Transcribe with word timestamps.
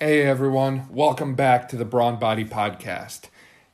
Hey 0.00 0.22
everyone, 0.22 0.86
welcome 0.92 1.34
back 1.34 1.68
to 1.70 1.76
the 1.76 1.84
Brawn 1.84 2.20
Body 2.20 2.44
Podcast. 2.44 3.30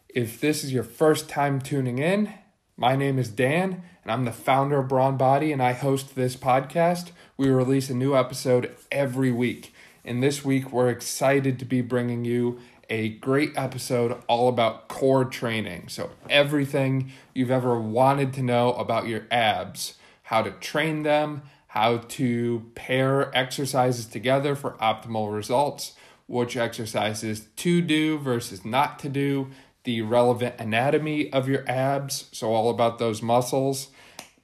If 0.09 0.41
this 0.41 0.65
is 0.65 0.73
your 0.73 0.83
first 0.83 1.29
time 1.29 1.61
tuning 1.61 1.99
in, 1.99 2.33
my 2.79 2.97
name 2.97 3.19
is 3.19 3.29
Dan 3.29 3.83
and 4.03 4.11
I'm 4.11 4.25
the 4.25 4.33
founder 4.33 4.79
of 4.79 4.89
Brawn 4.89 5.19
Body 5.19 5.53
and 5.53 5.63
I 5.63 5.75
host 5.75 6.15
this 6.15 6.35
podcast. 6.35 7.11
We 7.37 7.51
release 7.51 7.91
a 7.91 7.95
new 7.95 8.17
episode 8.17 8.75
every 8.91 9.31
week. 9.33 9.75
And 10.03 10.23
this 10.23 10.43
week 10.43 10.73
we're 10.73 10.89
excited 10.89 11.59
to 11.59 11.67
be 11.67 11.83
bringing 11.83 12.25
you 12.25 12.59
a 12.89 13.11
great 13.11 13.53
episode 13.55 14.17
all 14.27 14.49
about 14.49 14.89
core 14.89 15.27
training. 15.27 15.89
So, 15.89 16.09
everything 16.31 17.13
you've 17.35 17.51
ever 17.51 17.79
wanted 17.79 18.33
to 18.33 18.43
know 18.43 18.73
about 18.73 19.09
your 19.09 19.27
abs, 19.31 19.99
how 20.23 20.41
to 20.41 20.53
train 20.53 21.03
them, 21.03 21.43
how 21.67 21.99
to 21.99 22.71
pair 22.75 23.31
exercises 23.37 24.07
together 24.07 24.55
for 24.55 24.71
optimal 24.81 25.31
results 25.31 25.93
which 26.27 26.57
exercises 26.57 27.49
to 27.57 27.81
do 27.81 28.19
versus 28.19 28.65
not 28.65 28.99
to 29.01 29.09
do, 29.09 29.51
the 29.85 30.03
relevant 30.03 30.55
anatomy 30.59 31.31
of 31.33 31.49
your 31.49 31.69
abs, 31.69 32.29
so 32.33 32.53
all 32.53 32.71
about 32.71 32.99
those 32.99 33.23
muscles. 33.23 33.89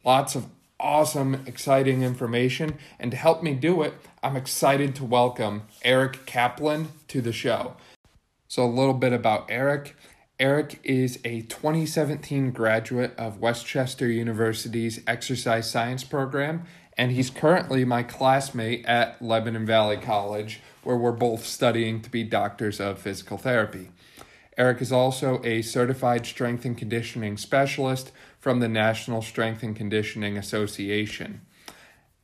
Lots 0.04 0.34
of 0.34 0.46
awesome, 0.78 1.42
exciting 1.46 2.02
information. 2.02 2.78
And 2.98 3.10
to 3.10 3.16
help 3.16 3.42
me 3.42 3.54
do 3.54 3.82
it, 3.82 3.94
I'm 4.22 4.36
excited 4.36 4.94
to 4.96 5.04
welcome 5.04 5.62
Eric 5.82 6.26
Kaplan 6.26 6.88
to 7.08 7.20
the 7.20 7.32
show. 7.32 7.76
So, 8.48 8.64
a 8.64 8.66
little 8.66 8.94
bit 8.94 9.12
about 9.12 9.46
Eric. 9.48 9.96
Eric 10.38 10.80
is 10.82 11.18
a 11.24 11.42
2017 11.42 12.50
graduate 12.50 13.14
of 13.18 13.40
West 13.40 13.66
Chester 13.66 14.08
University's 14.08 15.00
Exercise 15.06 15.70
Science 15.70 16.02
program, 16.02 16.64
and 16.96 17.12
he's 17.12 17.28
currently 17.28 17.84
my 17.84 18.02
classmate 18.02 18.84
at 18.86 19.20
Lebanon 19.20 19.66
Valley 19.66 19.98
College 19.98 20.60
where 20.82 20.96
we're 20.96 21.12
both 21.12 21.44
studying 21.44 22.00
to 22.02 22.10
be 22.10 22.24
doctors 22.24 22.80
of 22.80 22.98
physical 22.98 23.38
therapy. 23.38 23.90
Eric 24.56 24.82
is 24.82 24.92
also 24.92 25.40
a 25.44 25.62
certified 25.62 26.26
strength 26.26 26.64
and 26.64 26.76
conditioning 26.76 27.36
specialist 27.36 28.12
from 28.38 28.60
the 28.60 28.68
National 28.68 29.22
Strength 29.22 29.62
and 29.62 29.76
Conditioning 29.76 30.36
Association. 30.36 31.40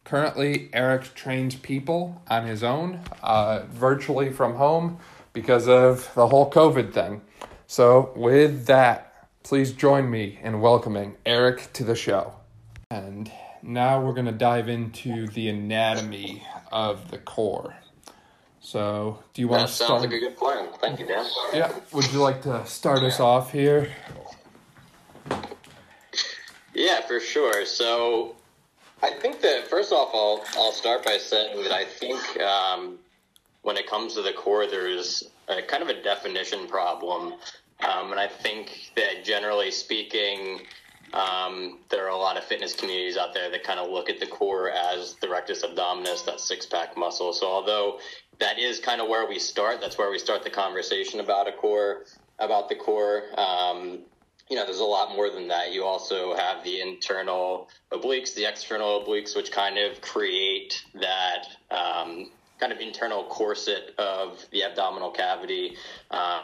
Currently, 0.04 0.68
Eric 0.72 1.14
trains 1.14 1.56
people 1.56 2.22
on 2.28 2.46
his 2.46 2.62
own, 2.62 3.00
uh, 3.22 3.62
virtually 3.68 4.32
from 4.32 4.54
home, 4.54 4.98
because 5.32 5.68
of 5.68 6.12
the 6.14 6.28
whole 6.28 6.50
COVID 6.50 6.92
thing. 6.92 7.22
So, 7.66 8.12
with 8.14 8.66
that, 8.66 9.28
please 9.42 9.72
join 9.72 10.10
me 10.10 10.38
in 10.42 10.60
welcoming 10.60 11.16
Eric 11.24 11.72
to 11.74 11.84
the 11.84 11.96
show. 11.96 12.34
And 12.90 13.30
now 13.62 14.00
we're 14.00 14.12
going 14.12 14.26
to 14.26 14.32
dive 14.32 14.68
into 14.68 15.26
the 15.26 15.48
anatomy 15.48 16.42
of 16.70 17.10
the 17.10 17.18
core. 17.18 17.74
So, 18.66 19.22
do 19.32 19.42
you 19.42 19.46
want 19.46 19.60
that 19.60 19.68
to 19.68 19.72
start? 19.72 19.88
Sounds 19.90 20.02
like 20.02 20.12
a 20.12 20.18
good 20.18 20.36
plan. 20.36 20.66
Thank 20.80 20.98
you, 20.98 21.06
Dan. 21.06 21.24
Yeah. 21.54 21.72
Would 21.92 22.12
you 22.12 22.18
like 22.18 22.42
to 22.42 22.66
start 22.66 23.04
us 23.04 23.20
off 23.20 23.52
here? 23.52 23.92
Yeah, 26.74 27.00
for 27.02 27.20
sure. 27.20 27.64
So, 27.64 28.34
I 29.04 29.10
think 29.10 29.40
that 29.42 29.68
first 29.68 29.92
off, 29.92 30.10
I'll 30.12 30.42
I'll 30.60 30.72
start 30.72 31.04
by 31.04 31.16
saying 31.16 31.62
that 31.62 31.70
I 31.70 31.84
think 31.84 32.18
um, 32.40 32.98
when 33.62 33.76
it 33.76 33.86
comes 33.88 34.14
to 34.14 34.22
the 34.22 34.32
core, 34.32 34.66
there's 34.66 35.22
a, 35.46 35.62
kind 35.62 35.84
of 35.84 35.88
a 35.88 36.02
definition 36.02 36.66
problem, 36.66 37.34
um, 37.88 38.10
and 38.10 38.18
I 38.18 38.26
think 38.26 38.90
that 38.96 39.24
generally 39.24 39.70
speaking. 39.70 40.62
Um, 41.12 41.78
there 41.88 42.04
are 42.04 42.10
a 42.10 42.16
lot 42.16 42.36
of 42.36 42.42
fitness 42.42 42.74
communities 42.74 43.16
out 43.16 43.32
there 43.32 43.48
that 43.48 43.62
kind 43.62 43.78
of 43.78 43.88
look 43.88 44.10
at 44.10 44.18
the 44.18 44.26
core 44.26 44.70
as 44.70 45.14
the 45.20 45.28
rectus 45.28 45.64
abdominis, 45.64 46.26
that 46.26 46.40
six 46.40 46.66
pack 46.66 46.96
muscle. 46.96 47.32
So, 47.32 47.46
although 47.46 48.00
that 48.38 48.58
is 48.58 48.80
kind 48.80 49.00
of 49.00 49.08
where 49.08 49.26
we 49.28 49.38
start. 49.38 49.80
That's 49.80 49.98
where 49.98 50.10
we 50.10 50.18
start 50.18 50.44
the 50.44 50.50
conversation 50.50 51.20
about 51.20 51.48
a 51.48 51.52
core, 51.52 52.04
about 52.38 52.68
the 52.68 52.74
core. 52.74 53.24
Um, 53.38 54.00
you 54.48 54.56
know, 54.56 54.64
there's 54.64 54.78
a 54.78 54.84
lot 54.84 55.14
more 55.16 55.28
than 55.30 55.48
that. 55.48 55.72
You 55.72 55.84
also 55.84 56.36
have 56.36 56.62
the 56.62 56.80
internal 56.80 57.68
obliques, 57.90 58.34
the 58.34 58.44
external 58.44 59.02
obliques, 59.02 59.34
which 59.34 59.50
kind 59.50 59.78
of 59.78 60.00
create 60.00 60.84
that 60.94 61.46
um, 61.70 62.30
kind 62.60 62.72
of 62.72 62.78
internal 62.78 63.24
corset 63.24 63.94
of 63.98 64.44
the 64.52 64.62
abdominal 64.62 65.10
cavity. 65.10 65.76
Uh, 66.10 66.42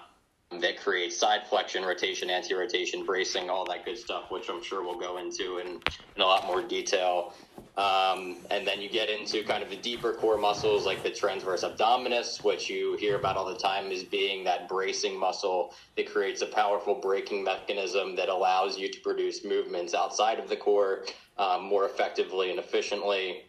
that 0.61 0.79
creates 0.79 1.17
side 1.17 1.47
flexion, 1.49 1.85
rotation, 1.85 2.31
anti-rotation, 2.31 3.05
bracing, 3.05 3.51
all 3.51 3.65
that 3.67 3.85
good 3.85 3.99
stuff, 3.99 4.31
which 4.31 4.49
I'm 4.49 4.63
sure 4.63 4.83
we'll 4.83 4.99
go 4.99 5.19
into 5.19 5.59
in, 5.59 5.81
in 6.17 6.23
a 6.23 6.27
lot 6.27 6.47
more 6.47 6.63
detail. 6.63 7.35
Um, 7.77 8.37
and 8.51 8.67
then 8.67 8.83
you 8.83 8.91
get 8.91 9.09
into 9.09 9.43
kind 9.45 9.63
of 9.63 9.71
the 9.71 9.77
deeper 9.77 10.13
core 10.13 10.37
muscles 10.37 10.85
like 10.85 11.03
the 11.03 11.11
transverse 11.11 11.65
abdominis, 11.65 12.45
which 12.45 12.69
you 12.69 12.97
hear 12.99 13.17
about 13.17 13.37
all 13.37 13.47
the 13.47 13.57
time 13.57 13.91
as 13.91 14.05
being 14.05 14.45
that 14.45 14.69
bracing 14.69 15.19
muscle 15.19 15.73
that 15.97 16.07
creates 16.11 16.43
a 16.43 16.47
powerful 16.47 16.95
braking 16.95 17.43
mechanism 17.43 18.15
that 18.17 18.29
allows 18.29 18.77
you 18.77 18.91
to 18.91 19.01
produce 19.01 19.45
movements 19.45 19.95
outside 19.95 20.39
of 20.39 20.51
the 20.51 20.57
core 20.57 21.05
um, 21.39 21.65
more 21.65 21.87
effectively 21.87 22.51
and 22.51 22.59
efficiently. 22.59 23.45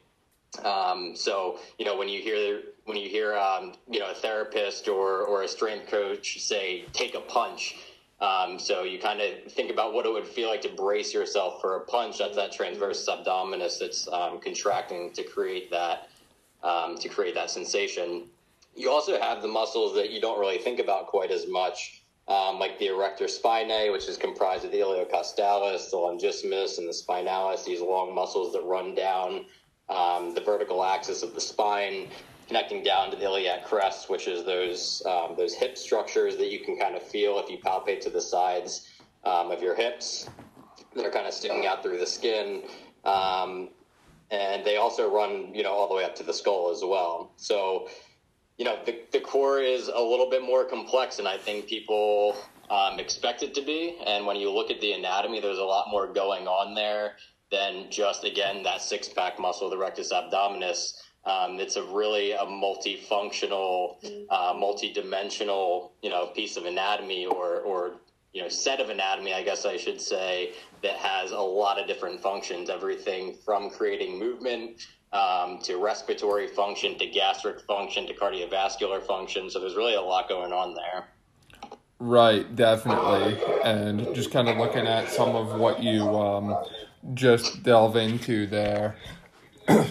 Um, 0.64 1.16
so, 1.16 1.60
you 1.78 1.86
know, 1.86 1.98
when 1.98 2.08
you 2.08 2.22
hear 2.22 2.62
when 2.86 2.98
you 2.98 3.10
hear 3.10 3.36
um, 3.36 3.74
you 3.90 4.00
know 4.00 4.12
a 4.12 4.16
therapist 4.16 4.88
or 4.88 5.22
or 5.22 5.44
a 5.44 5.48
strength 5.48 5.88
coach 5.88 6.42
say 6.42 6.86
take 6.94 7.16
a 7.16 7.22
punch 7.22 7.76
um, 8.24 8.58
so 8.58 8.84
you 8.84 9.00
kind 9.00 9.20
of 9.20 9.52
think 9.52 9.70
about 9.70 9.94
what 9.94 10.06
it 10.06 10.14
would 10.14 10.26
feel 10.26 10.48
like 10.48 10.62
to 10.62 10.70
brace 10.70 11.14
yourself 11.14 11.60
for 11.60 11.76
a 11.76 11.82
punch. 11.82 12.20
That's 12.20 12.38
that 12.38 12.54
transverse 12.54 13.06
abdominis 13.06 13.80
that's 13.80 14.08
um, 14.08 14.40
contracting 14.40 15.12
to 15.14 15.24
create 15.24 15.70
that 15.72 16.08
um, 16.64 16.98
to 17.00 17.10
create 17.10 17.36
that 17.36 17.50
sensation. 17.50 18.30
You 18.76 18.90
also 18.90 19.20
have 19.20 19.42
the 19.42 19.50
muscles 19.50 19.94
that 19.96 20.10
you 20.10 20.22
don't 20.22 20.40
really 20.40 20.58
think 20.58 20.80
about 20.80 21.08
quite 21.08 21.32
as 21.32 21.48
much 21.50 22.02
um, 22.30 22.60
like 22.60 22.80
the 22.80 22.88
erector 22.88 23.26
spinae, 23.26 23.92
which 23.92 24.08
is 24.08 24.16
comprised 24.16 24.64
of 24.64 24.72
the 24.72 24.78
iliocostalis, 24.78 25.92
the 25.92 25.98
longissimus, 25.98 26.78
and 26.78 26.88
the 26.88 26.94
spinalis, 26.94 27.66
these 27.66 27.82
long 27.82 28.16
muscles 28.16 28.54
that 28.54 28.64
run 28.64 28.96
down 28.96 29.46
um, 29.90 30.34
the 30.34 30.40
vertical 30.40 30.86
axis 30.86 31.24
of 31.24 31.36
the 31.36 31.42
spine 31.42 32.08
connecting 32.54 32.84
down 32.84 33.10
to 33.10 33.18
the 33.18 33.24
iliac 33.24 33.66
crest, 33.66 34.12
which 34.12 34.28
is 34.28 34.46
those 34.46 35.02
um, 35.08 35.34
those 35.36 35.56
hip 35.56 35.76
structures 35.76 36.38
that 36.38 36.52
you 36.52 36.60
can 36.60 36.78
kind 36.78 36.96
of 36.96 37.02
feel 37.02 37.40
if 37.40 37.50
you 37.50 37.58
palpate 37.58 38.00
to 38.00 38.12
the 38.12 38.22
sides 38.22 38.90
um, 39.24 39.50
of 39.50 39.60
your 39.60 39.74
hips 39.74 40.30
that 40.96 41.04
are 41.04 41.10
kind 41.10 41.26
of 41.26 41.34
sticking 41.34 41.66
out 41.66 41.82
through 41.82 41.98
the 41.98 42.06
skin. 42.06 42.62
Um, 43.06 43.70
and 44.30 44.64
they 44.64 44.78
also 44.78 45.12
run, 45.12 45.56
you 45.56 45.64
know, 45.64 45.72
all 45.72 45.88
the 45.90 45.96
way 45.96 46.04
up 46.04 46.16
to 46.18 46.24
the 46.24 46.34
skull 46.34 46.70
as 46.70 46.84
well. 46.84 47.32
So, 47.38 47.90
you 48.60 48.66
know, 48.66 48.78
the, 48.86 49.00
the 49.12 49.20
core 49.20 49.60
is 49.60 49.88
a 49.88 50.00
little 50.00 50.30
bit 50.30 50.44
more 50.44 50.64
complex, 50.64 51.18
and 51.18 51.28
I 51.28 51.40
think 51.40 51.66
people 51.66 52.36
um, 52.70 53.00
expect 53.00 53.42
it 53.42 53.56
to 53.56 53.64
be. 53.64 53.98
And 54.06 54.28
when 54.28 54.36
you 54.36 54.52
look 54.52 54.70
at 54.70 54.80
the 54.80 54.94
anatomy, 54.94 55.40
there's 55.40 55.58
a 55.58 55.64
lot 55.64 55.88
more 55.90 56.14
going 56.14 56.48
on 56.48 56.76
there 56.76 57.16
than 57.52 57.90
just, 57.90 58.24
again, 58.24 58.62
that 58.62 58.84
six 58.84 59.10
pack 59.10 59.40
muscle, 59.40 59.72
the 59.72 59.78
rectus 59.78 60.14
abdominis. 60.14 60.94
Um, 61.26 61.60
it's 61.60 61.78
a 61.78 61.84
really 61.84 62.34
a 62.34 62.40
multifunctional, 62.40 63.96
uh, 64.30 64.54
multi-dimensional, 64.58 65.94
you 66.02 66.10
know, 66.10 66.28
piece 66.28 66.58
of 66.58 66.66
anatomy 66.66 67.26
or, 67.26 67.60
or 67.62 67.94
you 68.34 68.42
know 68.42 68.50
set 68.50 68.82
of 68.82 68.90
anatomy, 68.90 69.34
I 69.34 69.44
guess 69.44 69.66
I 69.66 69.78
should 69.78 70.02
say, 70.02 70.54
that 70.82 70.96
has 70.96 71.32
a 71.32 71.40
lot 71.40 71.80
of 71.80 71.88
different 71.88 72.20
functions. 72.20 72.70
Everything 72.70 73.36
from 73.46 73.70
creating 73.70 74.20
movement 74.20 74.86
um, 75.14 75.60
to 75.60 75.78
respiratory 75.78 76.48
function 76.48 76.98
to 76.98 77.06
gastric 77.06 77.62
function 77.62 78.08
to 78.08 78.14
cardiovascular 78.14 79.02
function. 79.02 79.50
So 79.50 79.60
there's 79.60 79.76
really 79.76 79.96
a 79.96 80.02
lot 80.02 80.28
going 80.28 80.52
on 80.52 80.74
there. 80.74 81.08
Right, 82.00 82.54
definitely, 82.54 83.40
and 83.64 84.14
just 84.14 84.32
kind 84.32 84.50
of 84.50 84.58
looking 84.58 84.88
at 84.88 85.10
some 85.10 85.38
of 85.38 85.58
what 85.58 85.82
you 85.82 86.04
um, 86.18 86.58
just 87.14 87.64
delve 87.64 87.96
into 87.96 88.46
there. 88.48 88.98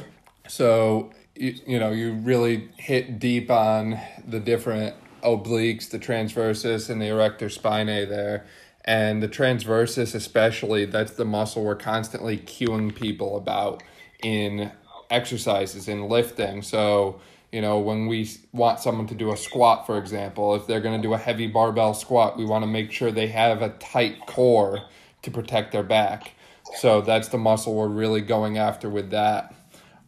so 0.48 1.10
you, 1.34 1.54
you 1.66 1.78
know, 1.78 1.90
you 1.90 2.12
really 2.12 2.68
hit 2.76 3.18
deep 3.18 3.50
on 3.50 3.98
the 4.26 4.40
different 4.40 4.94
obliques, 5.22 5.88
the 5.88 5.98
transversus, 5.98 6.90
and 6.90 7.00
the 7.00 7.06
erector 7.06 7.46
spinae 7.46 8.08
there. 8.08 8.46
And 8.84 9.22
the 9.22 9.28
transversus, 9.28 10.14
especially, 10.14 10.86
that's 10.86 11.12
the 11.12 11.24
muscle 11.24 11.64
we're 11.64 11.76
constantly 11.76 12.38
cueing 12.38 12.94
people 12.94 13.36
about 13.36 13.82
in 14.22 14.72
exercises, 15.08 15.88
in 15.88 16.08
lifting. 16.08 16.62
So, 16.62 17.20
you 17.52 17.60
know, 17.60 17.78
when 17.78 18.06
we 18.06 18.28
want 18.52 18.80
someone 18.80 19.06
to 19.06 19.14
do 19.14 19.32
a 19.32 19.36
squat, 19.36 19.86
for 19.86 19.98
example, 19.98 20.54
if 20.56 20.66
they're 20.66 20.80
going 20.80 21.00
to 21.00 21.06
do 21.06 21.14
a 21.14 21.18
heavy 21.18 21.46
barbell 21.46 21.94
squat, 21.94 22.36
we 22.36 22.44
want 22.44 22.62
to 22.64 22.66
make 22.66 22.90
sure 22.90 23.12
they 23.12 23.28
have 23.28 23.62
a 23.62 23.68
tight 23.70 24.26
core 24.26 24.80
to 25.22 25.30
protect 25.30 25.70
their 25.70 25.84
back. 25.84 26.32
So 26.76 27.02
that's 27.02 27.28
the 27.28 27.38
muscle 27.38 27.74
we're 27.74 27.88
really 27.88 28.20
going 28.20 28.58
after 28.58 28.88
with 28.90 29.10
that. 29.10 29.54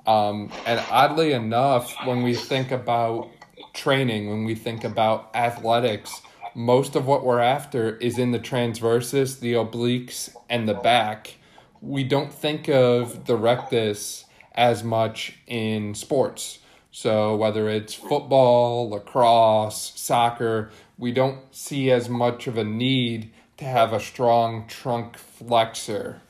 Um, 0.07 0.51
and 0.67 0.83
oddly 0.91 1.33
enough, 1.33 1.95
when 2.05 2.23
we 2.23 2.35
think 2.35 2.71
about 2.71 3.31
training, 3.73 4.29
when 4.29 4.45
we 4.45 4.55
think 4.55 4.85
about 4.85 5.31
athletics, 5.35 6.23
most 6.55 6.95
of 6.95 7.07
what 7.07 7.25
we're 7.25 7.41
after 7.41 7.97
is 7.97 8.19
in 8.19 8.31
the 8.31 8.39
transversus, 8.39 9.41
the 9.41 9.55
obliques, 9.55 10.35
and 10.49 10.69
the 10.69 10.75
back. 10.75 11.37
We 11.81 12.05
don't 12.05 12.33
think 12.33 12.69
of 12.69 13.27
the 13.27 13.37
rectus 13.37 14.25
as 14.55 14.85
much 14.85 15.39
in 15.47 15.95
sports. 15.95 16.61
So 16.93 17.35
whether 17.35 17.69
it's 17.69 17.93
football, 17.93 18.89
lacrosse, 18.89 19.93
soccer, 19.97 20.71
we 20.97 21.11
don't 21.11 21.41
see 21.53 21.91
as 21.91 22.09
much 22.09 22.47
of 22.47 22.57
a 22.57 22.63
need 22.63 23.33
to 23.57 23.65
have 23.65 23.93
a 23.93 23.99
strong 23.99 24.69
trunk 24.69 25.19
flexor. 25.19 26.23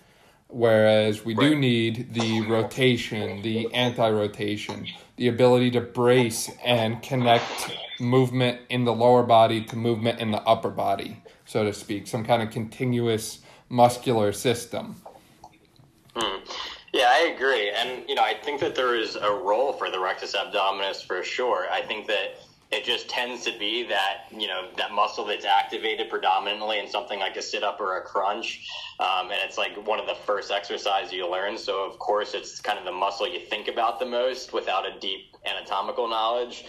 Whereas 0.54 1.24
we 1.24 1.34
do 1.34 1.56
need 1.56 2.14
the 2.14 2.42
rotation, 2.42 3.42
the 3.42 3.74
anti 3.74 4.08
rotation, 4.08 4.86
the 5.16 5.26
ability 5.26 5.72
to 5.72 5.80
brace 5.80 6.48
and 6.64 7.02
connect 7.02 7.76
movement 7.98 8.60
in 8.68 8.84
the 8.84 8.92
lower 8.92 9.24
body 9.24 9.64
to 9.64 9.74
movement 9.74 10.20
in 10.20 10.30
the 10.30 10.40
upper 10.42 10.70
body, 10.70 11.20
so 11.44 11.64
to 11.64 11.72
speak, 11.72 12.06
some 12.06 12.24
kind 12.24 12.40
of 12.40 12.52
continuous 12.52 13.40
muscular 13.68 14.30
system. 14.30 15.02
Mm. 16.14 16.48
Yeah, 16.92 17.08
I 17.08 17.34
agree. 17.34 17.72
And, 17.72 18.08
you 18.08 18.14
know, 18.14 18.22
I 18.22 18.34
think 18.34 18.60
that 18.60 18.76
there 18.76 18.94
is 18.94 19.16
a 19.16 19.32
role 19.32 19.72
for 19.72 19.90
the 19.90 19.98
rectus 19.98 20.36
abdominis 20.36 21.04
for 21.04 21.24
sure. 21.24 21.66
I 21.68 21.82
think 21.82 22.06
that 22.06 22.38
it 22.74 22.84
just 22.84 23.08
tends 23.08 23.44
to 23.44 23.56
be 23.58 23.84
that, 23.84 24.24
you 24.36 24.48
know, 24.48 24.68
that 24.76 24.92
muscle 24.92 25.24
that's 25.24 25.44
activated 25.44 26.10
predominantly 26.10 26.78
in 26.80 26.88
something 26.90 27.20
like 27.20 27.36
a 27.36 27.42
sit 27.42 27.62
up 27.62 27.80
or 27.80 27.98
a 27.98 28.02
crunch. 28.02 28.68
Um, 28.98 29.30
and 29.30 29.38
it's 29.44 29.56
like 29.56 29.86
one 29.86 30.00
of 30.00 30.06
the 30.06 30.14
first 30.14 30.50
exercises 30.50 31.12
you 31.12 31.30
learn. 31.30 31.56
So, 31.56 31.88
of 31.88 31.98
course, 31.98 32.34
it's 32.34 32.60
kind 32.60 32.78
of 32.78 32.84
the 32.84 32.92
muscle 32.92 33.28
you 33.28 33.40
think 33.40 33.68
about 33.68 34.00
the 34.00 34.06
most 34.06 34.52
without 34.52 34.84
a 34.84 34.98
deep 34.98 35.36
anatomical 35.46 36.08
knowledge. 36.08 36.64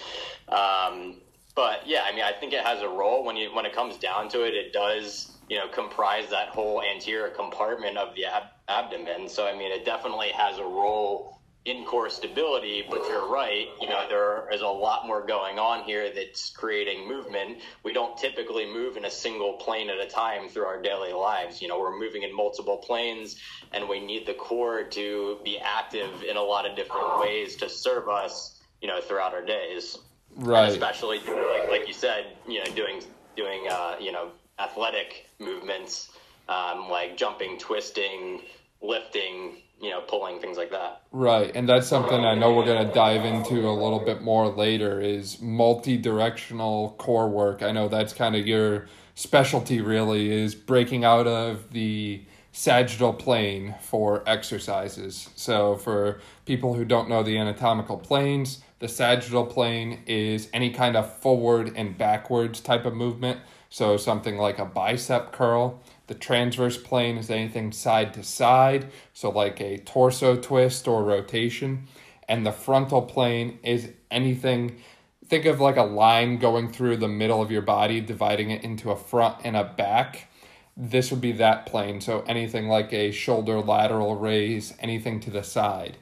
Um, 0.48 1.22
but 1.56 1.88
yeah, 1.88 2.04
I 2.06 2.14
mean, 2.14 2.24
I 2.24 2.34
think 2.34 2.54
it 2.54 2.64
has 2.64 2.82
a 2.82 2.90
role 2.90 3.24
when 3.26 3.36
you 3.36 3.54
when 3.56 3.66
it 3.66 3.74
comes 3.74 3.98
down 3.98 4.30
to 4.30 4.44
it. 4.44 4.54
It 4.54 4.74
does 4.74 5.32
you 5.50 5.58
know 5.58 5.68
comprise 5.68 6.30
that 6.30 6.50
whole 6.50 6.84
anterior 6.84 7.30
compartment 7.30 7.98
of 7.98 8.14
the 8.16 8.26
ab- 8.26 8.52
abdomen. 8.68 9.30
So 9.30 9.48
I 9.48 9.58
mean, 9.58 9.72
it 9.72 9.86
definitely 9.86 10.30
has 10.30 10.60
a 10.60 10.64
role 10.64 11.35
in 11.66 11.84
core 11.86 12.10
stability. 12.10 12.84
But 12.90 13.00
you're 13.08 13.28
right, 13.28 13.68
you 13.82 13.90
know, 13.90 14.06
there 14.08 14.48
is 14.54 14.62
a 14.62 14.68
lot 14.68 15.06
more 15.06 15.26
going 15.26 15.60
on 15.60 15.84
here 15.84 16.12
that's 16.14 16.50
creating 16.50 17.08
movement. 17.08 17.60
We 17.84 17.94
don't 17.94 18.18
typically 18.18 18.66
move 18.66 18.98
in 18.98 19.06
a 19.06 19.12
single 19.12 19.54
plane 19.54 19.90
at 19.90 20.00
a 20.00 20.08
time 20.08 20.48
through 20.50 20.66
our 20.66 20.82
daily 20.82 21.14
lives. 21.14 21.62
You 21.62 21.68
know, 21.68 21.80
we're 21.80 21.98
moving 21.98 22.24
in 22.24 22.36
multiple 22.36 22.78
planes, 22.78 23.38
and 23.72 23.88
we 23.90 24.00
need 24.00 24.26
the 24.26 24.34
core 24.34 24.84
to 24.84 25.40
be 25.44 25.60
active 25.60 26.24
in 26.24 26.38
a 26.38 26.44
lot 26.44 26.70
of 26.70 26.76
different 26.76 27.20
ways 27.20 27.56
to 27.58 27.70
serve 27.70 28.08
us. 28.10 28.52
You 28.82 28.90
know, 28.90 29.02
throughout 29.02 29.34
our 29.34 29.44
days. 29.44 29.98
Right. 30.36 30.66
And 30.66 30.72
especially 30.72 31.20
like 31.20 31.70
like 31.70 31.88
you 31.88 31.94
said, 31.94 32.26
you 32.48 32.60
know, 32.60 32.76
doing 32.76 33.02
doing 33.36 33.66
uh, 33.70 33.96
you 34.00 34.12
know 34.12 34.30
athletic 34.60 35.28
movements 35.40 36.12
um, 36.48 36.90
like 36.90 37.18
jumping, 37.18 37.58
twisting, 37.58 38.42
lifting, 38.82 39.62
you 39.82 39.90
know, 39.90 40.02
pulling 40.02 40.40
things 40.40 40.58
like 40.58 40.72
that. 40.72 41.02
Right, 41.12 41.52
and 41.56 41.68
that's 41.68 41.88
something 41.88 42.26
I 42.26 42.36
know 42.36 42.54
we're 42.54 42.66
going 42.66 42.88
to 42.88 42.94
dive 42.94 43.26
into 43.26 43.68
a 43.68 43.72
little 43.72 44.00
bit 44.00 44.22
more 44.22 44.48
later 44.50 45.00
is 45.00 45.42
multi-directional 45.42 46.96
core 46.98 47.30
work. 47.30 47.64
I 47.64 47.72
know 47.72 47.88
that's 47.88 48.14
kind 48.14 48.36
of 48.36 48.46
your 48.48 48.88
specialty 49.16 49.82
really 49.82 50.32
is 50.32 50.56
breaking 50.56 51.04
out 51.04 51.26
of 51.26 51.72
the 51.72 52.26
sagittal 52.52 53.14
plane 53.14 53.76
for 53.82 54.24
exercises. 54.28 55.30
So 55.36 55.76
for 55.76 56.22
people 56.46 56.74
who 56.74 56.86
don't 56.86 57.10
know 57.10 57.22
the 57.22 57.38
anatomical 57.38 57.98
planes, 57.98 58.62
the 58.80 58.88
sagittal 58.88 59.46
plane 59.46 60.00
is 60.06 60.50
any 60.54 60.70
kind 60.70 60.96
of 60.96 61.18
forward 61.18 61.74
and 61.76 61.98
backwards 61.98 62.62
type 62.62 62.86
of 62.86 62.94
movement. 62.94 63.42
So 63.70 63.98
something 63.98 64.38
like 64.38 64.58
a 64.58 64.66
bicep 64.66 65.34
curl. 65.34 65.82
The 66.08 66.16
transverse 66.16 66.78
plane 66.78 67.18
is 67.18 67.30
anything 67.30 67.72
side 67.72 68.14
to 68.14 68.24
side, 68.24 68.92
so 69.14 69.30
like 69.30 69.60
a 69.60 69.80
torso 69.80 70.36
twist 70.36 70.88
or 70.88 71.04
rotation. 71.04 71.88
And 72.28 72.46
the 72.46 72.52
frontal 72.52 73.02
plane 73.02 73.60
is 73.64 73.90
anything, 74.12 74.78
think 75.26 75.46
of 75.46 75.60
like 75.60 75.78
a 75.78 75.84
line 75.84 76.38
going 76.38 76.72
through 76.72 76.98
the 76.98 77.08
middle 77.08 77.42
of 77.42 77.52
your 77.52 77.62
body, 77.62 78.02
dividing 78.02 78.52
it 78.52 78.64
into 78.64 78.92
a 78.92 78.96
front 78.96 79.38
and 79.44 79.56
a 79.56 79.64
back. 79.64 80.30
This 80.78 81.10
would 81.12 81.22
be 81.22 81.32
that 81.34 81.66
plane. 81.66 82.02
So 82.02 82.22
anything 82.28 82.68
like 82.68 82.92
a 82.94 83.12
shoulder 83.12 83.60
lateral 83.62 84.16
raise, 84.16 84.74
anything 84.80 85.20
to 85.22 85.32
the 85.32 85.44
side. 85.44 85.98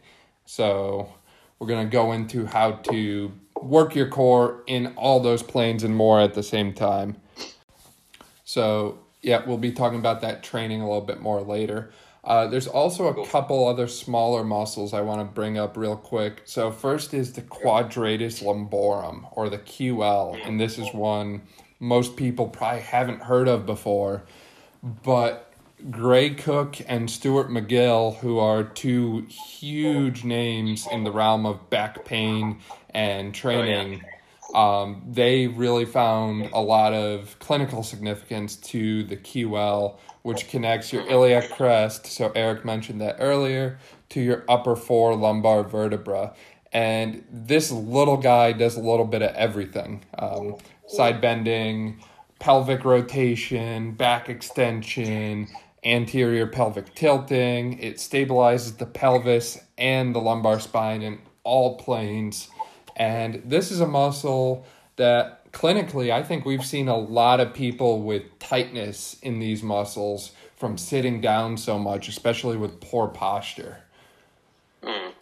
So 0.45 1.13
we're 1.59 1.67
going 1.67 1.87
to 1.87 1.91
go 1.91 2.11
into 2.11 2.45
how 2.45 2.71
to 2.71 3.31
work 3.61 3.95
your 3.95 4.09
core 4.09 4.63
in 4.67 4.87
all 4.97 5.19
those 5.19 5.41
planes 5.43 5.83
and 5.83 5.95
more 5.95 6.19
at 6.19 6.33
the 6.33 6.43
same 6.43 6.73
time. 6.73 7.17
So, 8.43 8.99
yeah, 9.23 9.43
we'll 9.45 9.57
be 9.57 9.71
talking 9.71 9.99
about 9.99 10.21
that 10.21 10.43
training 10.43 10.81
a 10.81 10.85
little 10.85 11.01
bit 11.01 11.21
more 11.21 11.41
later. 11.41 11.91
Uh, 12.23 12.47
there's 12.47 12.67
also 12.67 13.07
a 13.07 13.27
couple 13.27 13.67
other 13.67 13.87
smaller 13.87 14.43
muscles 14.43 14.93
I 14.93 15.01
want 15.01 15.19
to 15.19 15.25
bring 15.25 15.57
up 15.57 15.75
real 15.75 15.97
quick. 15.97 16.41
So, 16.45 16.71
first 16.71 17.13
is 17.13 17.33
the 17.33 17.41
quadratus 17.41 18.41
lumborum, 18.41 19.27
or 19.31 19.49
the 19.49 19.57
QL, 19.57 20.39
and 20.45 20.59
this 20.59 20.77
is 20.77 20.93
one 20.93 21.41
most 21.83 22.15
people 22.15 22.47
probably 22.47 22.81
haven't 22.81 23.23
heard 23.23 23.49
of 23.49 23.65
before. 23.65 24.23
But 24.81 25.53
Gray 25.91 26.29
Cook 26.29 26.77
and 26.87 27.11
Stuart 27.11 27.49
McGill, 27.49 28.17
who 28.17 28.39
are 28.39 28.63
two 28.63 29.25
huge 29.27 30.23
names 30.23 30.87
in 30.91 31.03
the 31.03 31.11
realm 31.11 31.45
of 31.45 31.69
back 31.69 32.05
pain 32.05 32.59
and 32.91 33.35
training, 33.35 34.01
um, 34.53 35.03
they 35.09 35.47
really 35.47 35.85
found 35.85 36.49
a 36.53 36.61
lot 36.61 36.93
of 36.93 37.37
clinical 37.39 37.81
significance 37.81 38.55
to 38.57 39.03
the 39.03 39.17
QL, 39.17 39.97
which 40.21 40.47
connects 40.47 40.93
your 40.93 41.05
iliac 41.09 41.49
crest. 41.49 42.05
So 42.05 42.31
Eric 42.35 42.63
mentioned 42.63 43.01
that 43.01 43.17
earlier 43.19 43.79
to 44.09 44.21
your 44.21 44.43
upper 44.47 44.75
four 44.75 45.15
lumbar 45.15 45.63
vertebra. 45.63 46.33
And 46.71 47.23
this 47.31 47.71
little 47.71 48.17
guy 48.17 48.51
does 48.51 48.75
a 48.75 48.79
little 48.81 49.05
bit 49.05 49.21
of 49.21 49.33
everything 49.35 50.03
um, 50.17 50.57
side 50.87 51.21
bending, 51.21 52.03
pelvic 52.39 52.83
rotation, 52.85 53.93
back 53.93 54.29
extension, 54.29 55.47
anterior 55.83 56.47
pelvic 56.47 56.93
tilting. 56.95 57.79
It 57.79 57.97
stabilizes 57.97 58.77
the 58.77 58.85
pelvis 58.85 59.59
and 59.77 60.13
the 60.13 60.19
lumbar 60.19 60.59
spine 60.59 61.01
in 61.01 61.19
all 61.43 61.77
planes. 61.77 62.49
And 62.95 63.41
this 63.45 63.71
is 63.71 63.79
a 63.79 63.87
muscle 63.87 64.65
that 64.95 65.51
clinically, 65.51 66.11
I 66.11 66.23
think 66.23 66.45
we've 66.45 66.65
seen 66.65 66.87
a 66.87 66.97
lot 66.97 67.39
of 67.39 67.53
people 67.53 68.01
with 68.01 68.23
tightness 68.39 69.17
in 69.21 69.39
these 69.39 69.63
muscles 69.63 70.31
from 70.55 70.77
sitting 70.77 71.21
down 71.21 71.57
so 71.57 71.77
much, 71.77 72.07
especially 72.07 72.57
with 72.57 72.79
poor 72.79 73.07
posture. 73.07 73.77
Mm. 74.83 75.13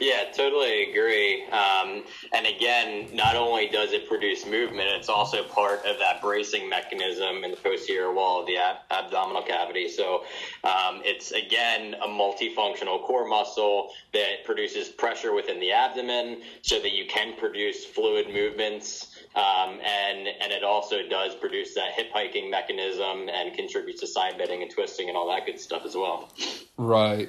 Yeah, 0.00 0.24
totally 0.32 0.90
agree. 0.90 1.44
Um, 1.46 2.04
and 2.32 2.46
again, 2.46 3.14
not 3.14 3.36
only 3.36 3.68
does 3.68 3.92
it 3.92 4.08
produce 4.08 4.46
movement, 4.46 4.88
it's 4.88 5.08
also 5.08 5.42
part 5.44 5.84
of 5.84 5.98
that 5.98 6.22
bracing 6.22 6.68
mechanism 6.68 7.44
in 7.44 7.50
the 7.50 7.56
posterior 7.56 8.12
wall 8.12 8.40
of 8.40 8.46
the 8.46 8.56
ab- 8.56 8.76
abdominal 8.90 9.42
cavity. 9.42 9.88
So 9.88 10.24
um, 10.64 11.02
it's 11.04 11.32
again 11.32 11.94
a 12.02 12.08
multifunctional 12.08 13.04
core 13.06 13.28
muscle 13.28 13.90
that 14.12 14.44
produces 14.44 14.88
pressure 14.88 15.34
within 15.34 15.60
the 15.60 15.72
abdomen 15.72 16.42
so 16.62 16.80
that 16.80 16.92
you 16.92 17.06
can 17.06 17.36
produce 17.36 17.84
fluid 17.84 18.28
movements. 18.32 19.18
Um, 19.34 19.78
and 19.84 20.26
and 20.40 20.50
it 20.50 20.64
also 20.64 21.06
does 21.08 21.34
produce 21.34 21.74
that 21.74 21.92
hip 21.92 22.10
hiking 22.12 22.50
mechanism 22.50 23.28
and 23.28 23.54
contributes 23.54 24.00
to 24.00 24.06
side 24.06 24.38
bending 24.38 24.62
and 24.62 24.70
twisting 24.70 25.08
and 25.08 25.16
all 25.16 25.28
that 25.28 25.46
good 25.46 25.60
stuff 25.60 25.84
as 25.84 25.94
well. 25.94 26.32
Right. 26.76 27.28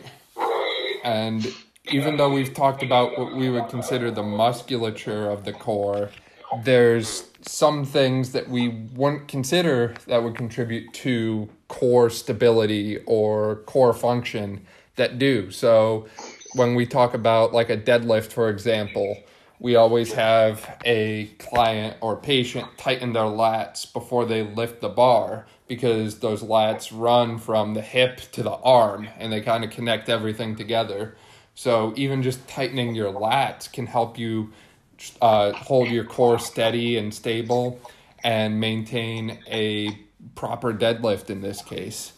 And 1.04 1.54
even 1.90 2.18
though 2.18 2.30
we've 2.30 2.54
talked 2.54 2.84
about 2.84 3.18
what 3.18 3.36
we 3.36 3.50
would 3.50 3.68
consider 3.70 4.12
the 4.12 4.24
musculature 4.24 5.30
of 5.30 5.46
the 5.46 5.54
core, 5.54 6.10
there's 6.64 7.30
some 7.42 7.86
things 7.86 8.34
that 8.34 8.50
we 8.50 8.70
wouldn't 8.94 9.28
consider 9.28 9.96
that 10.08 10.24
would 10.24 10.36
contribute 10.36 10.94
to 10.94 11.50
core 11.68 12.10
stability 12.10 13.00
or 13.06 13.58
core 13.66 13.94
function 13.94 14.66
that 14.96 15.18
do. 15.18 15.50
So 15.50 16.08
when 16.54 16.76
we 16.76 16.86
talk 16.86 17.14
about 17.14 17.54
like 17.54 17.70
a 17.70 17.78
deadlift, 17.78 18.32
for 18.32 18.50
example, 18.50 19.18
we 19.60 19.76
always 19.76 20.12
have 20.14 20.80
a 20.86 21.28
client 21.40 21.96
or 22.02 22.16
patient 22.18 22.68
tighten 22.78 23.14
their 23.14 23.24
lats 23.24 23.92
before 23.92 24.26
they 24.26 24.44
lift 24.44 24.82
the 24.82 24.90
bar 24.90 25.46
because 25.68 26.20
those 26.20 26.44
lats 26.44 26.92
run 26.92 27.38
from 27.38 27.74
the 27.74 27.82
hip 27.82 28.20
to 28.34 28.44
the 28.44 28.52
arm 28.52 29.08
and 29.18 29.32
they 29.32 29.40
kind 29.40 29.64
of 29.64 29.70
connect 29.70 30.10
everything 30.10 30.56
together. 30.56 31.16
So 31.62 31.94
even 31.96 32.24
just 32.24 32.48
tightening 32.48 32.96
your 32.96 33.14
lats 33.14 33.72
can 33.72 33.86
help 33.86 34.18
you 34.18 34.52
uh, 35.22 35.52
hold 35.52 35.90
your 35.90 36.06
core 36.06 36.40
steady 36.40 36.98
and 36.98 37.14
stable 37.14 37.80
and 38.24 38.60
maintain 38.60 39.38
a 39.46 39.96
proper 40.34 40.74
deadlift 40.74 41.30
in 41.30 41.42
this 41.42 41.62
case. 41.62 42.14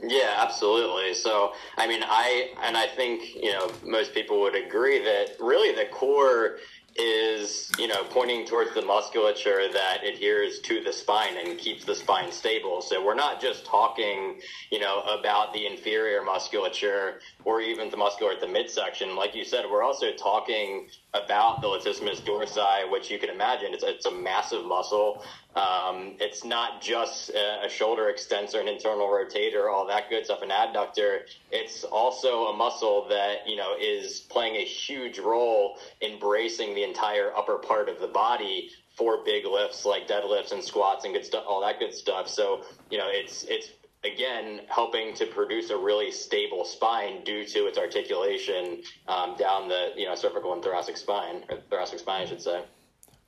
Yeah, 0.00 0.34
absolutely. 0.36 1.12
So, 1.12 1.54
I 1.76 1.88
mean, 1.88 2.04
I 2.04 2.50
and 2.62 2.76
I 2.76 2.86
think 2.86 3.34
you 3.34 3.50
know 3.50 3.68
most 3.84 4.14
people 4.14 4.40
would 4.42 4.54
agree 4.54 5.02
that 5.02 5.30
really 5.40 5.74
the 5.74 5.90
core 5.90 6.58
is 6.96 7.70
you 7.78 7.88
know 7.88 8.04
pointing 8.10 8.46
towards 8.46 8.74
the 8.74 8.82
musculature 8.82 9.72
that 9.72 10.04
adheres 10.04 10.58
to 10.60 10.82
the 10.82 10.92
spine 10.92 11.36
and 11.38 11.58
keeps 11.58 11.84
the 11.84 11.94
spine 11.94 12.30
stable. 12.30 12.82
So 12.82 13.04
we're 13.04 13.14
not 13.14 13.40
just 13.40 13.64
talking 13.64 14.40
you 14.70 14.80
know 14.80 15.00
about 15.02 15.52
the 15.52 15.66
inferior 15.66 16.22
musculature 16.22 17.20
or 17.44 17.60
even 17.60 17.90
the 17.90 17.96
muscular 17.96 18.32
at 18.32 18.40
the 18.40 18.48
midsection. 18.48 19.16
Like 19.16 19.34
you 19.34 19.44
said 19.44 19.64
we're 19.70 19.82
also 19.82 20.12
talking 20.12 20.88
about 21.14 21.60
the 21.60 21.66
latissimus 21.66 22.20
dorsi 22.22 22.90
which 22.90 23.10
you 23.10 23.18
can 23.18 23.28
imagine 23.28 23.74
it's, 23.74 23.84
it's 23.84 24.06
a 24.06 24.10
massive 24.10 24.64
muscle 24.64 25.22
um, 25.54 26.14
it's 26.18 26.44
not 26.44 26.80
just 26.80 27.28
a, 27.30 27.66
a, 27.66 27.68
shoulder 27.68 28.08
extensor, 28.08 28.58
an 28.58 28.68
internal 28.68 29.06
rotator, 29.06 29.70
all 29.70 29.86
that 29.86 30.08
good 30.08 30.24
stuff, 30.24 30.40
an 30.40 30.48
adductor. 30.48 31.20
It's 31.50 31.84
also 31.84 32.46
a 32.46 32.56
muscle 32.56 33.06
that 33.10 33.46
you 33.46 33.56
know 33.56 33.74
is 33.78 34.20
playing 34.20 34.56
a 34.56 34.64
huge 34.64 35.18
role 35.18 35.78
in 36.00 36.18
bracing 36.18 36.74
the 36.74 36.84
entire 36.84 37.36
upper 37.36 37.58
part 37.58 37.90
of 37.90 38.00
the 38.00 38.06
body 38.06 38.70
for 38.96 39.22
big 39.24 39.44
lifts 39.44 39.84
like 39.84 40.08
deadlifts 40.08 40.52
and 40.52 40.64
squats 40.64 41.04
and 41.04 41.12
good 41.12 41.24
stuff, 41.24 41.44
all 41.46 41.60
that 41.60 41.78
good 41.78 41.94
stuff. 41.94 42.28
So 42.28 42.62
you 42.90 42.96
know, 42.96 43.08
it's 43.08 43.44
it's 43.44 43.68
again 44.04 44.60
helping 44.68 45.14
to 45.14 45.26
produce 45.26 45.70
a 45.70 45.76
really 45.76 46.10
stable 46.10 46.64
spine 46.64 47.22
due 47.24 47.44
to 47.44 47.66
its 47.66 47.78
articulation 47.78 48.82
um, 49.08 49.36
down 49.36 49.68
the 49.68 49.92
you 49.96 50.06
know 50.06 50.14
cervical 50.14 50.52
and 50.52 50.62
thoracic 50.62 50.96
spine, 50.96 51.44
or 51.48 51.58
thoracic 51.70 51.98
spine, 51.98 52.22
I 52.22 52.26
should 52.26 52.42
say. 52.42 52.62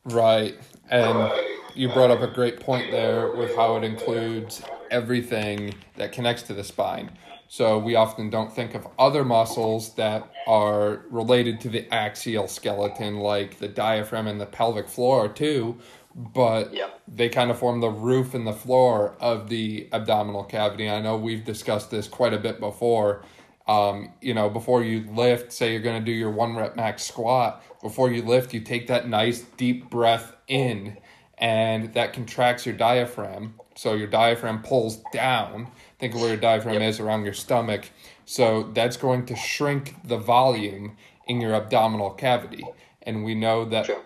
Right. 0.04 0.56
And 0.90 1.32
you 1.74 1.88
brought 1.88 2.10
up 2.10 2.20
a 2.20 2.26
great 2.26 2.60
point 2.60 2.90
there 2.90 3.32
with 3.32 3.56
how 3.56 3.76
it 3.76 3.84
includes 3.84 4.62
everything 4.90 5.74
that 5.96 6.12
connects 6.12 6.42
to 6.44 6.54
the 6.54 6.64
spine. 6.64 7.10
So 7.48 7.78
we 7.78 7.94
often 7.94 8.30
don't 8.30 8.52
think 8.52 8.74
of 8.74 8.86
other 8.98 9.24
muscles 9.24 9.94
that 9.94 10.30
are 10.46 11.04
related 11.10 11.60
to 11.62 11.68
the 11.68 11.92
axial 11.94 12.48
skeleton, 12.48 13.18
like 13.18 13.58
the 13.58 13.68
diaphragm 13.68 14.26
and 14.26 14.40
the 14.40 14.46
pelvic 14.46 14.88
floor, 14.88 15.28
too. 15.28 15.78
But 16.16 16.72
yep. 16.72 17.00
they 17.08 17.28
kind 17.28 17.50
of 17.50 17.58
form 17.58 17.80
the 17.80 17.90
roof 17.90 18.34
and 18.34 18.46
the 18.46 18.52
floor 18.52 19.16
of 19.18 19.48
the 19.48 19.88
abdominal 19.92 20.44
cavity. 20.44 20.88
I 20.88 21.00
know 21.00 21.16
we've 21.16 21.44
discussed 21.44 21.90
this 21.90 22.06
quite 22.06 22.32
a 22.32 22.38
bit 22.38 22.60
before. 22.60 23.24
Um, 23.66 24.12
you 24.20 24.34
know, 24.34 24.48
before 24.48 24.84
you 24.84 25.06
lift, 25.10 25.52
say 25.52 25.72
you're 25.72 25.80
going 25.82 25.98
to 25.98 26.04
do 26.04 26.12
your 26.12 26.30
one 26.30 26.54
rep 26.54 26.76
max 26.76 27.02
squat, 27.02 27.64
before 27.82 28.10
you 28.10 28.22
lift, 28.22 28.54
you 28.54 28.60
take 28.60 28.86
that 28.88 29.08
nice 29.08 29.40
deep 29.56 29.90
breath 29.90 30.34
in, 30.48 30.98
and 31.38 31.92
that 31.94 32.12
contracts 32.12 32.64
your 32.64 32.74
diaphragm. 32.76 33.54
So 33.74 33.94
your 33.94 34.06
diaphragm 34.06 34.62
pulls 34.62 35.02
down. 35.12 35.68
Think 35.98 36.14
of 36.14 36.20
where 36.20 36.30
your 36.30 36.38
diaphragm 36.38 36.74
yep. 36.74 36.82
is 36.82 37.00
around 37.00 37.24
your 37.24 37.34
stomach. 37.34 37.90
So 38.24 38.70
that's 38.74 38.96
going 38.96 39.26
to 39.26 39.36
shrink 39.36 39.96
the 40.04 40.16
volume 40.16 40.96
in 41.26 41.40
your 41.40 41.54
abdominal 41.54 42.10
cavity. 42.10 42.64
And 43.02 43.24
we 43.24 43.34
know 43.34 43.64
that 43.64 43.86
sure. 43.86 44.02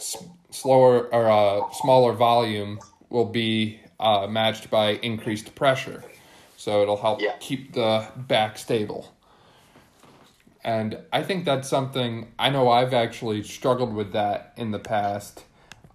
Slower 0.50 1.12
or 1.12 1.28
uh, 1.28 1.70
smaller 1.72 2.12
volume 2.12 2.78
will 3.10 3.26
be 3.26 3.80
uh, 4.00 4.26
matched 4.28 4.70
by 4.70 4.90
increased 4.90 5.54
pressure. 5.54 6.04
So 6.56 6.82
it'll 6.82 6.96
help 6.96 7.20
yeah. 7.20 7.36
keep 7.40 7.72
the 7.72 8.06
back 8.16 8.58
stable. 8.58 9.14
And 10.64 10.98
I 11.12 11.22
think 11.22 11.44
that's 11.44 11.68
something 11.68 12.32
I 12.38 12.50
know 12.50 12.68
I've 12.68 12.92
actually 12.92 13.42
struggled 13.42 13.94
with 13.94 14.12
that 14.12 14.54
in 14.56 14.70
the 14.70 14.78
past. 14.78 15.44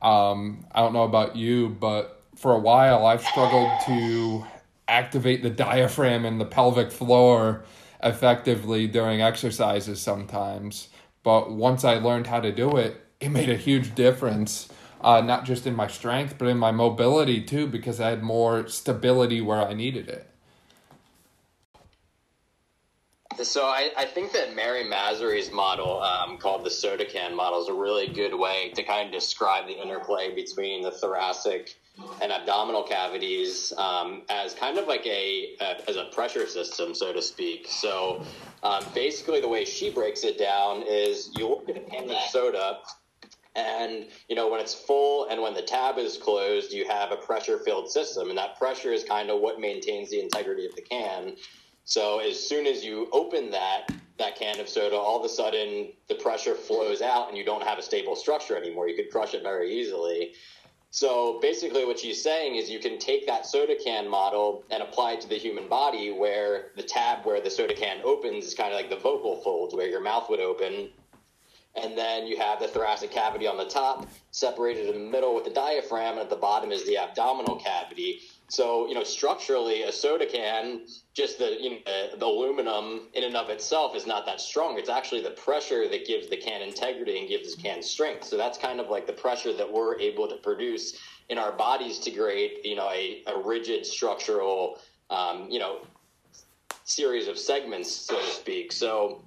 Um, 0.01 0.65
I 0.71 0.81
don't 0.81 0.93
know 0.93 1.03
about 1.03 1.35
you, 1.35 1.69
but 1.69 2.23
for 2.35 2.53
a 2.53 2.59
while 2.59 3.05
I've 3.05 3.23
struggled 3.23 3.71
to 3.85 4.45
activate 4.87 5.43
the 5.43 5.49
diaphragm 5.49 6.25
and 6.25 6.39
the 6.39 6.45
pelvic 6.45 6.91
floor 6.91 7.63
effectively 8.01 8.87
during 8.87 9.21
exercises 9.21 10.01
sometimes. 10.01 10.89
But 11.23 11.51
once 11.51 11.83
I 11.83 11.95
learned 11.95 12.27
how 12.27 12.41
to 12.41 12.51
do 12.51 12.77
it, 12.77 13.02
it 13.23 13.29
made 13.29 13.49
a 13.49 13.57
huge 13.57 13.95
difference, 13.95 14.69
uh, 15.01 15.21
not 15.21 15.45
just 15.45 15.65
in 15.65 15.75
my 15.75 15.87
strength, 15.87 16.37
but 16.37 16.47
in 16.47 16.57
my 16.57 16.71
mobility 16.71 17.41
too, 17.41 17.67
because 17.67 17.99
I 17.99 18.09
had 18.09 18.23
more 18.23 18.67
stability 18.67 19.41
where 19.41 19.61
I 19.61 19.73
needed 19.73 20.09
it. 20.09 20.29
So 23.41 23.65
I, 23.65 23.89
I 23.97 24.05
think 24.05 24.31
that 24.33 24.55
Mary 24.55 24.83
Massery's 24.83 25.51
model, 25.51 26.01
um, 26.03 26.37
called 26.37 26.63
the 26.63 26.69
soda 26.69 27.03
can 27.03 27.35
model, 27.35 27.61
is 27.63 27.67
a 27.67 27.73
really 27.73 28.07
good 28.07 28.33
way 28.33 28.71
to 28.75 28.83
kind 28.83 29.07
of 29.07 29.11
describe 29.11 29.65
the 29.65 29.81
interplay 29.81 30.35
between 30.35 30.83
the 30.83 30.91
thoracic 30.91 31.75
and 32.21 32.31
abdominal 32.31 32.83
cavities 32.83 33.73
um, 33.77 34.23
as 34.29 34.53
kind 34.53 34.77
of 34.77 34.87
like 34.87 35.05
a, 35.05 35.55
a, 35.61 35.89
as 35.89 35.95
a 35.95 36.05
pressure 36.13 36.47
system, 36.47 36.93
so 36.93 37.11
to 37.11 37.21
speak. 37.21 37.67
So 37.67 38.23
um, 38.61 38.83
basically, 38.93 39.41
the 39.41 39.49
way 39.49 39.65
she 39.65 39.89
breaks 39.89 40.23
it 40.23 40.37
down 40.37 40.83
is 40.87 41.31
you 41.35 41.47
look 41.47 41.69
at 41.69 41.77
a 41.77 41.81
can 41.81 42.09
of 42.09 42.17
soda. 42.29 42.79
And 43.55 44.07
you 44.27 44.35
know 44.35 44.49
when 44.49 44.59
it's 44.59 44.73
full 44.73 45.27
and 45.29 45.41
when 45.41 45.53
the 45.53 45.61
tab 45.61 45.97
is 45.97 46.17
closed, 46.17 46.73
you 46.73 46.87
have 46.87 47.11
a 47.11 47.17
pressure-filled 47.17 47.91
system, 47.91 48.29
and 48.29 48.37
that 48.37 48.57
pressure 48.57 48.91
is 48.91 49.03
kind 49.03 49.29
of 49.29 49.41
what 49.41 49.59
maintains 49.59 50.09
the 50.09 50.19
integrity 50.19 50.65
of 50.65 50.75
the 50.75 50.81
can. 50.81 51.35
So 51.85 52.19
as 52.19 52.39
soon 52.39 52.65
as 52.65 52.83
you 52.83 53.09
open 53.11 53.51
that 53.51 53.91
that 54.17 54.35
can 54.35 54.59
of 54.59 54.69
soda, 54.69 54.95
all 54.95 55.19
of 55.19 55.25
a 55.25 55.29
sudden 55.29 55.91
the 56.07 56.15
pressure 56.15 56.55
flows 56.55 57.01
out 57.01 57.29
and 57.29 57.37
you 57.37 57.43
don't 57.43 57.63
have 57.63 57.77
a 57.77 57.81
stable 57.81 58.15
structure 58.15 58.55
anymore. 58.55 58.87
You 58.87 58.95
could 58.95 59.11
crush 59.11 59.33
it 59.33 59.43
very 59.43 59.73
easily. 59.73 60.33
So 60.91 61.39
basically, 61.41 61.85
what 61.85 61.97
she's 61.97 62.21
saying 62.21 62.55
is 62.55 62.69
you 62.69 62.77
can 62.79 62.99
take 62.99 63.25
that 63.25 63.47
soda 63.47 63.75
can 63.83 64.07
model 64.07 64.63
and 64.69 64.83
apply 64.83 65.13
it 65.13 65.21
to 65.21 65.27
the 65.27 65.35
human 65.35 65.67
body, 65.67 66.11
where 66.11 66.67
the 66.75 66.83
tab 66.83 67.25
where 67.25 67.41
the 67.41 67.49
soda 67.49 67.73
can 67.73 68.01
opens 68.03 68.45
is 68.45 68.53
kind 68.53 68.71
of 68.71 68.79
like 68.79 68.91
the 68.91 68.97
vocal 68.97 69.41
folds, 69.41 69.73
where 69.73 69.87
your 69.87 70.01
mouth 70.01 70.29
would 70.29 70.39
open. 70.39 70.89
And 71.75 71.97
then 71.97 72.27
you 72.27 72.37
have 72.37 72.59
the 72.59 72.67
thoracic 72.67 73.09
cavity 73.09 73.47
on 73.47 73.57
the 73.57 73.65
top, 73.65 74.07
separated 74.29 74.93
in 74.93 75.05
the 75.05 75.11
middle 75.11 75.33
with 75.33 75.43
the 75.43 75.49
diaphragm, 75.49 76.13
and 76.13 76.21
at 76.21 76.29
the 76.29 76.35
bottom 76.35 76.71
is 76.71 76.85
the 76.85 76.97
abdominal 76.97 77.55
cavity. 77.55 78.21
So, 78.47 78.87
you 78.87 78.93
know, 78.93 79.03
structurally, 79.03 79.81
a 79.81 79.91
soda 79.91 80.27
can, 80.27 80.81
just 81.15 81.39
the, 81.39 81.57
you 81.59 81.69
know, 81.71 82.17
the 82.19 82.25
aluminum 82.25 83.07
in 83.13 83.23
and 83.23 83.35
of 83.35 83.49
itself 83.49 83.95
is 83.95 84.05
not 84.05 84.27
that 84.27 84.39
strong. 84.39 84.77
It's 84.77 84.89
actually 84.89 85.23
the 85.23 85.31
pressure 85.31 85.89
that 85.89 86.05
gives 86.05 86.29
the 86.29 86.37
can 86.37 86.61
integrity 86.61 87.17
and 87.17 87.27
gives 87.27 87.55
the 87.55 87.61
can 87.61 87.81
strength. 87.81 88.25
So 88.25 88.37
that's 88.37 88.59
kind 88.59 88.79
of 88.79 88.89
like 88.89 89.07
the 89.07 89.13
pressure 89.13 89.53
that 89.53 89.71
we're 89.71 89.99
able 89.99 90.27
to 90.27 90.35
produce 90.35 90.99
in 91.29 91.39
our 91.39 91.51
bodies 91.51 91.97
to 91.99 92.11
create, 92.11 92.63
you 92.63 92.75
know, 92.75 92.89
a, 92.91 93.23
a 93.25 93.41
rigid 93.41 93.83
structural, 93.83 94.77
um, 95.09 95.47
you 95.49 95.57
know, 95.57 95.79
series 96.83 97.27
of 97.27 97.39
segments, 97.39 97.91
so 97.91 98.19
to 98.19 98.27
speak. 98.27 98.71
So, 98.71 99.23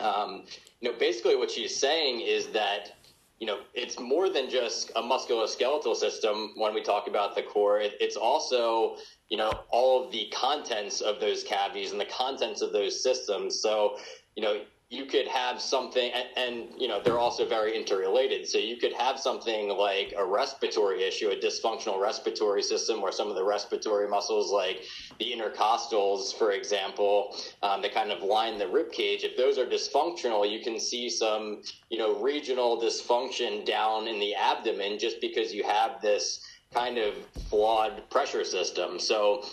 um, 0.00 0.44
know, 0.84 0.92
basically 0.98 1.36
what 1.36 1.50
she's 1.50 1.76
saying 1.76 2.20
is 2.20 2.48
that 2.48 2.92
you 3.40 3.46
know, 3.46 3.58
it's 3.74 3.98
more 3.98 4.30
than 4.30 4.48
just 4.48 4.90
a 4.96 5.02
musculoskeletal 5.02 5.96
system 5.96 6.52
when 6.56 6.72
we 6.72 6.82
talk 6.82 7.08
about 7.08 7.34
the 7.34 7.42
core. 7.42 7.80
It, 7.80 7.94
it's 8.00 8.16
also, 8.16 8.96
you 9.28 9.36
know, 9.36 9.52
all 9.70 10.04
of 10.04 10.12
the 10.12 10.32
contents 10.32 11.00
of 11.00 11.20
those 11.20 11.42
cavities 11.42 11.92
and 11.92 12.00
the 12.00 12.06
contents 12.06 12.62
of 12.62 12.72
those 12.72 13.02
systems. 13.02 13.60
So, 13.60 13.98
you 14.36 14.42
know, 14.42 14.62
you 14.94 15.06
could 15.06 15.26
have 15.26 15.60
something, 15.60 16.10
and, 16.12 16.28
and, 16.36 16.80
you 16.80 16.88
know, 16.88 17.00
they're 17.02 17.18
also 17.18 17.46
very 17.46 17.76
interrelated. 17.76 18.46
So 18.46 18.58
you 18.58 18.76
could 18.76 18.92
have 18.92 19.18
something 19.18 19.68
like 19.68 20.14
a 20.16 20.24
respiratory 20.24 21.02
issue, 21.02 21.30
a 21.30 21.36
dysfunctional 21.36 22.00
respiratory 22.00 22.62
system, 22.62 23.02
where 23.02 23.12
some 23.12 23.28
of 23.28 23.34
the 23.34 23.44
respiratory 23.44 24.08
muscles, 24.08 24.52
like 24.52 24.82
the 25.18 25.32
intercostals, 25.32 26.36
for 26.38 26.52
example, 26.52 27.36
um, 27.62 27.82
that 27.82 27.92
kind 27.92 28.12
of 28.12 28.22
line 28.22 28.58
the 28.58 28.68
rib 28.68 28.92
cage. 28.92 29.24
If 29.24 29.36
those 29.36 29.58
are 29.58 29.66
dysfunctional, 29.66 30.50
you 30.50 30.62
can 30.62 30.78
see 30.78 31.10
some, 31.10 31.62
you 31.90 31.98
know, 31.98 32.22
regional 32.22 32.80
dysfunction 32.80 33.66
down 33.66 34.06
in 34.06 34.20
the 34.20 34.34
abdomen 34.34 34.98
just 34.98 35.20
because 35.20 35.52
you 35.52 35.64
have 35.64 36.00
this 36.00 36.40
kind 36.72 36.98
of 36.98 37.14
flawed 37.48 38.08
pressure 38.10 38.44
system. 38.44 38.98
So 38.98 39.44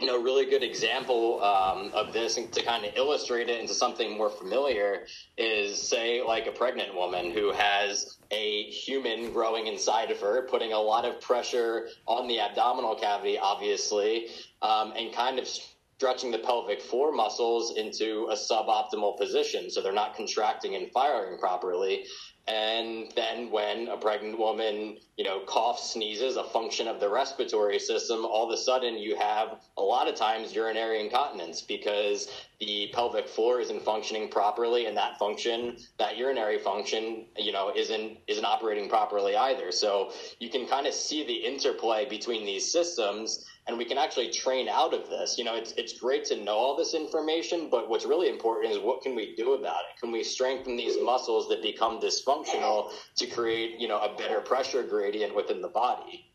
you 0.00 0.06
know, 0.06 0.20
really 0.20 0.46
good 0.46 0.62
example 0.62 1.42
um, 1.42 1.92
of 1.94 2.12
this 2.12 2.34
to 2.34 2.62
kind 2.62 2.84
of 2.84 2.96
illustrate 2.96 3.48
it 3.48 3.60
into 3.60 3.72
something 3.72 4.16
more 4.16 4.30
familiar 4.30 5.06
is, 5.38 5.80
say, 5.80 6.20
like 6.22 6.46
a 6.46 6.52
pregnant 6.52 6.94
woman 6.94 7.30
who 7.30 7.52
has 7.52 8.18
a 8.30 8.64
human 8.64 9.32
growing 9.32 9.68
inside 9.68 10.10
of 10.10 10.20
her, 10.20 10.48
putting 10.48 10.72
a 10.72 10.78
lot 10.78 11.04
of 11.04 11.20
pressure 11.20 11.88
on 12.06 12.26
the 12.26 12.40
abdominal 12.40 12.96
cavity, 12.96 13.38
obviously, 13.38 14.28
um, 14.62 14.92
and 14.96 15.14
kind 15.14 15.38
of 15.38 15.46
stretching 15.46 16.32
the 16.32 16.38
pelvic 16.38 16.82
floor 16.82 17.12
muscles 17.12 17.76
into 17.76 18.26
a 18.30 18.34
suboptimal 18.34 19.16
position. 19.16 19.70
So 19.70 19.80
they're 19.80 19.92
not 19.92 20.16
contracting 20.16 20.74
and 20.74 20.90
firing 20.90 21.38
properly. 21.38 22.04
And 22.46 23.10
then 23.16 23.50
when 23.50 23.88
a 23.88 23.96
pregnant 23.96 24.38
woman, 24.38 24.98
you 25.16 25.24
know, 25.24 25.40
coughs, 25.46 25.92
sneezes, 25.92 26.36
a 26.36 26.44
function 26.44 26.86
of 26.86 27.00
the 27.00 27.08
respiratory 27.08 27.78
system, 27.78 28.26
all 28.26 28.44
of 28.44 28.50
a 28.50 28.60
sudden 28.60 28.98
you 28.98 29.16
have 29.16 29.60
a 29.78 29.82
lot 29.82 30.08
of 30.08 30.14
times 30.14 30.54
urinary 30.54 31.00
incontinence 31.00 31.62
because 31.62 32.28
the 32.60 32.90
pelvic 32.92 33.28
floor 33.28 33.60
isn't 33.60 33.82
functioning 33.82 34.28
properly 34.28 34.84
and 34.84 34.96
that 34.96 35.18
function, 35.18 35.78
that 35.98 36.18
urinary 36.18 36.58
function, 36.58 37.24
you 37.38 37.52
know, 37.52 37.72
isn't 37.74 38.18
isn't 38.26 38.44
operating 38.44 38.90
properly 38.90 39.34
either. 39.36 39.72
So 39.72 40.12
you 40.38 40.50
can 40.50 40.66
kind 40.66 40.86
of 40.86 40.92
see 40.92 41.24
the 41.24 41.34
interplay 41.34 42.06
between 42.06 42.44
these 42.44 42.70
systems 42.70 43.46
and 43.66 43.78
we 43.78 43.84
can 43.84 43.96
actually 43.96 44.30
train 44.30 44.68
out 44.68 44.92
of 44.92 45.08
this. 45.08 45.36
You 45.38 45.44
know, 45.44 45.56
it's 45.56 45.72
it's 45.72 45.98
great 45.98 46.24
to 46.26 46.42
know 46.42 46.54
all 46.54 46.76
this 46.76 46.94
information, 46.94 47.68
but 47.70 47.88
what's 47.88 48.04
really 48.04 48.28
important 48.28 48.72
is 48.72 48.78
what 48.78 49.02
can 49.02 49.14
we 49.14 49.34
do 49.36 49.54
about 49.54 49.80
it? 49.90 50.00
Can 50.00 50.12
we 50.12 50.22
strengthen 50.22 50.76
these 50.76 50.96
muscles 51.02 51.48
that 51.48 51.62
become 51.62 52.00
dysfunctional 52.00 52.90
to 53.16 53.26
create, 53.26 53.80
you 53.80 53.88
know, 53.88 53.98
a 53.98 54.14
better 54.16 54.40
pressure 54.40 54.82
gradient 54.82 55.34
within 55.34 55.62
the 55.62 55.68
body? 55.68 56.30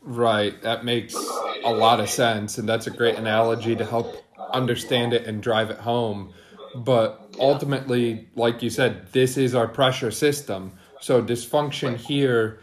Right, 0.00 0.60
that 0.62 0.84
makes 0.84 1.14
a 1.14 1.72
lot 1.72 2.00
of 2.00 2.08
sense, 2.08 2.56
and 2.56 2.68
that's 2.68 2.86
a 2.86 2.90
great 2.90 3.16
analogy 3.16 3.74
to 3.76 3.84
help 3.84 4.24
understand 4.52 5.12
it 5.12 5.26
and 5.26 5.42
drive 5.42 5.70
it 5.70 5.78
home. 5.78 6.32
But 6.74 7.34
ultimately, 7.38 8.28
like 8.36 8.62
you 8.62 8.70
said, 8.70 9.12
this 9.12 9.36
is 9.36 9.54
our 9.54 9.66
pressure 9.66 10.10
system. 10.10 10.72
So 11.00 11.22
dysfunction 11.22 11.96
here 11.96 12.60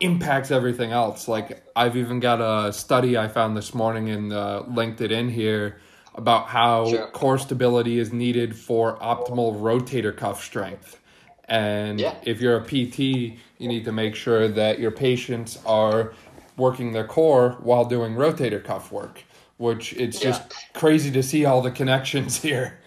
impacts 0.00 0.50
everything 0.50 0.92
else. 0.92 1.28
Like 1.28 1.64
I've 1.76 1.96
even 1.96 2.20
got 2.20 2.40
a 2.40 2.72
study 2.72 3.16
I 3.16 3.28
found 3.28 3.56
this 3.56 3.74
morning 3.74 4.10
and 4.10 4.32
uh, 4.32 4.64
linked 4.68 5.00
it 5.00 5.12
in 5.12 5.28
here 5.28 5.78
about 6.14 6.48
how 6.48 6.88
sure. 6.88 7.06
core 7.08 7.38
stability 7.38 7.98
is 7.98 8.12
needed 8.12 8.56
for 8.56 8.96
optimal 8.98 9.60
rotator 9.60 10.14
cuff 10.14 10.42
strength. 10.42 10.98
And 11.46 12.00
yeah. 12.00 12.16
if 12.22 12.40
you're 12.40 12.56
a 12.56 12.64
PT, 12.64 12.98
you 12.98 13.68
need 13.68 13.84
to 13.84 13.92
make 13.92 14.14
sure 14.14 14.48
that 14.48 14.78
your 14.78 14.90
patients 14.90 15.58
are 15.66 16.12
working 16.56 16.92
their 16.92 17.06
core 17.06 17.56
while 17.60 17.84
doing 17.84 18.14
rotator 18.14 18.62
cuff 18.62 18.92
work, 18.92 19.22
which 19.56 19.92
it's 19.94 20.22
yeah. 20.22 20.30
just 20.30 20.54
crazy 20.74 21.10
to 21.10 21.22
see 21.22 21.44
all 21.44 21.62
the 21.62 21.70
connections 21.70 22.42
here. 22.42 22.78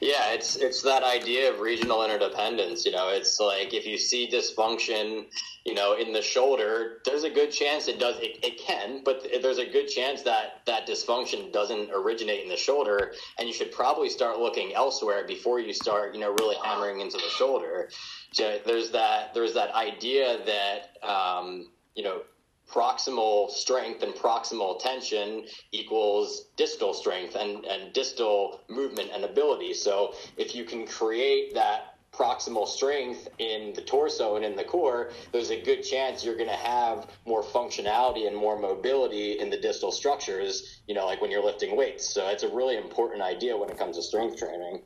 Yeah, 0.00 0.32
it's 0.32 0.56
it's 0.56 0.80
that 0.82 1.02
idea 1.02 1.52
of 1.52 1.60
regional 1.60 2.02
interdependence. 2.02 2.86
You 2.86 2.92
know, 2.92 3.10
it's 3.10 3.38
like 3.38 3.74
if 3.74 3.86
you 3.86 3.98
see 3.98 4.30
dysfunction, 4.30 5.26
you 5.66 5.74
know, 5.74 5.94
in 5.94 6.14
the 6.14 6.22
shoulder, 6.22 6.98
there's 7.04 7.24
a 7.24 7.30
good 7.30 7.52
chance 7.52 7.86
it 7.86 8.00
does. 8.00 8.16
It, 8.18 8.42
it 8.42 8.58
can, 8.58 9.02
but 9.04 9.26
there's 9.42 9.58
a 9.58 9.66
good 9.66 9.88
chance 9.88 10.22
that 10.22 10.62
that 10.64 10.88
dysfunction 10.88 11.52
doesn't 11.52 11.90
originate 11.94 12.42
in 12.42 12.48
the 12.48 12.56
shoulder, 12.56 13.12
and 13.38 13.46
you 13.46 13.52
should 13.52 13.72
probably 13.72 14.08
start 14.08 14.38
looking 14.38 14.72
elsewhere 14.74 15.26
before 15.26 15.60
you 15.60 15.74
start, 15.74 16.14
you 16.14 16.20
know, 16.20 16.30
really 16.30 16.56
hammering 16.64 17.00
into 17.00 17.18
the 17.18 17.30
shoulder. 17.36 17.90
So 18.32 18.58
there's 18.64 18.90
that 18.92 19.34
there's 19.34 19.52
that 19.52 19.74
idea 19.74 20.38
that 20.46 21.06
um, 21.06 21.68
you 21.94 22.04
know 22.04 22.22
proximal 22.72 23.50
strength 23.50 24.02
and 24.02 24.14
proximal 24.14 24.78
tension 24.78 25.44
equals 25.72 26.46
distal 26.56 26.94
strength 26.94 27.34
and, 27.34 27.64
and 27.64 27.92
distal 27.92 28.60
movement 28.68 29.10
and 29.12 29.24
ability. 29.24 29.74
So 29.74 30.14
if 30.36 30.54
you 30.54 30.64
can 30.64 30.86
create 30.86 31.54
that 31.54 31.96
proximal 32.12 32.66
strength 32.66 33.28
in 33.38 33.72
the 33.74 33.82
torso 33.82 34.36
and 34.36 34.44
in 34.44 34.56
the 34.56 34.64
core, 34.64 35.10
there's 35.32 35.50
a 35.50 35.60
good 35.60 35.82
chance 35.82 36.24
you're 36.24 36.36
going 36.36 36.48
to 36.48 36.56
have 36.56 37.08
more 37.24 37.42
functionality 37.42 38.26
and 38.26 38.36
more 38.36 38.58
mobility 38.58 39.38
in 39.38 39.48
the 39.48 39.56
distal 39.56 39.92
structures, 39.92 40.80
you 40.86 40.94
know, 40.94 41.06
like 41.06 41.20
when 41.20 41.30
you're 41.30 41.44
lifting 41.44 41.76
weights. 41.76 42.12
So 42.12 42.28
it's 42.28 42.42
a 42.42 42.48
really 42.48 42.76
important 42.76 43.22
idea 43.22 43.56
when 43.56 43.70
it 43.70 43.78
comes 43.78 43.96
to 43.96 44.02
strength 44.02 44.38
training. 44.38 44.82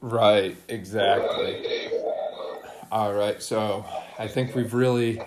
Right, 0.00 0.56
exactly. 0.68 1.90
All 2.90 3.12
right, 3.12 3.42
so 3.42 3.84
I 4.18 4.28
think 4.28 4.54
we've 4.54 4.74
really 4.74 5.20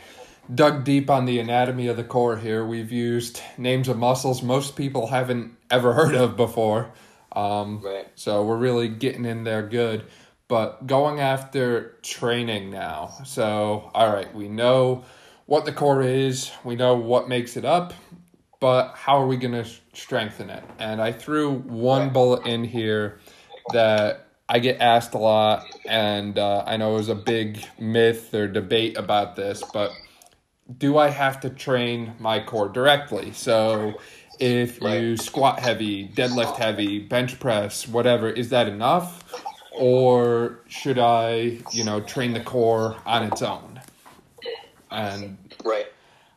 dug 0.53 0.83
deep 0.83 1.09
on 1.09 1.25
the 1.25 1.39
anatomy 1.39 1.87
of 1.87 1.97
the 1.97 2.03
core 2.03 2.37
here. 2.37 2.65
We've 2.65 2.91
used 2.91 3.41
names 3.57 3.87
of 3.87 3.97
muscles 3.97 4.41
most 4.41 4.75
people 4.75 5.07
haven't 5.07 5.55
ever 5.69 5.93
heard 5.93 6.15
of 6.15 6.35
before. 6.35 6.91
Um, 7.31 7.81
right. 7.81 8.07
So 8.15 8.43
we're 8.43 8.57
really 8.57 8.87
getting 8.87 9.25
in 9.25 9.43
there 9.43 9.63
good. 9.63 10.05
But 10.47 10.87
going 10.87 11.19
after 11.19 11.97
training 12.01 12.71
now. 12.71 13.13
So, 13.23 13.91
all 13.93 14.11
right, 14.11 14.33
we 14.33 14.47
know 14.47 15.05
what 15.45 15.65
the 15.65 15.71
core 15.71 16.01
is, 16.01 16.51
we 16.63 16.75
know 16.75 16.95
what 16.95 17.29
makes 17.29 17.55
it 17.55 17.65
up, 17.65 17.93
but 18.59 18.93
how 18.95 19.21
are 19.21 19.27
we 19.27 19.37
going 19.37 19.53
to 19.53 19.69
strengthen 19.93 20.49
it? 20.49 20.63
And 20.79 21.01
I 21.01 21.11
threw 21.11 21.53
one 21.53 22.09
bullet 22.09 22.47
in 22.47 22.63
here 22.63 23.19
that 23.73 24.27
I 24.47 24.57
get 24.57 24.81
asked 24.81 25.13
a 25.13 25.19
lot, 25.19 25.65
and 25.87 26.37
uh, 26.39 26.63
I 26.65 26.77
know 26.77 26.93
it 26.93 26.97
was 26.97 27.09
a 27.09 27.15
big 27.15 27.63
myth 27.79 28.33
or 28.33 28.47
debate 28.47 28.97
about 28.97 29.35
this, 29.35 29.63
but 29.71 29.91
do 30.77 30.97
I 30.97 31.09
have 31.09 31.39
to 31.41 31.49
train 31.49 32.13
my 32.19 32.41
core 32.41 32.69
directly? 32.69 33.31
So 33.33 33.99
if 34.39 34.81
you 34.81 35.17
squat 35.17 35.59
heavy, 35.59 36.07
deadlift 36.09 36.57
heavy, 36.57 36.99
bench 36.99 37.39
press, 37.39 37.87
whatever, 37.87 38.29
is 38.29 38.49
that 38.49 38.67
enough? 38.67 39.43
Or 39.73 40.59
should 40.67 40.99
I, 40.99 41.59
you 41.71 41.83
know, 41.83 42.01
train 42.01 42.33
the 42.33 42.41
core 42.41 42.97
on 43.05 43.23
its 43.23 43.41
own? 43.41 43.81
And 44.91 45.37
right. 45.63 45.87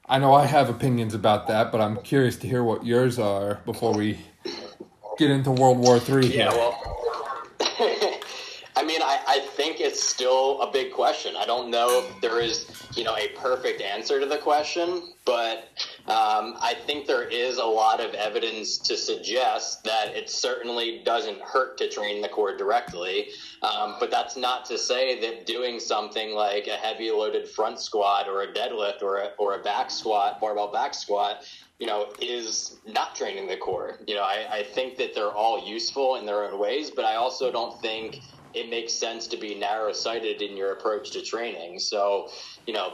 I 0.08 0.18
know 0.18 0.34
I 0.34 0.46
have 0.46 0.68
opinions 0.68 1.14
about 1.14 1.46
that, 1.48 1.72
but 1.72 1.80
I'm 1.80 1.96
curious 2.02 2.36
to 2.38 2.46
hear 2.46 2.62
what 2.62 2.84
yours 2.84 3.18
are 3.18 3.60
before 3.64 3.94
we 3.94 4.18
get 5.18 5.30
into 5.30 5.50
World 5.50 5.78
War 5.78 5.98
Three. 5.98 6.26
Yeah, 6.26 6.50
well, 6.50 6.78
I 7.60 8.84
mean, 8.84 9.00
I, 9.02 9.20
I 9.26 9.38
think 9.40 9.80
it's 9.80 10.02
still 10.02 10.60
a 10.60 10.70
big 10.70 10.92
question. 10.92 11.34
I 11.36 11.46
don't 11.46 11.70
know 11.70 12.04
if 12.04 12.20
there 12.20 12.40
is, 12.40 12.81
you 12.94 13.04
know, 13.04 13.16
a 13.16 13.28
perfect 13.38 13.80
answer 13.80 14.20
to 14.20 14.26
the 14.26 14.38
question, 14.38 15.12
but 15.24 15.68
um, 16.06 16.56
I 16.60 16.74
think 16.86 17.06
there 17.06 17.28
is 17.28 17.58
a 17.58 17.64
lot 17.64 18.00
of 18.00 18.12
evidence 18.14 18.78
to 18.78 18.96
suggest 18.96 19.84
that 19.84 20.08
it 20.08 20.28
certainly 20.28 21.02
doesn't 21.04 21.40
hurt 21.40 21.78
to 21.78 21.88
train 21.88 22.20
the 22.20 22.28
core 22.28 22.56
directly. 22.56 23.28
Um, 23.62 23.96
but 24.00 24.10
that's 24.10 24.36
not 24.36 24.64
to 24.66 24.76
say 24.76 25.20
that 25.20 25.46
doing 25.46 25.78
something 25.78 26.34
like 26.34 26.66
a 26.66 26.76
heavy 26.76 27.10
loaded 27.10 27.48
front 27.48 27.80
squat 27.80 28.28
or 28.28 28.42
a 28.42 28.52
deadlift 28.52 29.02
or 29.02 29.18
a, 29.18 29.30
or 29.38 29.54
a 29.54 29.62
back 29.62 29.90
squat, 29.90 30.40
barbell 30.40 30.72
back 30.72 30.94
squat, 30.94 31.44
you 31.78 31.86
know, 31.86 32.12
is 32.20 32.78
not 32.86 33.14
training 33.14 33.46
the 33.46 33.56
core. 33.56 33.98
You 34.06 34.16
know, 34.16 34.22
I, 34.22 34.46
I 34.50 34.62
think 34.62 34.96
that 34.98 35.14
they're 35.14 35.32
all 35.32 35.66
useful 35.66 36.16
in 36.16 36.26
their 36.26 36.44
own 36.44 36.58
ways, 36.58 36.90
but 36.90 37.04
I 37.04 37.16
also 37.16 37.50
don't 37.50 37.80
think 37.80 38.20
it 38.54 38.70
makes 38.70 38.92
sense 38.92 39.26
to 39.28 39.36
be 39.36 39.54
narrow 39.54 39.92
sighted 39.92 40.42
in 40.42 40.56
your 40.56 40.72
approach 40.72 41.10
to 41.12 41.22
training. 41.22 41.78
So, 41.78 42.28
you 42.66 42.74
know, 42.74 42.92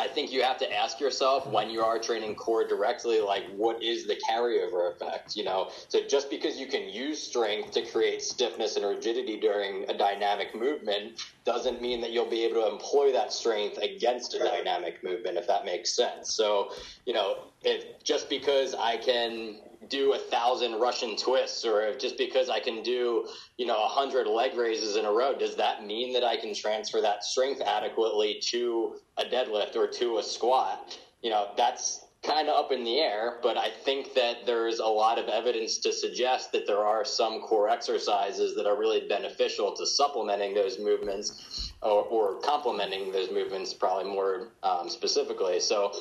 I 0.00 0.08
think 0.08 0.32
you 0.32 0.42
have 0.42 0.56
to 0.58 0.72
ask 0.74 0.98
yourself 0.98 1.46
when 1.46 1.68
you 1.68 1.82
are 1.82 1.98
training 1.98 2.34
core 2.34 2.66
directly, 2.66 3.20
like 3.20 3.44
what 3.54 3.82
is 3.82 4.06
the 4.06 4.16
carryover 4.28 4.90
effect? 4.94 5.36
You 5.36 5.44
know, 5.44 5.70
so 5.88 6.00
just 6.08 6.30
because 6.30 6.58
you 6.58 6.68
can 6.68 6.88
use 6.88 7.22
strength 7.22 7.72
to 7.72 7.82
create 7.82 8.22
stiffness 8.22 8.76
and 8.76 8.86
rigidity 8.86 9.38
during 9.38 9.84
a 9.90 9.98
dynamic 9.98 10.54
movement 10.54 11.20
doesn't 11.44 11.82
mean 11.82 12.00
that 12.00 12.12
you'll 12.12 12.30
be 12.30 12.44
able 12.44 12.62
to 12.62 12.68
employ 12.68 13.12
that 13.12 13.30
strength 13.30 13.76
against 13.76 14.32
a 14.34 14.38
dynamic 14.38 15.04
movement, 15.04 15.36
if 15.36 15.46
that 15.46 15.66
makes 15.66 15.94
sense. 15.94 16.34
So, 16.34 16.70
you 17.04 17.12
know, 17.12 17.52
if 17.62 18.02
just 18.02 18.30
because 18.30 18.74
I 18.74 18.96
can 18.96 19.60
do 19.88 20.12
a 20.12 20.18
thousand 20.18 20.74
Russian 20.80 21.16
twists 21.16 21.64
or 21.64 21.96
just 21.96 22.18
because 22.18 22.50
I 22.50 22.60
can 22.60 22.82
do, 22.82 23.26
you 23.56 23.66
know, 23.66 23.82
a 23.82 23.88
hundred 23.88 24.26
leg 24.26 24.54
raises 24.54 24.96
in 24.96 25.04
a 25.04 25.12
row, 25.12 25.36
does 25.36 25.56
that 25.56 25.84
mean 25.84 26.12
that 26.12 26.24
I 26.24 26.36
can 26.36 26.54
transfer 26.54 27.00
that 27.00 27.24
strength 27.24 27.62
adequately 27.62 28.40
to 28.48 28.96
a 29.16 29.24
deadlift 29.24 29.76
or 29.76 29.86
to 29.86 30.18
a 30.18 30.22
squat? 30.22 30.98
You 31.22 31.30
know, 31.30 31.48
that's 31.56 32.04
kind 32.22 32.48
of 32.48 32.64
up 32.64 32.70
in 32.70 32.84
the 32.84 32.98
air, 32.98 33.38
but 33.42 33.56
I 33.56 33.70
think 33.70 34.14
that 34.14 34.44
there's 34.44 34.78
a 34.78 34.86
lot 34.86 35.18
of 35.18 35.28
evidence 35.28 35.78
to 35.78 35.92
suggest 35.92 36.52
that 36.52 36.66
there 36.66 36.84
are 36.84 37.04
some 37.04 37.40
core 37.40 37.70
exercises 37.70 38.54
that 38.56 38.66
are 38.66 38.78
really 38.78 39.08
beneficial 39.08 39.74
to 39.76 39.86
supplementing 39.86 40.54
those 40.54 40.78
movements 40.78 41.72
or, 41.82 42.02
or 42.04 42.40
complementing 42.40 43.10
those 43.12 43.30
movements, 43.30 43.72
probably 43.72 44.12
more 44.12 44.52
um, 44.62 44.90
specifically. 44.90 45.60
So, 45.60 45.92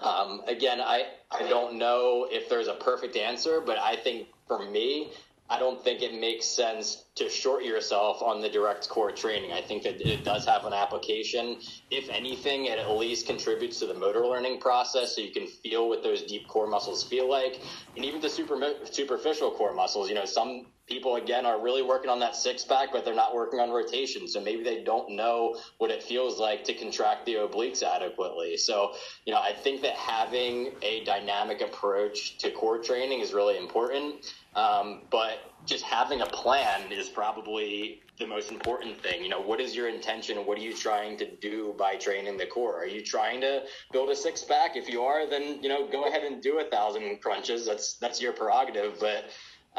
um, 0.00 0.42
again, 0.46 0.80
I, 0.80 1.06
I 1.30 1.48
don't 1.48 1.78
know 1.78 2.26
if 2.30 2.48
there's 2.48 2.68
a 2.68 2.74
perfect 2.74 3.16
answer, 3.16 3.60
but 3.60 3.78
I 3.78 3.96
think 3.96 4.28
for 4.46 4.68
me, 4.68 5.12
I 5.48 5.58
don't 5.58 5.82
think 5.82 6.02
it 6.02 6.18
makes 6.18 6.46
sense 6.46 7.03
to 7.16 7.28
short 7.28 7.64
yourself 7.64 8.22
on 8.22 8.40
the 8.40 8.48
direct 8.48 8.88
core 8.88 9.12
training. 9.12 9.52
I 9.52 9.60
think 9.60 9.84
that 9.84 10.00
it 10.00 10.24
does 10.24 10.44
have 10.46 10.64
an 10.64 10.72
application. 10.72 11.58
If 11.90 12.08
anything, 12.10 12.66
it 12.66 12.78
at 12.78 12.90
least 12.90 13.26
contributes 13.26 13.78
to 13.80 13.86
the 13.86 13.94
motor 13.94 14.26
learning 14.26 14.60
process 14.60 15.14
so 15.14 15.22
you 15.22 15.30
can 15.30 15.46
feel 15.46 15.88
what 15.88 16.02
those 16.02 16.22
deep 16.22 16.48
core 16.48 16.66
muscles 16.66 17.04
feel 17.04 17.30
like. 17.30 17.60
And 17.94 18.04
even 18.04 18.20
the 18.20 18.28
super, 18.28 18.58
superficial 18.90 19.52
core 19.52 19.74
muscles, 19.74 20.08
you 20.08 20.16
know, 20.16 20.24
some 20.24 20.66
people 20.86 21.16
again 21.16 21.46
are 21.46 21.62
really 21.62 21.82
working 21.82 22.10
on 22.10 22.18
that 22.20 22.36
six 22.36 22.64
pack, 22.64 22.88
but 22.92 23.04
they're 23.04 23.14
not 23.14 23.34
working 23.34 23.60
on 23.60 23.70
rotation. 23.70 24.28
So 24.28 24.40
maybe 24.40 24.62
they 24.62 24.82
don't 24.82 25.10
know 25.12 25.56
what 25.78 25.90
it 25.90 26.02
feels 26.02 26.38
like 26.38 26.64
to 26.64 26.74
contract 26.74 27.26
the 27.26 27.34
obliques 27.34 27.82
adequately. 27.82 28.56
So, 28.56 28.92
you 29.24 29.32
know, 29.32 29.40
I 29.40 29.52
think 29.52 29.82
that 29.82 29.94
having 29.94 30.72
a 30.82 31.04
dynamic 31.04 31.60
approach 31.60 32.38
to 32.38 32.50
core 32.50 32.78
training 32.78 33.20
is 33.20 33.32
really 33.32 33.56
important. 33.56 34.26
Um, 34.54 35.02
but 35.10 35.38
just 35.66 35.84
having 35.84 36.20
a 36.20 36.26
plan 36.26 36.92
is 36.92 37.08
probably 37.08 38.00
the 38.18 38.26
most 38.26 38.50
important 38.50 39.02
thing. 39.02 39.22
You 39.22 39.30
know, 39.30 39.40
what 39.40 39.60
is 39.60 39.74
your 39.74 39.88
intention? 39.88 40.36
What 40.38 40.58
are 40.58 40.62
you 40.62 40.76
trying 40.76 41.16
to 41.18 41.36
do 41.36 41.74
by 41.78 41.96
training 41.96 42.36
the 42.36 42.46
core? 42.46 42.76
Are 42.76 42.86
you 42.86 43.02
trying 43.02 43.40
to 43.40 43.62
build 43.92 44.10
a 44.10 44.16
six 44.16 44.44
pack? 44.44 44.76
If 44.76 44.88
you 44.88 45.02
are, 45.02 45.28
then 45.28 45.62
you 45.62 45.68
know, 45.68 45.88
go 45.88 46.04
ahead 46.04 46.22
and 46.22 46.42
do 46.42 46.60
a 46.60 46.64
thousand 46.64 47.20
crunches. 47.20 47.66
That's 47.66 47.94
that's 47.94 48.20
your 48.20 48.32
prerogative. 48.32 49.00
But 49.00 49.24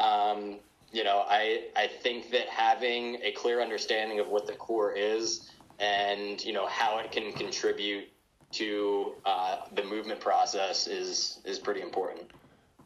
um, 0.02 0.60
you 0.92 1.04
know, 1.04 1.24
I 1.28 1.66
I 1.76 1.86
think 1.86 2.30
that 2.32 2.48
having 2.48 3.18
a 3.22 3.32
clear 3.32 3.60
understanding 3.60 4.20
of 4.20 4.28
what 4.28 4.46
the 4.46 4.54
core 4.54 4.92
is 4.92 5.48
and 5.78 6.42
you 6.44 6.52
know 6.52 6.66
how 6.66 6.98
it 6.98 7.12
can 7.12 7.32
contribute 7.32 8.04
to 8.52 9.14
uh, 9.24 9.56
the 9.74 9.84
movement 9.84 10.20
process 10.20 10.86
is 10.86 11.40
is 11.44 11.58
pretty 11.58 11.80
important. 11.80 12.30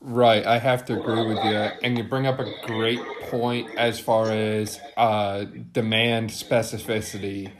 Right, 0.02 0.46
I 0.46 0.58
have 0.58 0.86
to 0.86 0.98
agree 0.98 1.26
with 1.26 1.44
you. 1.44 1.52
And 1.82 1.98
you 1.98 2.04
bring 2.04 2.26
up 2.26 2.38
a 2.38 2.50
great 2.66 3.00
point 3.28 3.68
as 3.76 4.00
far 4.00 4.30
as 4.30 4.80
uh, 4.96 5.44
demand 5.72 6.30
specificity 6.30 7.52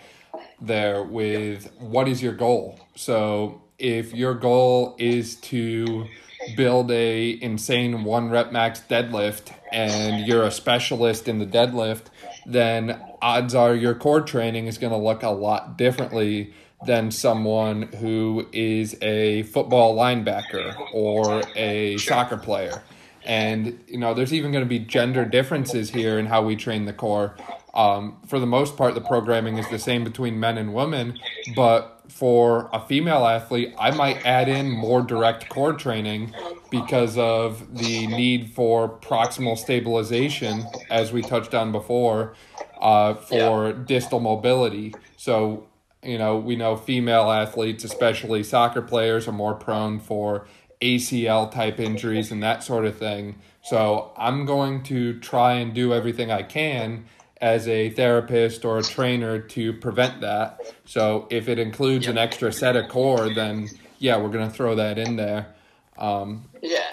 there 0.59 1.03
with 1.03 1.71
what 1.79 2.09
is 2.09 2.23
your 2.23 2.33
goal. 2.33 2.81
So 2.97 3.63
if 3.79 4.15
your 4.15 4.35
goal 4.35 4.97
is 4.99 5.37
to 5.37 6.07
build 6.57 6.91
a 6.91 7.43
insane 7.43 8.05
one 8.05 8.31
rep 8.31 8.53
max 8.53 8.81
deadlift 8.89 9.53
and 9.71 10.27
you're 10.27 10.45
a 10.45 10.51
specialist 10.51 11.29
in 11.29 11.39
the 11.39 11.47
deadlift, 11.47 12.05
then 12.47 12.99
odds 13.21 13.55
are 13.55 13.75
your 13.75 13.95
core 13.95 14.23
training 14.23 14.67
is 14.67 14.79
going 14.79 14.93
to 14.93 14.99
look 14.99 15.23
a 15.23 15.29
lot 15.29 15.77
differently 15.77 16.55
than 16.87 17.11
someone 17.11 17.83
who 17.83 18.47
is 18.53 18.97
a 19.03 19.43
football 19.45 19.97
linebacker 19.97 20.75
or 20.93 21.43
a 21.55 21.97
soccer 21.99 22.37
player. 22.37 22.83
And, 23.25 23.79
you 23.87 23.99
know, 23.99 24.15
there's 24.15 24.33
even 24.33 24.51
going 24.51 24.65
to 24.65 24.69
be 24.69 24.79
gender 24.79 25.25
differences 25.25 25.91
here 25.91 26.19
in 26.19 26.27
how 26.27 26.43
we 26.43 26.57
train 26.57 26.87
the 26.87 26.93
core. 26.93 27.37
Um, 27.75 28.17
for 28.27 28.39
the 28.39 28.47
most 28.47 28.77
part, 28.77 28.95
the 28.95 29.01
programming 29.01 29.59
is 29.59 29.69
the 29.69 29.79
same 29.79 30.05
between 30.05 30.41
men 30.41 30.59
and 30.59 30.73
women, 30.75 31.19
but 31.55 32.01
for 32.09 32.69
a 32.73 32.81
female 32.81 33.27
athlete, 33.27 33.75
I 33.79 33.93
might 33.93 34.27
add 34.27 34.49
in 34.49 34.71
more 34.71 35.03
direct 35.03 35.49
core 35.49 35.75
training 35.75 36.35
because 36.71 37.17
of 37.17 37.77
the 37.77 38.07
need 38.09 38.51
for 38.51 38.89
proximal 38.89 39.57
stabilization, 39.57 40.65
as 40.91 41.13
we 41.13 41.23
touched 41.23 41.55
on 41.55 41.71
before, 41.73 42.35
uh, 42.81 43.15
for 43.15 43.69
yeah. 43.69 43.75
distal 43.85 44.19
mobility. 44.19 44.95
So 45.17 45.69
you 46.03 46.19
know, 46.19 46.37
we 46.37 46.57
know 46.57 46.77
female 46.77 47.31
athletes, 47.31 47.85
especially 47.85 48.43
soccer 48.43 48.83
players, 48.83 49.29
are 49.29 49.33
more 49.33 49.55
prone 49.55 50.01
for 50.01 50.47
ACL 50.81 51.51
type 51.51 51.79
injuries 51.79 52.33
and 52.33 52.43
that 52.43 52.63
sort 52.63 52.87
of 52.87 52.97
thing. 52.97 53.37
So 53.63 54.13
I'm 54.17 54.47
going 54.47 54.83
to 54.85 55.19
try 55.21 55.55
and 55.55 55.75
do 55.75 55.93
everything 55.93 56.31
I 56.31 56.43
can 56.43 57.05
as 57.41 57.69
a 57.69 57.91
therapist 57.91 58.65
or 58.65 58.79
a 58.79 58.83
trainer 58.83 59.39
to 59.39 59.73
prevent 59.75 60.21
that. 60.21 60.61
So 60.85 61.27
if 61.31 61.49
it 61.49 61.59
includes 61.59 62.07
yep. 62.07 62.13
an 62.13 62.19
extra 62.19 62.53
set 62.53 62.77
of 62.77 62.89
core, 62.89 63.33
then 63.33 63.69
yeah, 63.99 64.17
we're 64.17 64.31
going 64.31 64.49
to 64.49 64.55
throw 64.55 64.75
that 64.77 64.99
in 64.99 65.17
there. 65.17 65.55
Um, 65.99 66.49
yeah. 66.63 66.91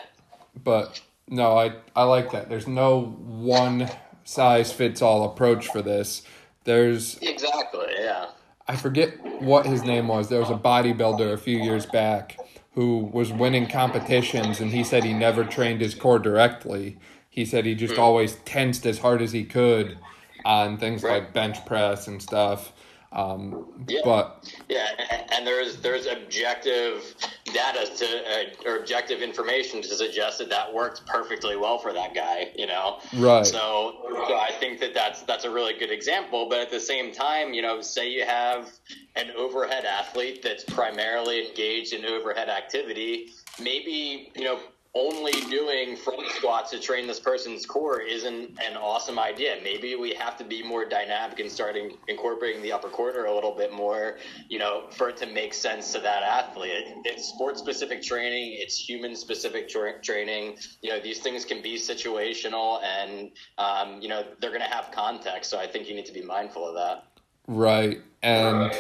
But 0.62 1.02
no, 1.28 1.58
I, 1.58 1.76
I 1.96 2.04
like 2.04 2.32
that. 2.32 2.50
There's 2.50 2.67
no 2.67 3.02
one 3.02 3.89
size 4.24 4.72
fits 4.72 5.02
all 5.02 5.32
approach 5.32 5.67
for 5.67 5.82
this. 5.82 6.24
There's 6.65 7.17
exactly, 7.20 7.88
yeah. 7.98 8.28
I 8.67 8.75
forget 8.75 9.41
what 9.41 9.65
his 9.65 9.84
name 9.84 10.08
was. 10.08 10.30
There 10.30 10.39
was 10.39 10.49
a 10.49 10.56
bodybuilder 10.56 11.34
a 11.34 11.38
few 11.38 11.58
years 11.58 11.86
back 11.86 12.38
who 12.73 13.10
was 13.12 13.32
winning 13.32 13.67
competitions, 13.67 14.60
and 14.60 14.71
he 14.71 14.84
said 14.84 15.03
he 15.03 15.13
never 15.13 15.43
trained 15.43 15.82
his 15.82 15.95
core 15.95 16.19
directly. 16.19 16.97
He 17.30 17.45
said 17.45 17.65
he 17.65 17.75
just 17.75 17.95
hmm. 17.95 18.01
always 18.01 18.36
tensed 18.45 18.86
as 18.86 18.99
hard 18.99 19.21
as 19.21 19.32
he 19.32 19.45
could 19.45 19.97
on 20.45 20.77
things 20.77 21.03
right. 21.03 21.23
like 21.23 21.34
bench 21.34 21.65
press 21.65 22.08
and 22.08 22.21
stuff. 22.21 22.73
Um, 23.17 23.65
yeah. 23.88 24.01
But 24.06 24.53
yeah, 24.69 24.89
and 25.36 25.45
there's 25.45 25.77
there's 25.77 26.06
objective 26.06 27.15
data 27.45 27.89
to 27.97 28.06
uh, 28.06 28.69
or 28.69 28.77
objective 28.77 29.23
information 29.23 29.82
to 29.82 29.95
suggest 29.95 30.38
that 30.38 30.49
that 30.49 30.71
worked 30.71 31.03
perfectly 31.08 31.58
well 31.58 31.80
for 31.80 31.91
that 31.93 32.13
guy. 32.13 32.51
You 32.56 32.67
know, 32.67 32.99
right? 33.15 33.45
So, 33.45 33.95
so 34.27 34.38
I 34.38 34.51
think 34.60 34.80
that 34.82 34.93
that's 34.93 35.23
that's 35.23 35.45
a 35.45 35.49
really 35.49 35.73
good 35.73 35.91
example. 35.91 36.47
But 36.47 36.60
at 36.60 36.69
the 36.69 36.80
same 36.80 37.12
time, 37.12 37.56
you 37.56 37.63
know, 37.63 37.82
say 37.82 38.08
you 38.08 38.23
have 38.23 38.69
an 39.15 39.32
overhead 39.36 39.86
athlete 39.86 40.43
that's 40.43 40.63
primarily 40.63 41.47
engaged 41.47 41.93
in 41.93 42.06
overhead 42.06 42.49
activity, 42.49 43.32
maybe 43.60 44.32
you 44.36 44.43
know 44.43 44.60
only 44.93 45.32
doing 45.50 45.95
front 45.95 46.28
squats 46.32 46.71
to 46.71 46.80
train 46.80 47.08
this 47.08 47.19
person's 47.19 47.65
core 47.65 48.02
isn't 48.02 48.58
an 48.60 48.78
awesome 48.78 49.19
idea. 49.19 49.58
Maybe 49.63 49.95
we 49.95 50.13
have 50.13 50.38
to 50.38 50.43
be 50.43 50.63
more 50.63 50.86
dynamic 50.86 51.39
and 51.39 51.52
starting 51.52 51.97
incorporating 52.08 52.62
the 52.62 52.71
upper 52.71 52.88
quarter 52.88 53.26
a 53.26 53.34
little 53.34 53.56
bit 53.56 53.73
more, 53.73 54.17
you 54.50 54.60
know, 54.60 54.86
for 54.91 55.10
it 55.10 55.17
to 55.17 55.26
make 55.26 55.54
sense 55.54 55.93
to 55.93 56.00
that 56.00 56.23
athlete. 56.23 56.86
It's 57.06 57.30
sport 57.30 57.58
specific 57.58 58.02
training, 58.02 58.58
it's 58.60 58.78
human 58.78 59.15
specific 59.15 59.69
tra- 59.69 60.02
training. 60.02 60.58
You 60.82 60.91
know, 60.91 61.00
these 61.00 61.19
things 61.19 61.45
can 61.45 61.62
be 61.62 61.76
situational 61.76 62.82
and, 62.84 63.32
um, 63.58 64.02
you 64.02 64.10
know, 64.10 64.23
they're 64.41 64.52
going 64.52 64.62
to 64.62 64.67
have 64.67 64.91
context. 64.91 65.52
So 65.52 65.60
I 65.60 65.67
think 65.67 65.88
you 65.88 65.95
need 65.95 66.06
to 66.06 66.13
be 66.13 66.23
mindful 66.23 66.67
of 66.67 66.76
that. 66.76 67.04
Right. 67.47 68.02
And 68.23 68.73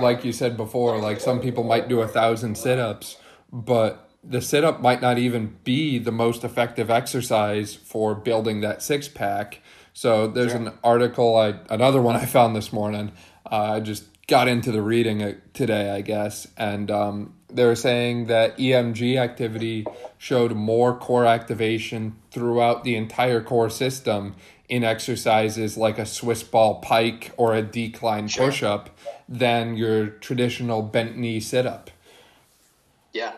like 0.00 0.24
you 0.24 0.32
said 0.32 0.56
before, 0.56 0.98
like 0.98 1.20
some 1.20 1.40
people 1.40 1.64
might 1.64 1.88
do 1.88 2.00
a 2.00 2.08
thousand 2.08 2.56
sit 2.58 2.78
ups, 2.78 3.16
but 3.52 4.10
the 4.24 4.40
sit 4.40 4.64
up 4.64 4.80
might 4.80 5.02
not 5.02 5.18
even 5.18 5.56
be 5.64 5.98
the 5.98 6.12
most 6.12 6.44
effective 6.44 6.90
exercise 6.90 7.74
for 7.74 8.14
building 8.14 8.60
that 8.60 8.82
six 8.82 9.08
pack. 9.08 9.60
So 9.92 10.26
there's 10.28 10.52
sure. 10.52 10.60
an 10.60 10.72
article, 10.82 11.36
I 11.36 11.54
another 11.68 12.00
one 12.00 12.16
I 12.16 12.24
found 12.26 12.54
this 12.54 12.72
morning. 12.72 13.12
Uh, 13.50 13.74
I 13.74 13.80
just 13.80 14.04
got 14.28 14.48
into 14.48 14.70
the 14.70 14.80
reading 14.82 15.36
today, 15.52 15.90
I 15.90 16.00
guess, 16.00 16.46
and 16.56 16.90
um, 16.90 17.34
they 17.50 17.64
were 17.64 17.74
saying 17.74 18.26
that 18.26 18.56
EMG 18.56 19.16
activity 19.16 19.86
showed 20.16 20.52
more 20.52 20.96
core 20.96 21.26
activation 21.26 22.16
throughout 22.30 22.84
the 22.84 22.96
entire 22.96 23.42
core 23.42 23.68
system 23.68 24.36
in 24.68 24.84
exercises 24.84 25.76
like 25.76 25.98
a 25.98 26.06
Swiss 26.06 26.42
ball 26.42 26.76
pike 26.76 27.32
or 27.36 27.54
a 27.54 27.60
decline 27.60 28.28
sure. 28.28 28.46
push 28.46 28.62
up 28.62 28.88
than 29.28 29.76
your 29.76 30.06
traditional 30.06 30.80
bent 30.80 31.16
knee 31.16 31.40
sit 31.40 31.66
up. 31.66 31.90
Yeah. 33.12 33.34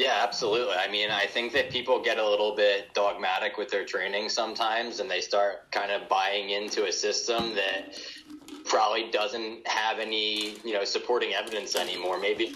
Yeah, 0.00 0.20
absolutely. 0.22 0.76
I 0.76 0.90
mean, 0.90 1.10
I 1.10 1.26
think 1.26 1.52
that 1.52 1.68
people 1.68 2.00
get 2.00 2.16
a 2.16 2.26
little 2.26 2.56
bit 2.56 2.94
dogmatic 2.94 3.58
with 3.58 3.68
their 3.68 3.84
training 3.84 4.30
sometimes 4.30 4.98
and 4.98 5.10
they 5.10 5.20
start 5.20 5.70
kind 5.72 5.92
of 5.92 6.08
buying 6.08 6.48
into 6.48 6.86
a 6.86 6.92
system 6.92 7.54
that 7.54 8.00
probably 8.64 9.10
doesn't 9.10 9.68
have 9.68 9.98
any, 9.98 10.56
you 10.64 10.72
know, 10.72 10.84
supporting 10.84 11.34
evidence 11.34 11.76
anymore. 11.76 12.18
Maybe 12.18 12.54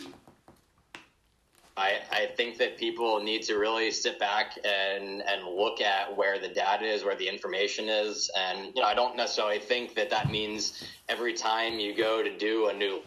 I, 1.77 1.99
I 2.11 2.31
think 2.35 2.57
that 2.57 2.79
people 2.79 3.23
need 3.23 3.43
to 3.43 3.57
really 3.57 3.91
sit 3.91 4.19
back 4.19 4.57
and, 4.65 5.23
and 5.29 5.47
look 5.47 5.83
at 5.83 6.17
where 6.17 6.39
the 6.39 6.49
data 6.49 6.87
is, 6.87 7.05
where 7.05 7.17
the 7.17 7.29
information 7.29 7.91
is. 7.91 8.31
And, 8.39 8.73
you 8.75 8.81
know, 8.81 8.89
I 8.89 8.95
don't 8.95 9.19
necessarily 9.19 9.59
think 9.59 9.95
that 9.97 10.09
that 10.09 10.31
means 10.31 10.83
every 11.11 11.35
time 11.35 11.79
you 11.79 11.95
go 11.95 12.23
to 12.23 12.35
do 12.39 12.69
a 12.69 12.73
new 12.73 13.03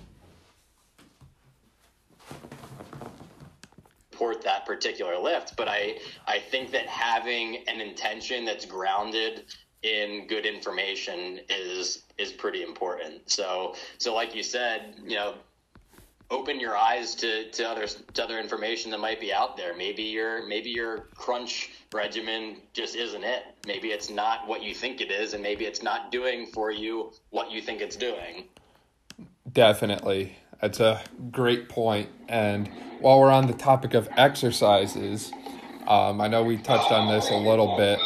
support 4.18 4.42
that 4.44 4.66
particular 4.66 5.18
lift. 5.18 5.56
But 5.56 5.68
I, 5.68 6.00
I 6.26 6.40
think 6.40 6.72
that 6.72 6.88
having 6.88 7.64
an 7.68 7.82
intention 7.82 8.46
that's 8.46 8.66
grounded 8.66 9.46
in 9.84 10.26
good 10.28 10.46
information 10.46 11.40
is 11.50 12.04
is 12.18 12.32
pretty 12.32 12.64
important. 12.64 13.30
So 13.30 13.76
so 14.00 14.16
like 14.16 14.36
you 14.36 14.42
said, 14.42 14.96
you 15.04 15.16
know, 15.16 15.36
open 16.32 16.60
your 16.60 16.76
eyes 16.76 17.14
to, 17.16 17.50
to 17.52 17.64
other 17.64 17.86
to 17.86 18.24
other 18.24 18.40
information 18.40 18.90
that 18.92 19.00
might 19.00 19.20
be 19.20 19.32
out 19.32 19.56
there. 19.56 19.78
Maybe 19.78 20.04
your 20.04 20.48
maybe 20.48 20.72
your 20.72 21.10
crunch 21.16 21.70
regimen 21.94 22.58
just 22.74 22.96
isn't 22.96 23.24
it. 23.24 23.44
Maybe 23.68 23.90
it's 23.90 24.10
not 24.10 24.48
what 24.48 24.64
you 24.64 24.74
think 24.74 25.00
it 25.00 25.12
is, 25.12 25.36
and 25.36 25.44
maybe 25.44 25.66
it's 25.66 25.84
not 25.84 26.12
doing 26.12 26.48
for 26.48 26.72
you 26.72 27.12
what 27.30 27.52
you 27.52 27.62
think 27.62 27.82
it's 27.82 27.96
doing. 27.96 28.46
Definitely. 29.54 30.36
That's 30.60 30.80
a 30.80 31.04
great. 31.32 31.72
And 32.28 32.68
while 33.00 33.20
we're 33.20 33.32
on 33.32 33.48
the 33.48 33.54
topic 33.54 33.94
of 33.94 34.10
exercises, 34.18 35.32
um, 35.88 36.20
I 36.20 36.28
know 36.28 36.44
we 36.44 36.58
touched 36.58 36.92
on 36.92 37.08
this 37.08 37.30
a 37.30 37.38
little 37.38 37.78
bit, 37.78 38.00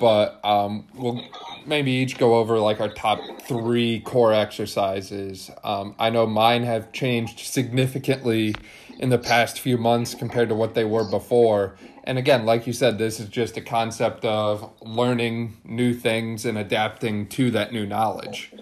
but 0.00 0.40
um, 0.44 0.86
we'll 0.94 1.22
maybe 1.66 1.90
each 1.90 2.18
go 2.18 2.36
over 2.36 2.58
like 2.58 2.80
our 2.80 2.88
top 2.88 3.20
three 3.42 4.00
core 4.00 4.32
exercises. 4.32 5.50
Um, 5.64 5.94
I 5.98 6.10
know 6.10 6.26
mine 6.26 6.64
have 6.64 6.92
changed 6.92 7.40
significantly 7.40 8.54
in 8.98 9.08
the 9.10 9.18
past 9.18 9.60
few 9.60 9.76
months 9.76 10.14
compared 10.14 10.48
to 10.48 10.54
what 10.54 10.74
they 10.74 10.84
were 10.84 11.08
before. 11.08 11.76
And 12.04 12.18
again, 12.18 12.46
like 12.46 12.66
you 12.66 12.72
said, 12.72 12.98
this 12.98 13.18
is 13.18 13.28
just 13.28 13.56
a 13.56 13.60
concept 13.60 14.24
of 14.24 14.72
learning 14.80 15.56
new 15.64 15.92
things 15.92 16.44
and 16.44 16.56
adapting 16.56 17.26
to 17.28 17.50
that 17.50 17.72
new 17.72 17.86
knowledge. 17.86 18.52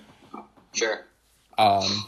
Sure. 0.73 1.05
Um, 1.59 2.07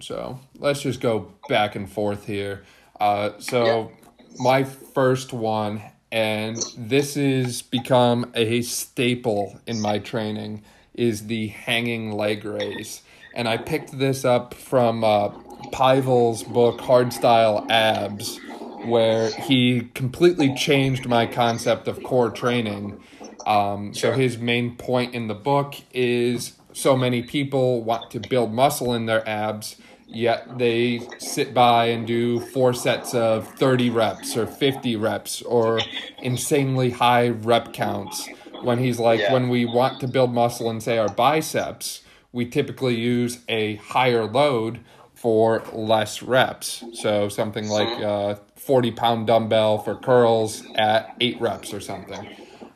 so 0.00 0.38
let's 0.58 0.80
just 0.80 1.00
go 1.00 1.32
back 1.48 1.74
and 1.74 1.90
forth 1.90 2.26
here. 2.26 2.64
Uh, 3.00 3.30
so 3.38 3.90
my 4.38 4.62
first 4.62 5.32
one, 5.32 5.82
and 6.12 6.56
this 6.76 7.14
has 7.14 7.62
become 7.62 8.30
a 8.34 8.62
staple 8.62 9.58
in 9.66 9.80
my 9.80 9.98
training, 9.98 10.62
is 10.94 11.26
the 11.26 11.48
hanging 11.48 12.12
leg 12.12 12.44
raise. 12.44 13.02
And 13.34 13.48
I 13.48 13.56
picked 13.56 13.98
this 13.98 14.24
up 14.24 14.54
from 14.54 15.02
uh, 15.02 15.28
Pavel's 15.72 16.42
book, 16.42 16.78
Hardstyle 16.80 17.68
Abs, 17.70 18.38
where 18.84 19.30
he 19.30 19.88
completely 19.94 20.54
changed 20.54 21.06
my 21.06 21.26
concept 21.26 21.88
of 21.88 22.02
core 22.02 22.30
training. 22.30 23.00
Um. 23.46 23.94
So 23.94 24.12
his 24.12 24.36
main 24.36 24.76
point 24.76 25.14
in 25.14 25.26
the 25.26 25.34
book 25.34 25.74
is 25.92 26.56
so 26.72 26.96
many 26.96 27.22
people 27.22 27.82
want 27.82 28.10
to 28.10 28.20
build 28.20 28.52
muscle 28.52 28.94
in 28.94 29.06
their 29.06 29.26
abs 29.28 29.76
yet 30.12 30.58
they 30.58 31.08
sit 31.18 31.54
by 31.54 31.86
and 31.86 32.06
do 32.06 32.40
four 32.40 32.72
sets 32.74 33.14
of 33.14 33.46
30 33.54 33.90
reps 33.90 34.36
or 34.36 34.46
50 34.46 34.96
reps 34.96 35.42
or 35.42 35.80
insanely 36.22 36.90
high 36.90 37.28
rep 37.28 37.72
counts. 37.72 38.28
When 38.62 38.78
he's 38.78 38.98
like, 38.98 39.20
Yeah. 39.20 39.32
when 39.32 39.48
we 39.48 39.64
want 39.64 40.00
to 40.00 40.08
build 40.08 40.32
muscle 40.34 40.68
and 40.68 40.82
say 40.82 40.98
our 40.98 41.08
biceps, 41.08 42.02
we 42.32 42.44
typically 42.46 42.94
use 42.96 43.38
a 43.48 43.76
higher 43.76 44.24
load 44.26 44.80
for 45.14 45.62
less 45.72 46.22
reps. 46.22 46.84
So 46.94 47.28
something 47.28 47.68
like 47.68 47.88
a 48.00 48.40
40 48.56 48.90
pound 48.92 49.26
dumbbell 49.26 49.78
for 49.78 49.94
curls 49.94 50.62
at 50.76 51.14
eight 51.20 51.40
reps 51.40 51.72
or 51.72 51.80
something. 51.80 52.28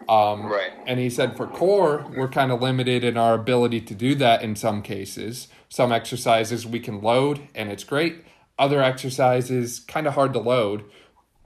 Um, 0.09 0.47
Right. 0.47 0.71
And 0.87 0.99
he 1.01 1.09
said 1.09 1.37
for 1.37 1.47
core, 1.47 2.07
we're 2.17 2.29
kind 2.29 2.53
of 2.53 2.61
limited 2.61 3.05
in 3.05 3.17
our 3.17 3.35
ability 3.35 3.81
to 3.83 3.95
do 3.95 4.15
that 4.17 4.43
in 4.43 4.57
some 4.57 4.83
cases. 4.83 5.49
Some 5.75 5.91
exercises 5.91 6.65
we 6.65 6.79
can 6.79 7.03
load 7.03 7.49
and 7.53 7.69
it's 7.69 7.83
great. 7.83 8.25
Other 8.57 8.81
exercises, 8.81 9.81
kind 9.81 10.07
of 10.07 10.15
hard 10.15 10.33
to 10.35 10.39
load. 10.39 10.85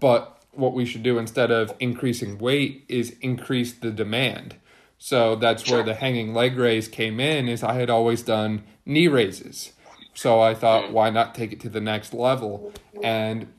But 0.01 0.43
what 0.53 0.75
we 0.75 0.85
should 0.85 1.03
do 1.03 1.17
instead 1.17 1.51
of 1.51 1.73
increasing 1.81 2.37
weight 2.37 2.85
is 2.91 3.17
increase 3.23 3.73
the 3.73 3.91
demand. 3.91 4.57
So 4.99 5.35
that's 5.35 5.71
where 5.71 5.83
the 5.83 5.95
hanging 5.95 6.35
leg 6.35 6.59
raise 6.59 6.89
came 6.89 7.21
in 7.21 7.49
is 7.49 7.63
I 7.63 7.77
had 7.77 7.89
always 7.89 8.21
done 8.21 8.65
knee 8.85 9.09
raises. 9.09 9.73
So 10.13 10.43
I 10.43 10.53
thought 10.53 10.89
hmm. 10.89 10.93
why 10.93 11.09
not 11.09 11.35
take 11.35 11.55
it 11.55 11.61
to 11.61 11.71
the 11.71 11.81
next 11.81 12.13
level 12.13 12.75
and 13.03 13.51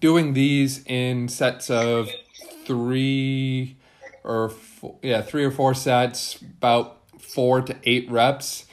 doing 0.00 0.32
these 0.32 0.82
in 0.86 1.28
sets 1.28 1.68
of 1.68 2.08
3 2.64 3.76
or 4.24 4.48
four, 4.48 4.96
yeah, 5.02 5.20
3 5.20 5.44
or 5.44 5.50
4 5.50 5.74
sets 5.74 6.40
about 6.40 6.96
4 7.20 7.60
to 7.60 7.76
8 7.84 8.10
reps 8.10 8.64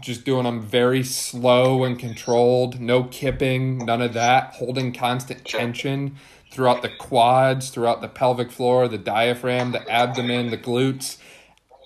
just 0.00 0.24
doing 0.24 0.44
them 0.44 0.60
very 0.60 1.02
slow 1.02 1.84
and 1.84 1.98
controlled, 1.98 2.80
no 2.80 3.04
kipping, 3.04 3.78
none 3.78 4.02
of 4.02 4.12
that, 4.14 4.54
holding 4.54 4.92
constant 4.92 5.44
tension 5.44 6.16
throughout 6.50 6.82
the 6.82 6.90
quads, 6.98 7.70
throughout 7.70 8.00
the 8.00 8.08
pelvic 8.08 8.50
floor, 8.50 8.86
the 8.88 8.98
diaphragm, 8.98 9.72
the 9.72 9.90
abdomen, 9.90 10.50
the 10.50 10.58
glutes. 10.58 11.18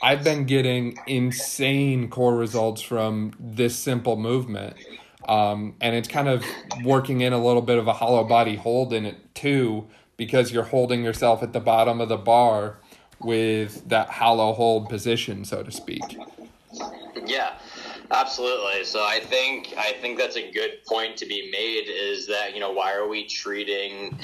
I've 0.02 0.22
been 0.22 0.44
getting 0.44 0.98
insane 1.06 2.08
core 2.08 2.37
results 2.37 2.82
from 2.82 3.32
this 3.40 3.76
simple 3.76 4.16
movement. 4.16 4.76
Um, 5.26 5.74
and 5.80 5.94
it's 5.94 6.08
kind 6.08 6.28
of 6.28 6.44
working 6.84 7.20
in 7.20 7.32
a 7.32 7.42
little 7.42 7.62
bit 7.62 7.78
of 7.78 7.87
a 7.87 7.92
hollow 7.92 8.24
body 8.24 8.56
hold 8.56 8.92
in 8.92 9.04
it 9.04 9.34
too, 9.34 9.87
because 10.16 10.52
you're 10.52 10.64
holding 10.64 11.04
yourself 11.04 11.42
at 11.42 11.52
the 11.52 11.61
bottom 11.61 12.00
of 12.00 12.08
the 12.08 12.16
bar 12.16 12.78
with 13.20 13.88
that 13.88 14.08
hollow 14.08 14.52
hold 14.52 14.88
position, 14.88 15.44
so 15.44 15.62
to 15.62 15.70
speak. 15.70 16.18
Yeah, 17.26 17.58
absolutely. 18.11 18.85
So 18.85 19.05
I 19.05 19.21
think 19.21 19.75
I 19.77 19.92
think 20.01 20.18
that's 20.18 20.37
a 20.37 20.51
good 20.51 20.85
point 20.87 21.16
to 21.18 21.27
be 21.27 21.51
made. 21.51 21.88
Is 21.88 22.27
that 22.27 22.55
you 22.55 22.61
know 22.61 22.73
why 22.73 22.94
are 22.94 23.09
we 23.09 23.27
treating 23.27 24.18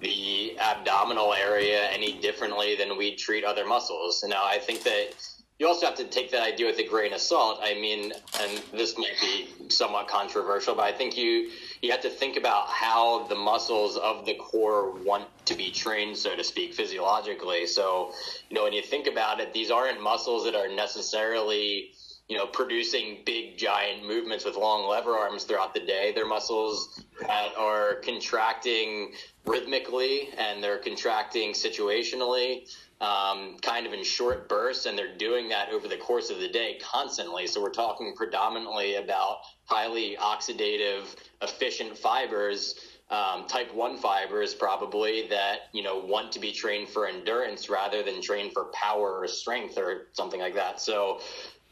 the 0.00 0.56
abdominal 0.58 1.34
area 1.34 1.88
any 1.90 2.20
differently 2.20 2.76
than 2.76 2.96
we 2.96 3.16
treat 3.16 3.44
other 3.44 3.66
muscles? 3.66 4.24
Now 4.26 4.44
I 4.44 4.58
think 4.58 4.82
that 4.84 5.14
you 5.58 5.66
also 5.66 5.86
have 5.86 5.96
to 5.96 6.04
take 6.04 6.30
that 6.30 6.42
idea 6.42 6.66
with 6.66 6.78
a 6.78 6.86
grain 6.86 7.12
of 7.12 7.20
salt. 7.20 7.58
I 7.62 7.74
mean, 7.74 8.12
and 8.40 8.62
this 8.72 8.96
might 8.96 9.16
be 9.20 9.48
somewhat 9.68 10.06
controversial, 10.06 10.76
but 10.76 10.82
I 10.82 10.92
think 10.92 11.16
you 11.16 11.50
you 11.82 11.90
have 11.90 12.00
to 12.02 12.10
think 12.10 12.36
about 12.36 12.68
how 12.68 13.26
the 13.26 13.34
muscles 13.34 13.96
of 13.96 14.24
the 14.24 14.34
core 14.34 14.92
want 15.04 15.26
to 15.46 15.54
be 15.54 15.70
trained, 15.70 16.16
so 16.16 16.36
to 16.36 16.44
speak, 16.44 16.74
physiologically. 16.74 17.66
So, 17.66 18.12
you 18.50 18.56
know, 18.56 18.64
when 18.64 18.72
you 18.72 18.82
think 18.82 19.06
about 19.06 19.40
it, 19.40 19.52
these 19.52 19.70
aren't 19.70 20.00
muscles 20.00 20.44
that 20.44 20.54
are 20.54 20.68
necessarily 20.68 21.90
you 22.28 22.36
know, 22.36 22.46
producing 22.46 23.18
big 23.24 23.56
giant 23.56 24.06
movements 24.06 24.44
with 24.44 24.54
long 24.54 24.86
lever 24.86 25.16
arms 25.16 25.44
throughout 25.44 25.72
the 25.72 25.80
day. 25.80 26.12
They're 26.14 26.26
muscles 26.26 27.02
that 27.20 27.56
are 27.56 27.96
contracting 28.04 29.12
rhythmically 29.46 30.28
and 30.36 30.62
they're 30.62 30.78
contracting 30.78 31.52
situationally, 31.52 32.68
um, 33.00 33.56
kind 33.62 33.86
of 33.86 33.94
in 33.94 34.04
short 34.04 34.46
bursts, 34.46 34.84
and 34.84 34.96
they're 34.96 35.16
doing 35.16 35.48
that 35.48 35.70
over 35.70 35.88
the 35.88 35.96
course 35.96 36.28
of 36.28 36.38
the 36.38 36.48
day 36.48 36.78
constantly. 36.82 37.46
So 37.46 37.62
we're 37.62 37.70
talking 37.70 38.12
predominantly 38.14 38.96
about 38.96 39.38
highly 39.64 40.18
oxidative, 40.20 41.04
efficient 41.40 41.96
fibers. 41.96 42.74
Um, 43.10 43.46
type 43.46 43.72
1 43.72 43.96
fibers 43.96 44.52
probably 44.52 45.28
that 45.28 45.70
you 45.72 45.82
know 45.82 45.96
want 45.96 46.30
to 46.32 46.38
be 46.38 46.52
trained 46.52 46.90
for 46.90 47.06
endurance 47.06 47.70
rather 47.70 48.02
than 48.02 48.20
trained 48.20 48.52
for 48.52 48.66
power 48.74 49.20
or 49.20 49.26
strength 49.26 49.78
or 49.78 50.08
something 50.12 50.38
like 50.38 50.54
that 50.56 50.78
so 50.78 51.18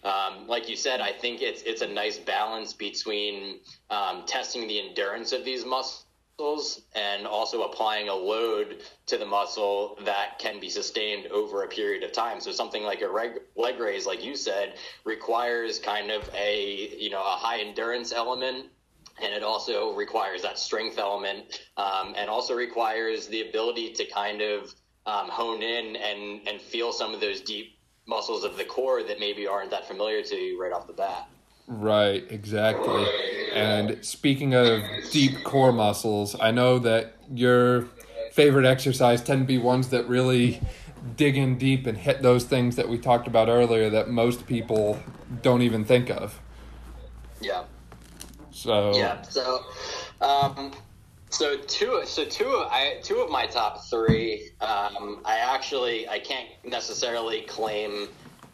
um, 0.06 0.46
like 0.46 0.68
you 0.68 0.76
said, 0.76 1.00
I 1.00 1.12
think 1.12 1.42
it's 1.42 1.62
it's 1.62 1.82
a 1.82 1.86
nice 1.86 2.16
balance 2.18 2.72
between 2.72 3.58
um, 3.90 4.24
testing 4.24 4.68
the 4.68 4.78
endurance 4.78 5.32
of 5.32 5.44
these 5.44 5.64
muscles 5.64 6.82
and 6.94 7.26
also 7.26 7.62
applying 7.62 8.08
a 8.08 8.14
load 8.14 8.82
to 9.06 9.16
the 9.16 9.26
muscle 9.26 9.98
that 10.04 10.38
can 10.38 10.60
be 10.60 10.68
sustained 10.68 11.26
over 11.26 11.64
a 11.64 11.68
period 11.68 12.04
of 12.04 12.12
time. 12.12 12.40
So 12.40 12.52
something 12.52 12.84
like 12.84 13.02
a 13.02 13.08
reg- 13.08 13.40
leg 13.56 13.80
raise, 13.80 14.06
like 14.06 14.22
you 14.24 14.36
said, 14.36 14.74
requires 15.04 15.80
kind 15.80 16.12
of 16.12 16.30
a 16.34 16.94
you 16.96 17.10
know 17.10 17.20
a 17.22 17.36
high 17.36 17.58
endurance 17.58 18.12
element 18.12 18.66
and 19.20 19.32
it 19.32 19.42
also 19.42 19.94
requires 19.94 20.42
that 20.42 20.58
strength 20.58 20.98
element 20.98 21.60
um, 21.76 22.14
and 22.16 22.28
also 22.30 22.54
requires 22.54 23.26
the 23.28 23.48
ability 23.48 23.92
to 23.94 24.04
kind 24.04 24.42
of 24.42 24.72
um, 25.06 25.28
hone 25.28 25.62
in 25.62 25.96
and 25.96 26.46
and 26.46 26.60
feel 26.60 26.92
some 26.92 27.14
of 27.14 27.20
those 27.20 27.40
deep 27.40 27.75
muscles 28.06 28.44
of 28.44 28.56
the 28.56 28.64
core 28.64 29.02
that 29.02 29.18
maybe 29.20 29.46
aren't 29.46 29.70
that 29.70 29.86
familiar 29.86 30.22
to 30.22 30.36
you 30.36 30.60
right 30.60 30.72
off 30.72 30.86
the 30.86 30.92
bat. 30.92 31.28
Right, 31.66 32.24
exactly. 32.30 33.06
And 33.52 34.04
speaking 34.04 34.54
of 34.54 34.82
deep 35.10 35.42
core 35.42 35.72
muscles, 35.72 36.36
I 36.40 36.52
know 36.52 36.78
that 36.78 37.14
your 37.32 37.88
favorite 38.32 38.66
exercise 38.66 39.22
tend 39.22 39.40
to 39.40 39.46
be 39.46 39.58
ones 39.58 39.88
that 39.88 40.06
really 40.08 40.60
dig 41.16 41.36
in 41.36 41.58
deep 41.58 41.86
and 41.86 41.98
hit 41.98 42.22
those 42.22 42.44
things 42.44 42.76
that 42.76 42.88
we 42.88 42.98
talked 42.98 43.26
about 43.26 43.48
earlier 43.48 43.90
that 43.90 44.08
most 44.08 44.46
people 44.46 45.00
don't 45.42 45.62
even 45.62 45.84
think 45.84 46.10
of. 46.10 46.40
Yeah. 47.40 47.64
So 48.50 48.94
Yeah. 48.94 49.22
So, 49.22 49.64
um, 50.20 50.72
so 51.36 51.56
two, 51.58 52.02
so 52.06 52.24
two, 52.24 52.46
of, 52.46 52.68
I 52.70 52.98
two 53.02 53.16
of 53.16 53.30
my 53.30 53.46
top 53.46 53.84
three, 53.84 54.50
um, 54.60 55.20
I 55.24 55.38
actually 55.38 56.08
I 56.08 56.18
can't 56.18 56.48
necessarily 56.64 57.42
claim 57.42 58.08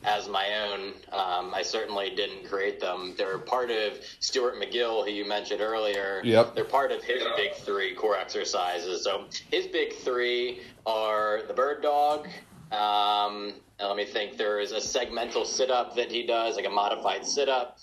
as 0.04 0.28
my 0.28 0.48
own. 0.66 0.94
Um, 1.12 1.54
I 1.54 1.62
certainly 1.62 2.10
didn't 2.10 2.48
create 2.48 2.80
them. 2.80 3.14
They're 3.16 3.38
part 3.38 3.70
of 3.70 4.00
Stuart 4.18 4.56
McGill, 4.56 5.04
who 5.04 5.12
you 5.12 5.24
mentioned 5.24 5.60
earlier. 5.60 6.20
Yep. 6.24 6.56
They're 6.56 6.64
part 6.64 6.90
of 6.90 7.04
his 7.04 7.22
big 7.36 7.54
three 7.54 7.94
core 7.94 8.16
exercises. 8.16 9.04
So 9.04 9.26
his 9.52 9.68
big 9.68 9.94
three 9.94 10.62
are 10.84 11.42
the 11.46 11.54
bird 11.54 11.82
dog. 11.82 12.26
Um, 12.72 13.54
and 13.78 13.88
let 13.88 13.96
me 13.96 14.04
think. 14.04 14.36
There 14.36 14.58
is 14.58 14.72
a 14.72 14.76
segmental 14.76 15.46
sit 15.46 15.70
up 15.70 15.94
that 15.94 16.10
he 16.10 16.26
does, 16.26 16.56
like 16.56 16.66
a 16.66 16.70
modified 16.70 17.24
sit 17.24 17.48
up. 17.48 17.78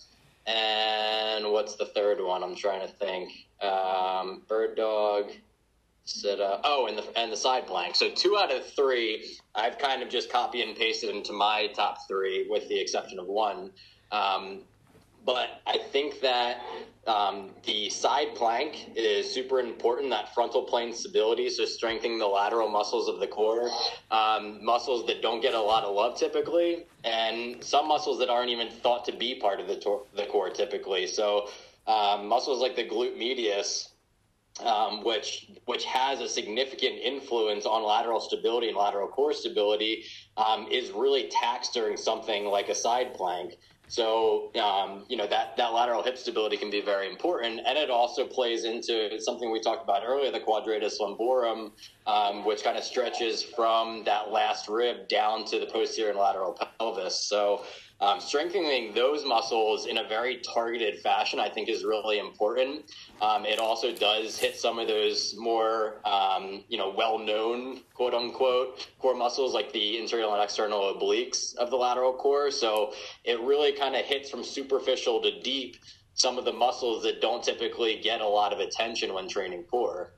And 0.45 1.51
what's 1.53 1.75
the 1.75 1.85
third 1.85 2.19
one? 2.21 2.43
I'm 2.43 2.55
trying 2.55 2.81
to 2.81 2.87
think. 2.87 3.31
Um, 3.61 4.43
bird 4.47 4.75
dog, 4.75 5.31
sit 6.05 6.39
up. 6.39 6.61
Oh, 6.63 6.87
and 6.87 6.97
the 6.97 7.05
and 7.17 7.31
the 7.31 7.37
side 7.37 7.67
plank. 7.67 7.95
So 7.95 8.09
two 8.09 8.37
out 8.37 8.51
of 8.53 8.65
three, 8.65 9.37
I've 9.55 9.77
kind 9.77 10.01
of 10.01 10.09
just 10.09 10.31
copy 10.31 10.61
and 10.61 10.75
pasted 10.75 11.09
into 11.09 11.33
my 11.33 11.67
top 11.75 12.07
three, 12.07 12.47
with 12.49 12.67
the 12.69 12.79
exception 12.79 13.19
of 13.19 13.27
one. 13.27 13.71
Um, 14.11 14.61
but 15.25 15.61
I 15.67 15.77
think 15.77 16.21
that 16.21 16.61
um, 17.05 17.51
the 17.65 17.89
side 17.89 18.35
plank 18.35 18.91
is 18.95 19.31
super 19.31 19.59
important. 19.59 20.09
That 20.09 20.33
frontal 20.33 20.63
plane 20.63 20.93
stability, 20.93 21.49
so 21.49 21.65
strengthening 21.65 22.17
the 22.17 22.27
lateral 22.27 22.69
muscles 22.69 23.07
of 23.09 23.19
the 23.19 23.27
core, 23.27 23.69
um, 24.11 24.63
muscles 24.63 25.05
that 25.07 25.21
don't 25.21 25.41
get 25.41 25.53
a 25.53 25.61
lot 25.61 25.83
of 25.83 25.93
love 25.93 26.17
typically, 26.17 26.85
and 27.03 27.63
some 27.63 27.87
muscles 27.87 28.19
that 28.19 28.29
aren't 28.29 28.49
even 28.49 28.69
thought 28.69 29.05
to 29.05 29.11
be 29.11 29.35
part 29.35 29.59
of 29.59 29.67
the 29.67 29.75
tor- 29.75 30.03
the 30.15 30.25
core 30.25 30.49
typically. 30.49 31.05
So 31.05 31.49
um, 31.89 32.27
muscles 32.27 32.61
like 32.61 32.75
the 32.75 32.87
glute 32.87 33.17
medius, 33.17 33.93
um, 34.63 35.03
which 35.03 35.51
which 35.65 35.85
has 35.85 36.21
a 36.21 36.29
significant 36.29 36.95
influence 37.01 37.65
on 37.65 37.83
lateral 37.83 38.19
stability 38.19 38.67
and 38.67 38.77
lateral 38.77 39.07
core 39.07 39.33
stability, 39.33 40.03
um, 40.37 40.67
is 40.71 40.91
really 40.91 41.29
taxed 41.31 41.73
during 41.73 41.97
something 41.97 42.45
like 42.45 42.69
a 42.69 42.75
side 42.75 43.13
plank. 43.15 43.55
So 43.87 44.51
um, 44.55 45.05
you 45.09 45.17
know 45.17 45.25
that 45.25 45.57
that 45.57 45.73
lateral 45.73 46.03
hip 46.03 46.15
stability 46.15 46.57
can 46.57 46.69
be 46.69 46.81
very 46.81 47.09
important, 47.09 47.61
and 47.65 47.75
it 47.75 47.89
also 47.89 48.27
plays 48.27 48.63
into 48.63 49.19
something 49.19 49.51
we 49.51 49.59
talked 49.59 49.83
about 49.83 50.03
earlier, 50.05 50.31
the 50.31 50.39
quadratus 50.39 50.99
lumborum, 51.01 51.71
um, 52.05 52.45
which 52.45 52.63
kind 52.63 52.77
of 52.77 52.83
stretches 52.83 53.41
from 53.41 54.03
that 54.03 54.29
last 54.29 54.69
rib 54.69 55.07
down 55.07 55.43
to 55.45 55.59
the 55.59 55.65
posterior 55.65 56.11
and 56.11 56.19
lateral 56.19 56.55
pelvis. 56.77 57.27
So 57.27 57.65
um, 58.01 58.21
strengthening 58.21 58.93
those 58.93 59.25
muscles 59.25 59.85
in 59.85 59.97
a 59.97 60.07
very 60.07 60.37
targeted 60.37 60.99
fashion, 60.99 61.39
I 61.39 61.49
think, 61.49 61.67
is 61.67 61.83
really 61.83 62.19
important. 62.19 62.91
Um, 63.21 63.45
it 63.45 63.59
also 63.59 63.93
does 63.93 64.37
hit 64.37 64.55
some 64.55 64.79
of 64.79 64.87
those 64.87 65.35
more, 65.37 65.99
um, 66.07 66.63
you 66.69 66.77
know, 66.77 66.93
well-known 66.95 67.81
quote 67.93 68.13
unquote 68.13 68.87
core 68.99 69.15
muscles 69.15 69.53
like 69.53 69.73
the 69.73 69.97
internal 69.99 70.33
and 70.33 70.41
external 70.41 70.93
obliques 70.93 71.55
of 71.57 71.69
the 71.69 71.75
lateral 71.75 72.13
core. 72.13 72.51
So 72.51 72.93
it 73.25 73.39
really 73.41 73.73
kind 73.73 73.95
of 73.95 74.05
hits 74.05 74.29
from 74.29 74.43
superficial 74.43 75.21
to 75.21 75.41
deep 75.41 75.75
some 76.13 76.37
of 76.37 76.45
the 76.45 76.53
muscles 76.53 77.03
that 77.03 77.21
don't 77.21 77.43
typically 77.43 77.99
get 77.99 78.21
a 78.21 78.27
lot 78.27 78.53
of 78.53 78.59
attention 78.59 79.13
when 79.13 79.27
training 79.27 79.63
core. 79.63 80.13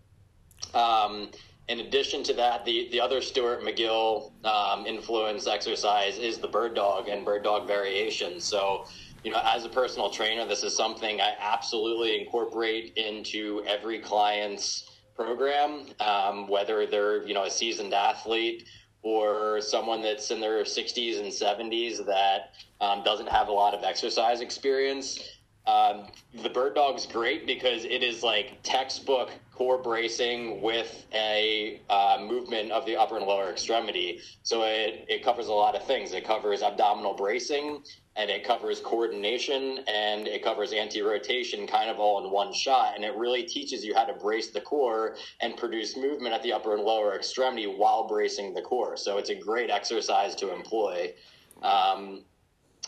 Um, 0.74 1.32
in 1.68 1.80
addition 1.80 2.24
to 2.24 2.34
that, 2.34 2.66
the, 2.66 2.90
the 2.92 3.00
other 3.00 3.22
Stuart 3.22 3.62
McGill 3.62 4.32
um, 4.46 4.86
influence 4.86 5.48
exercise 5.48 6.18
is 6.18 6.40
the 6.40 6.48
bird 6.48 6.76
dog 6.76 7.08
and 7.08 7.24
bird 7.26 7.44
dog 7.44 7.68
variation. 7.68 8.40
So, 8.40 8.86
you 9.24 9.32
know, 9.32 9.42
as 9.44 9.64
a 9.64 9.70
personal 9.70 10.10
trainer, 10.10 10.46
this 10.46 10.64
is 10.64 10.76
something 10.76 11.22
I 11.22 11.34
absolutely 11.40 12.20
incorporate 12.20 12.94
into 12.98 13.64
every 13.68 14.00
client's 14.00 14.90
program, 15.16 15.86
um, 16.00 16.48
whether 16.48 16.86
they're, 16.88 17.26
you 17.26 17.34
know, 17.34 17.44
a 17.44 17.52
seasoned 17.52 17.94
athlete 17.94 18.68
or 19.04 19.62
someone 19.62 20.02
that's 20.02 20.30
in 20.32 20.40
their 20.40 20.64
60s 20.64 21.20
and 21.20 21.32
70s 21.32 22.06
that 22.06 22.52
um, 22.82 23.04
doesn't 23.04 23.30
have 23.30 23.48
a 23.48 23.52
lot 23.52 23.74
of 23.74 23.84
exercise 23.84 24.42
experience. 24.42 25.20
Um, 25.68 26.08
the 26.42 26.50
bird 26.50 26.74
dog's 26.76 27.06
great 27.06 27.46
because 27.46 27.86
it 27.86 28.02
is 28.02 28.24
like 28.24 28.58
textbook 28.64 29.30
core 29.54 29.78
bracing 29.78 30.60
with 30.60 31.06
a 31.14 31.80
uh, 31.88 32.18
movement 32.20 32.72
of 32.72 32.84
the 32.88 32.98
upper 32.98 33.18
and 33.18 33.28
lower 33.28 33.52
extremity. 33.52 34.20
So 34.42 34.64
it, 34.64 35.06
it 35.08 35.24
covers 35.24 35.48
a 35.48 35.54
lot 35.54 35.76
of 35.76 35.86
things. 35.86 36.14
It 36.14 36.26
covers 36.26 36.64
abdominal 36.64 37.14
bracing 37.14 37.84
and 38.16 38.32
it 38.32 38.44
covers 38.44 38.82
coordination 38.82 39.84
and 39.88 40.28
it 40.28 40.44
covers 40.44 40.74
anti 40.74 41.02
rotation 41.02 41.68
kind 41.68 41.92
of 41.92 42.00
all 42.00 42.26
in 42.26 42.32
one 42.32 42.54
shot. 42.54 42.96
And 42.96 43.06
it 43.06 43.16
really 43.16 43.44
teaches 43.44 43.84
you 43.84 43.94
how 43.94 44.06
to 44.06 44.14
brace 44.14 44.50
the 44.50 44.62
core 44.62 45.16
and 45.42 45.56
produce 45.56 45.96
movement 45.96 46.34
at 46.34 46.42
the 46.42 46.54
upper 46.54 46.74
and 46.74 46.84
lower 46.84 47.16
extremity 47.16 47.68
while 47.68 48.08
bracing 48.08 48.56
the 48.56 48.64
core. 48.64 48.98
So 48.98 49.20
it's 49.20 49.30
a 49.30 49.36
great 49.36 49.70
exercise 49.70 50.34
to 50.36 50.52
employ. 50.52 51.14
Um, 51.62 52.24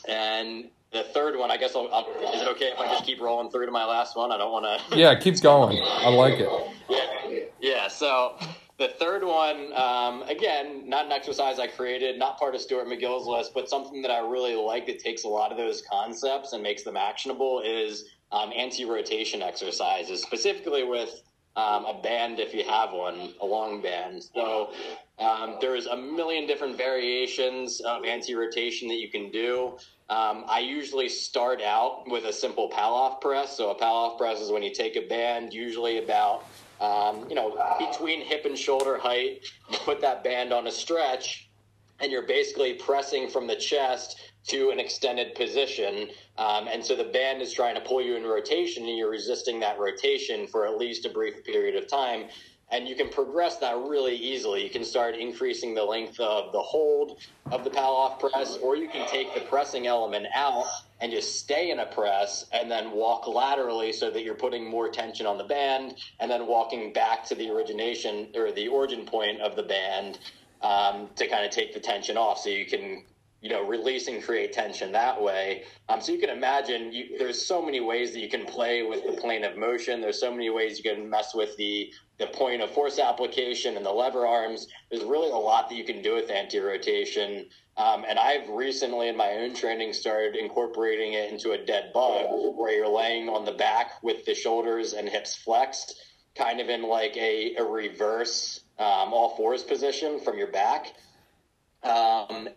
and 0.07 0.69
the 0.93 1.03
third 1.03 1.35
one, 1.35 1.51
I 1.51 1.57
guess, 1.57 1.75
I'll, 1.75 1.89
I'll, 1.91 2.07
is 2.33 2.41
it 2.41 2.47
okay 2.49 2.67
if 2.67 2.79
I 2.79 2.87
just 2.87 3.03
keep 3.03 3.19
rolling 3.19 3.49
through 3.49 3.65
to 3.65 3.71
my 3.71 3.85
last 3.85 4.15
one? 4.15 4.31
I 4.31 4.37
don't 4.37 4.51
want 4.51 4.65
to. 4.65 4.95
yeah, 4.97 5.15
keep 5.15 5.41
going. 5.41 5.81
I 5.83 6.09
like 6.09 6.35
it. 6.39 6.49
Yeah, 6.89 7.39
yeah. 7.59 7.87
So 7.87 8.37
the 8.77 8.89
third 8.99 9.23
one, 9.23 9.73
um, 9.73 10.21
again, 10.23 10.87
not 10.87 11.07
an 11.07 11.11
exercise 11.11 11.59
I 11.59 11.67
created, 11.67 12.19
not 12.19 12.37
part 12.37 12.53
of 12.53 12.61
Stuart 12.61 12.87
McGill's 12.87 13.27
list, 13.27 13.53
but 13.53 13.69
something 13.69 14.01
that 14.03 14.11
I 14.11 14.19
really 14.19 14.55
like 14.55 14.85
that 14.85 14.99
takes 14.99 15.23
a 15.23 15.27
lot 15.27 15.51
of 15.51 15.57
those 15.57 15.81
concepts 15.91 16.53
and 16.53 16.61
makes 16.61 16.83
them 16.83 16.95
actionable 16.95 17.61
is 17.65 18.05
um, 18.31 18.51
anti-rotation 18.55 19.41
exercises, 19.41 20.21
specifically 20.21 20.83
with 20.83 21.21
um, 21.55 21.85
a 21.85 21.99
band 22.01 22.39
if 22.39 22.53
you 22.53 22.63
have 22.63 22.91
one, 22.91 23.33
a 23.41 23.45
long 23.45 23.81
band. 23.81 24.23
So 24.33 24.71
um, 25.19 25.57
there's 25.61 25.85
a 25.85 25.95
million 25.95 26.47
different 26.47 26.77
variations 26.77 27.79
of 27.81 28.03
anti-rotation 28.05 28.87
that 28.87 28.97
you 28.97 29.09
can 29.09 29.29
do. 29.31 29.77
Um, 30.13 30.45
I 30.47 30.59
usually 30.59 31.09
start 31.09 31.59
out 31.59 32.03
with 32.07 32.25
a 32.25 32.33
simple 32.33 32.69
Pallof 32.69 33.19
press. 33.19 33.57
So 33.57 33.71
a 33.71 33.75
Pallof 33.75 34.19
press 34.19 34.39
is 34.39 34.51
when 34.51 34.61
you 34.61 34.71
take 34.71 34.95
a 34.95 35.07
band, 35.07 35.51
usually 35.51 35.97
about 35.97 36.45
um, 36.79 37.27
you 37.29 37.35
know 37.35 37.57
between 37.79 38.21
hip 38.21 38.45
and 38.45 38.55
shoulder 38.55 38.99
height, 38.99 39.43
you 39.71 39.77
put 39.85 40.01
that 40.01 40.23
band 40.23 40.53
on 40.53 40.67
a 40.67 40.71
stretch, 40.71 41.49
and 41.99 42.11
you're 42.11 42.27
basically 42.27 42.75
pressing 42.75 43.27
from 43.27 43.47
the 43.47 43.55
chest 43.55 44.19
to 44.49 44.69
an 44.69 44.79
extended 44.79 45.33
position. 45.33 46.09
Um, 46.37 46.67
and 46.67 46.85
so 46.85 46.95
the 46.95 47.05
band 47.05 47.41
is 47.41 47.51
trying 47.51 47.73
to 47.73 47.81
pull 47.81 48.01
you 48.01 48.15
in 48.15 48.23
rotation, 48.23 48.83
and 48.87 48.95
you're 48.95 49.09
resisting 49.09 49.59
that 49.61 49.79
rotation 49.79 50.45
for 50.45 50.67
at 50.67 50.77
least 50.77 51.07
a 51.07 51.09
brief 51.09 51.43
period 51.43 51.75
of 51.75 51.87
time 51.87 52.25
and 52.73 52.87
you 52.87 52.95
can 52.95 53.07
progress 53.07 53.57
that 53.57 53.77
really 53.77 54.15
easily. 54.15 54.63
You 54.63 54.69
can 54.69 54.83
start 54.83 55.15
increasing 55.15 55.75
the 55.75 55.83
length 55.83 56.19
of 56.19 56.51
the 56.51 56.59
hold 56.59 57.19
of 57.51 57.63
the 57.63 57.69
Pallof 57.69 58.19
press, 58.19 58.57
or 58.57 58.75
you 58.75 58.89
can 58.89 59.07
take 59.07 59.31
the 59.35 59.41
pressing 59.41 59.85
element 59.85 60.25
out 60.33 60.65
and 60.99 61.11
just 61.11 61.39
stay 61.39 61.69
in 61.69 61.79
a 61.79 61.85
press 61.85 62.45
and 62.51 62.71
then 62.71 62.91
walk 62.91 63.27
laterally 63.27 63.93
so 63.93 64.09
that 64.09 64.23
you're 64.23 64.33
putting 64.33 64.67
more 64.67 64.89
tension 64.89 65.27
on 65.27 65.37
the 65.37 65.43
band 65.43 65.93
and 66.19 66.31
then 66.31 66.47
walking 66.47 66.91
back 66.91 67.23
to 67.25 67.35
the 67.35 67.47
origination 67.47 68.29
or 68.35 68.51
the 68.51 68.67
origin 68.67 69.05
point 69.05 69.39
of 69.39 69.55
the 69.55 69.63
band 69.63 70.17
um, 70.63 71.09
to 71.15 71.27
kind 71.27 71.45
of 71.45 71.51
take 71.51 71.75
the 71.75 71.79
tension 71.79 72.17
off 72.17 72.39
so 72.39 72.49
you 72.49 72.65
can 72.65 73.03
you 73.43 73.49
know, 73.49 73.67
release 73.67 74.07
and 74.07 74.23
create 74.23 74.53
tension 74.53 74.93
that 74.93 75.21
way. 75.21 75.63
Um, 75.89 75.99
so 75.99 76.13
you 76.13 76.17
can 76.17 76.29
imagine 76.29 76.93
you, 76.93 77.17
there's 77.19 77.45
so 77.45 77.61
many 77.61 77.81
ways 77.81 78.13
that 78.13 78.21
you 78.21 78.29
can 78.29 78.45
play 78.45 78.83
with 78.83 79.05
the 79.05 79.19
plane 79.21 79.43
of 79.43 79.57
motion. 79.57 79.99
There's 79.99 80.19
so 80.19 80.31
many 80.31 80.49
ways 80.49 80.77
you 80.77 80.89
can 80.89 81.09
mess 81.09 81.35
with 81.35 81.55
the 81.57 81.91
the 82.23 82.37
point 82.37 82.61
of 82.61 82.71
force 82.71 82.99
application 82.99 83.75
and 83.75 83.85
the 83.85 83.91
lever 83.91 84.25
arms. 84.25 84.67
There's 84.89 85.03
really 85.03 85.29
a 85.29 85.35
lot 85.35 85.69
that 85.69 85.75
you 85.75 85.83
can 85.83 86.01
do 86.01 86.15
with 86.15 86.29
anti-rotation. 86.29 87.47
Um, 87.75 88.05
and 88.07 88.19
I've 88.19 88.47
recently, 88.49 89.09
in 89.09 89.17
my 89.17 89.31
own 89.31 89.55
training, 89.55 89.93
started 89.93 90.35
incorporating 90.35 91.13
it 91.13 91.31
into 91.31 91.51
a 91.51 91.57
dead 91.57 91.91
bug, 91.93 92.27
where 92.29 92.71
you're 92.71 92.87
laying 92.87 93.29
on 93.29 93.45
the 93.45 93.51
back 93.51 94.01
with 94.03 94.25
the 94.25 94.35
shoulders 94.35 94.93
and 94.93 95.09
hips 95.09 95.35
flexed, 95.35 95.95
kind 96.35 96.59
of 96.59 96.69
in 96.69 96.83
like 96.83 97.17
a, 97.17 97.55
a 97.55 97.63
reverse 97.63 98.61
um, 98.79 99.13
all 99.13 99.35
fours 99.35 99.63
position 99.63 100.19
from 100.19 100.37
your 100.37 100.51
back. 100.51 100.87
Um, 101.83 102.49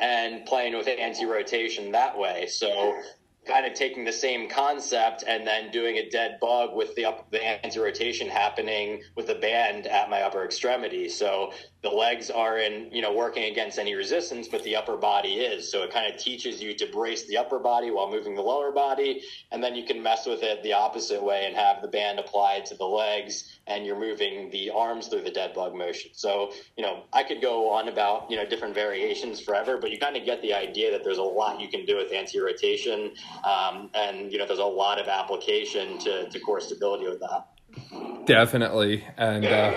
and 0.00 0.44
playing 0.44 0.76
with 0.76 0.88
anti-rotation 0.88 1.92
that 1.92 2.18
way. 2.18 2.46
So 2.48 3.00
kind 3.46 3.66
of 3.66 3.74
taking 3.74 4.04
the 4.04 4.12
same 4.12 4.48
concept 4.48 5.24
and 5.26 5.46
then 5.46 5.70
doing 5.70 5.96
a 5.96 6.08
dead 6.08 6.38
bug 6.40 6.74
with 6.74 6.94
the 6.94 7.04
up, 7.04 7.30
the 7.30 7.42
anti-rotation 7.42 8.28
happening 8.28 9.02
with 9.16 9.26
the 9.26 9.34
band 9.34 9.86
at 9.86 10.08
my 10.08 10.22
upper 10.22 10.44
extremity. 10.44 11.08
So 11.08 11.52
the 11.84 11.90
legs 11.90 12.30
are 12.30 12.58
in, 12.58 12.88
you 12.90 13.02
know, 13.02 13.12
working 13.12 13.44
against 13.44 13.78
any 13.78 13.94
resistance, 13.94 14.48
but 14.48 14.64
the 14.64 14.74
upper 14.74 14.96
body 14.96 15.34
is. 15.34 15.70
So 15.70 15.82
it 15.82 15.92
kind 15.92 16.12
of 16.12 16.18
teaches 16.18 16.60
you 16.60 16.74
to 16.74 16.86
brace 16.86 17.26
the 17.26 17.36
upper 17.36 17.58
body 17.58 17.90
while 17.90 18.10
moving 18.10 18.34
the 18.34 18.42
lower 18.42 18.72
body. 18.72 19.22
And 19.52 19.62
then 19.62 19.74
you 19.74 19.84
can 19.84 20.02
mess 20.02 20.26
with 20.26 20.42
it 20.42 20.62
the 20.62 20.72
opposite 20.72 21.22
way 21.22 21.44
and 21.46 21.54
have 21.54 21.82
the 21.82 21.88
band 21.88 22.18
applied 22.18 22.64
to 22.66 22.74
the 22.74 22.86
legs 22.86 23.58
and 23.66 23.84
you're 23.84 24.00
moving 24.00 24.50
the 24.50 24.70
arms 24.70 25.08
through 25.08 25.24
the 25.24 25.30
dead 25.30 25.52
bug 25.52 25.74
motion. 25.74 26.10
So, 26.14 26.52
you 26.78 26.82
know, 26.82 27.04
I 27.12 27.22
could 27.22 27.42
go 27.42 27.70
on 27.70 27.88
about, 27.88 28.30
you 28.30 28.38
know, 28.38 28.46
different 28.46 28.74
variations 28.74 29.40
forever, 29.40 29.76
but 29.76 29.90
you 29.90 29.98
kind 29.98 30.16
of 30.16 30.24
get 30.24 30.40
the 30.40 30.54
idea 30.54 30.90
that 30.90 31.04
there's 31.04 31.18
a 31.18 31.22
lot 31.22 31.60
you 31.60 31.68
can 31.68 31.84
do 31.84 31.98
with 31.98 32.12
anti-rotation. 32.12 33.12
Um, 33.44 33.90
and, 33.94 34.32
you 34.32 34.38
know, 34.38 34.46
there's 34.46 34.58
a 34.58 34.64
lot 34.64 34.98
of 34.98 35.08
application 35.08 35.98
to, 35.98 36.30
to 36.30 36.40
core 36.40 36.60
stability 36.60 37.04
with 37.06 37.20
that. 37.20 38.26
Definitely. 38.26 39.04
And, 39.18 39.44
uh, 39.44 39.72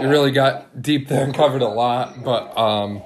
you 0.00 0.08
really 0.08 0.30
got 0.30 0.80
deep 0.80 1.08
there 1.08 1.24
and 1.24 1.34
covered 1.34 1.62
a 1.62 1.68
lot. 1.68 2.22
But 2.22 2.56
um, 2.56 3.02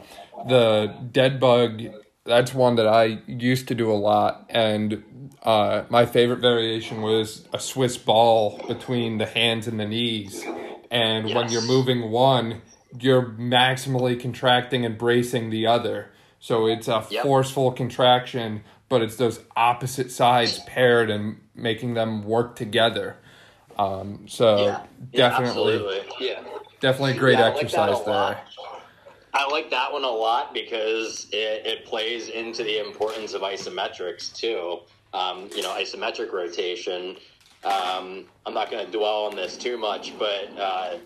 the 0.48 0.94
dead 1.12 1.40
bug, 1.40 1.83
that's 2.24 2.53
one 2.55 2.76
that 2.76 2.87
I 2.87 3.20
used 3.26 3.68
to 3.68 3.74
do 3.74 3.90
a 3.90 3.94
lot. 3.94 4.46
And 4.50 5.31
uh, 5.42 5.85
my 5.88 6.07
favorite 6.07 6.40
variation 6.40 7.03
was 7.03 7.46
a 7.53 7.59
Swiss 7.59 7.96
ball 7.96 8.62
between 8.68 9.18
the 9.18 9.26
hands 9.26 9.66
and 9.66 9.79
the 9.79 9.87
knees. 9.87 10.44
And 10.90 11.29
yes. 11.29 11.37
when 11.37 11.50
you're 11.50 11.62
moving 11.62 12.11
one, 12.11 12.62
you're 12.98 13.22
maximally 13.22 14.20
contracting 14.20 14.85
and 14.85 14.98
bracing 14.98 15.50
the 15.50 15.66
other. 15.66 16.11
So 16.40 16.66
it's 16.66 16.88
a 16.88 17.07
yep. 17.11 17.22
forceful 17.22 17.70
contraction, 17.72 18.64
but 18.88 19.03
it's 19.03 19.16
those 19.16 19.40
opposite 19.57 20.11
sides 20.11 20.59
paired 20.66 21.11
and 21.11 21.40
making 21.55 21.94
them 21.94 22.24
work 22.24 22.57
together. 22.57 23.16
Um, 23.79 24.26
so 24.26 24.64
yeah. 24.64 24.83
definitely, 25.12 26.03
yeah, 26.18 26.42
Definitely 26.81 27.12
a 27.12 27.19
great 27.19 27.38
yeah, 27.38 27.49
exercise 27.49 27.95
like 27.95 28.05
there. 28.07 28.40
I 29.33 29.47
like 29.51 29.71
that 29.71 29.93
one 29.93 30.03
a 30.03 30.09
lot 30.09 30.53
because 30.55 31.29
it, 31.31 31.66
it 31.66 31.85
plays 31.85 32.29
into 32.29 32.64
the 32.64 32.85
importance 32.85 33.35
of 33.35 33.43
isometrics 33.43 34.35
too. 34.35 34.81
Um, 35.12 35.51
you 35.55 35.62
know, 35.62 35.71
isometric 35.71 36.33
rotation. 36.33 37.16
Um, 37.64 38.25
I'm 38.47 38.55
not 38.55 38.71
going 38.71 38.85
to 38.85 38.90
dwell 38.90 39.27
on 39.27 39.37
this 39.37 39.57
too 39.57 39.77
much, 39.77 40.19
but 40.19 40.49
uh, 40.59 40.97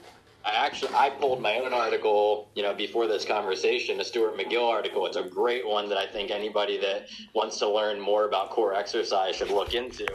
I 0.44 0.66
actually 0.66 0.94
I 0.94 1.10
pulled 1.10 1.40
my 1.40 1.58
own 1.58 1.72
article, 1.72 2.50
you 2.54 2.62
know, 2.62 2.74
before 2.74 3.06
this 3.06 3.24
conversation, 3.24 3.98
a 4.00 4.04
Stuart 4.04 4.36
McGill 4.38 4.68
article. 4.68 5.06
It's 5.06 5.16
a 5.16 5.22
great 5.22 5.66
one 5.66 5.88
that 5.88 5.98
I 5.98 6.06
think 6.06 6.30
anybody 6.30 6.78
that 6.78 7.08
wants 7.34 7.58
to 7.58 7.68
learn 7.68 7.98
more 7.98 8.26
about 8.26 8.50
core 8.50 8.74
exercise 8.74 9.36
should 9.36 9.50
look 9.50 9.74
into. 9.74 10.06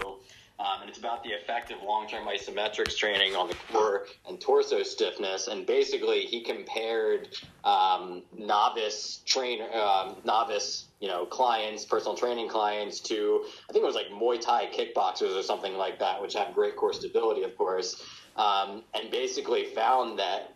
Um, 0.60 0.82
and 0.82 0.90
it's 0.90 1.00
about 1.00 1.24
the 1.24 1.32
effect 1.32 1.72
of 1.72 1.82
long-term 1.82 2.28
isometrics 2.28 2.98
training 2.98 3.34
on 3.34 3.48
the 3.48 3.56
core 3.72 4.08
and 4.28 4.42
torso 4.42 4.84
stiffness. 4.84 5.48
And 5.48 5.66
basically, 5.66 6.26
he 6.26 6.44
compared 6.44 7.30
um, 7.64 8.24
novice 8.38 9.22
trainer, 9.26 9.72
um, 9.74 10.18
novice, 10.26 10.88
you 11.00 11.08
know, 11.08 11.26
clients, 11.26 11.86
personal 11.86 12.18
training 12.18 12.50
clients 12.50 13.00
to 13.02 13.46
I 13.70 13.74
think 13.74 13.84
it 13.84 13.88
was 13.88 13.96
like 13.96 14.08
Muay 14.08 14.42
Thai 14.42 14.68
kickboxers 14.68 15.40
or 15.40 15.44
something 15.44 15.78
like 15.78 15.98
that, 16.00 16.22
which 16.22 16.34
have 16.34 16.54
great 16.54 16.76
core 16.76 16.94
stability, 16.94 17.44
of 17.44 17.58
course. 17.58 18.04
Um, 18.36 18.84
and 18.94 19.10
basically 19.12 19.66
found 19.66 20.20
that 20.20 20.56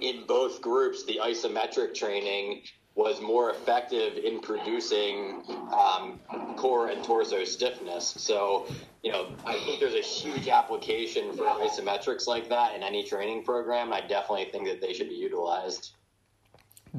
in 0.00 0.26
both 0.26 0.60
groups, 0.60 1.04
the 1.04 1.20
isometric 1.22 1.94
training 1.94 2.62
was 2.94 3.20
more 3.20 3.50
effective 3.50 4.16
in 4.16 4.40
producing 4.40 5.42
um, 5.72 6.20
core 6.56 6.88
and 6.88 7.02
torso 7.02 7.44
stiffness. 7.44 8.14
So, 8.18 8.66
you 9.02 9.10
know, 9.10 9.32
I 9.44 9.54
think 9.54 9.80
there's 9.80 9.94
a 9.94 10.00
huge 10.00 10.48
application 10.48 11.36
for 11.36 11.42
isometrics 11.42 12.28
like 12.28 12.48
that 12.50 12.76
in 12.76 12.82
any 12.84 13.02
training 13.02 13.42
program. 13.42 13.92
I 13.92 14.00
definitely 14.00 14.48
think 14.52 14.66
that 14.66 14.80
they 14.80 14.92
should 14.92 15.08
be 15.08 15.16
utilized. 15.16 15.90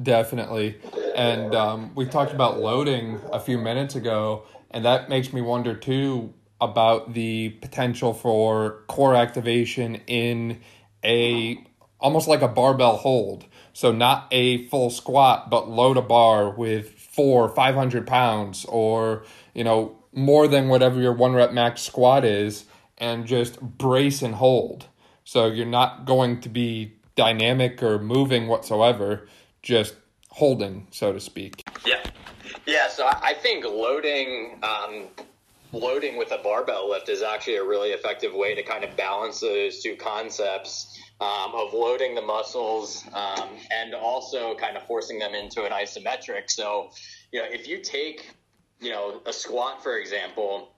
Definitely. 0.02 0.78
And 1.14 1.54
um, 1.54 1.94
we 1.94 2.04
talked 2.04 2.32
about 2.32 2.60
loading 2.60 3.18
a 3.32 3.40
few 3.40 3.56
minutes 3.56 3.94
ago, 3.94 4.44
and 4.70 4.84
that 4.84 5.08
makes 5.08 5.32
me 5.32 5.40
wonder 5.40 5.74
too 5.74 6.34
about 6.60 7.14
the 7.14 7.50
potential 7.62 8.12
for 8.12 8.84
core 8.88 9.14
activation 9.14 9.96
in 10.06 10.60
a 11.02 11.64
almost 11.98 12.28
like 12.28 12.42
a 12.42 12.48
barbell 12.48 12.96
hold. 12.96 13.46
So 13.76 13.92
not 13.92 14.28
a 14.30 14.66
full 14.68 14.88
squat, 14.88 15.50
but 15.50 15.68
load 15.68 15.98
a 15.98 16.00
bar 16.00 16.48
with 16.48 16.92
four, 16.92 17.50
five 17.50 17.74
hundred 17.74 18.06
pounds, 18.06 18.64
or 18.64 19.26
you 19.52 19.64
know 19.64 19.98
more 20.14 20.48
than 20.48 20.68
whatever 20.68 20.98
your 20.98 21.12
one 21.12 21.34
rep 21.34 21.52
max 21.52 21.82
squat 21.82 22.24
is, 22.24 22.64
and 22.96 23.26
just 23.26 23.60
brace 23.60 24.22
and 24.22 24.36
hold. 24.36 24.86
So 25.24 25.48
you're 25.48 25.66
not 25.66 26.06
going 26.06 26.40
to 26.40 26.48
be 26.48 26.94
dynamic 27.16 27.82
or 27.82 27.98
moving 27.98 28.46
whatsoever, 28.46 29.28
just 29.62 29.94
holding, 30.30 30.86
so 30.90 31.12
to 31.12 31.20
speak. 31.20 31.62
Yeah, 31.84 32.02
yeah. 32.64 32.88
So 32.88 33.06
I 33.06 33.34
think 33.34 33.66
loading. 33.66 34.58
Um, 34.62 35.08
loading 35.72 36.16
with 36.16 36.32
a 36.32 36.38
barbell 36.38 36.90
lift 36.90 37.08
is 37.08 37.22
actually 37.22 37.56
a 37.56 37.64
really 37.64 37.90
effective 37.90 38.32
way 38.34 38.54
to 38.54 38.62
kind 38.62 38.84
of 38.84 38.96
balance 38.96 39.40
those 39.40 39.82
two 39.82 39.96
concepts 39.96 40.98
um, 41.20 41.52
of 41.54 41.72
loading 41.72 42.14
the 42.14 42.22
muscles 42.22 43.04
um, 43.14 43.48
and 43.70 43.94
also 43.94 44.54
kind 44.54 44.76
of 44.76 44.86
forcing 44.86 45.18
them 45.18 45.34
into 45.34 45.64
an 45.64 45.72
isometric. 45.72 46.50
So, 46.50 46.90
you 47.32 47.40
know, 47.40 47.48
if 47.50 47.66
you 47.66 47.80
take, 47.80 48.34
you 48.80 48.90
know, 48.90 49.20
a 49.26 49.32
squat, 49.32 49.82
for 49.82 49.96
example, 49.98 50.75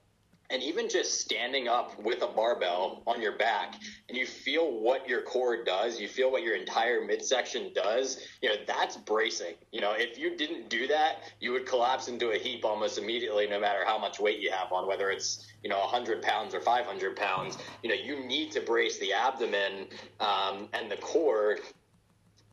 and 0.51 0.63
even 0.63 0.89
just 0.89 1.21
standing 1.21 1.69
up 1.69 1.99
with 2.03 2.23
a 2.23 2.27
barbell 2.27 3.03
on 3.07 3.21
your 3.21 3.37
back 3.37 3.75
and 4.09 4.17
you 4.17 4.27
feel 4.27 4.81
what 4.81 5.09
your 5.09 5.23
core 5.23 5.63
does 5.63 6.01
you 6.01 6.09
feel 6.09 6.31
what 6.31 6.43
your 6.43 6.57
entire 6.57 7.05
midsection 7.05 7.71
does 7.75 8.27
you 8.43 8.49
know 8.49 8.55
that's 8.67 8.97
bracing. 8.97 9.55
You 9.73 9.81
know 9.81 9.93
if 9.97 10.19
you 10.19 10.37
didn't 10.37 10.69
do 10.69 10.87
that 10.89 11.17
you 11.41 11.53
would 11.53 11.67
collapse 11.67 12.09
into 12.09 12.31
a 12.31 12.39
heap 12.39 12.65
almost 12.65 12.99
immediately 12.99 13.47
no 13.47 13.61
matter 13.61 13.85
how 13.85 13.99
much 13.99 14.21
weight 14.21 14.39
you 14.39 14.51
have 14.51 14.73
on 14.73 14.87
whether 14.87 15.11
it's 15.11 15.47
you 15.63 15.71
know 15.71 15.79
100 15.81 16.23
pounds 16.23 16.55
or 16.55 16.61
500 16.61 17.17
pounds. 17.17 17.59
You 17.83 17.91
know 17.91 17.97
you 17.97 18.25
need 18.27 18.53
to 18.53 18.61
brace 18.61 18.99
the 18.99 19.13
abdomen 19.13 19.89
um, 20.21 20.69
and 20.73 20.91
the 20.91 20.97
core 20.97 21.59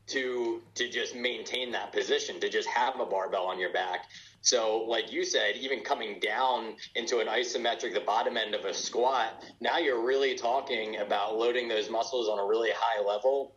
to 0.07 0.61
to 0.75 0.89
just 0.89 1.15
maintain 1.15 1.71
that 1.71 1.91
position 1.91 2.39
to 2.39 2.49
just 2.49 2.67
have 2.67 2.99
a 2.99 3.05
barbell 3.05 3.45
on 3.45 3.59
your 3.59 3.73
back. 3.73 4.05
So, 4.41 4.85
like 4.87 5.11
you 5.11 5.25
said, 5.25 5.55
even 5.59 5.79
coming 5.79 6.19
down 6.19 6.75
into 6.93 7.17
an 7.17 7.25
isometric, 7.27 7.95
the 7.95 8.03
bottom 8.05 8.37
end 8.37 8.53
of 8.53 8.63
a 8.65 8.73
squat, 8.75 9.43
now 9.59 9.79
you're 9.79 10.05
really 10.05 10.35
talking 10.35 10.97
about 10.97 11.35
loading 11.35 11.67
those 11.67 11.89
muscles 11.89 12.29
on 12.29 12.37
a 12.37 12.45
really 12.45 12.69
high 12.75 13.03
level 13.03 13.55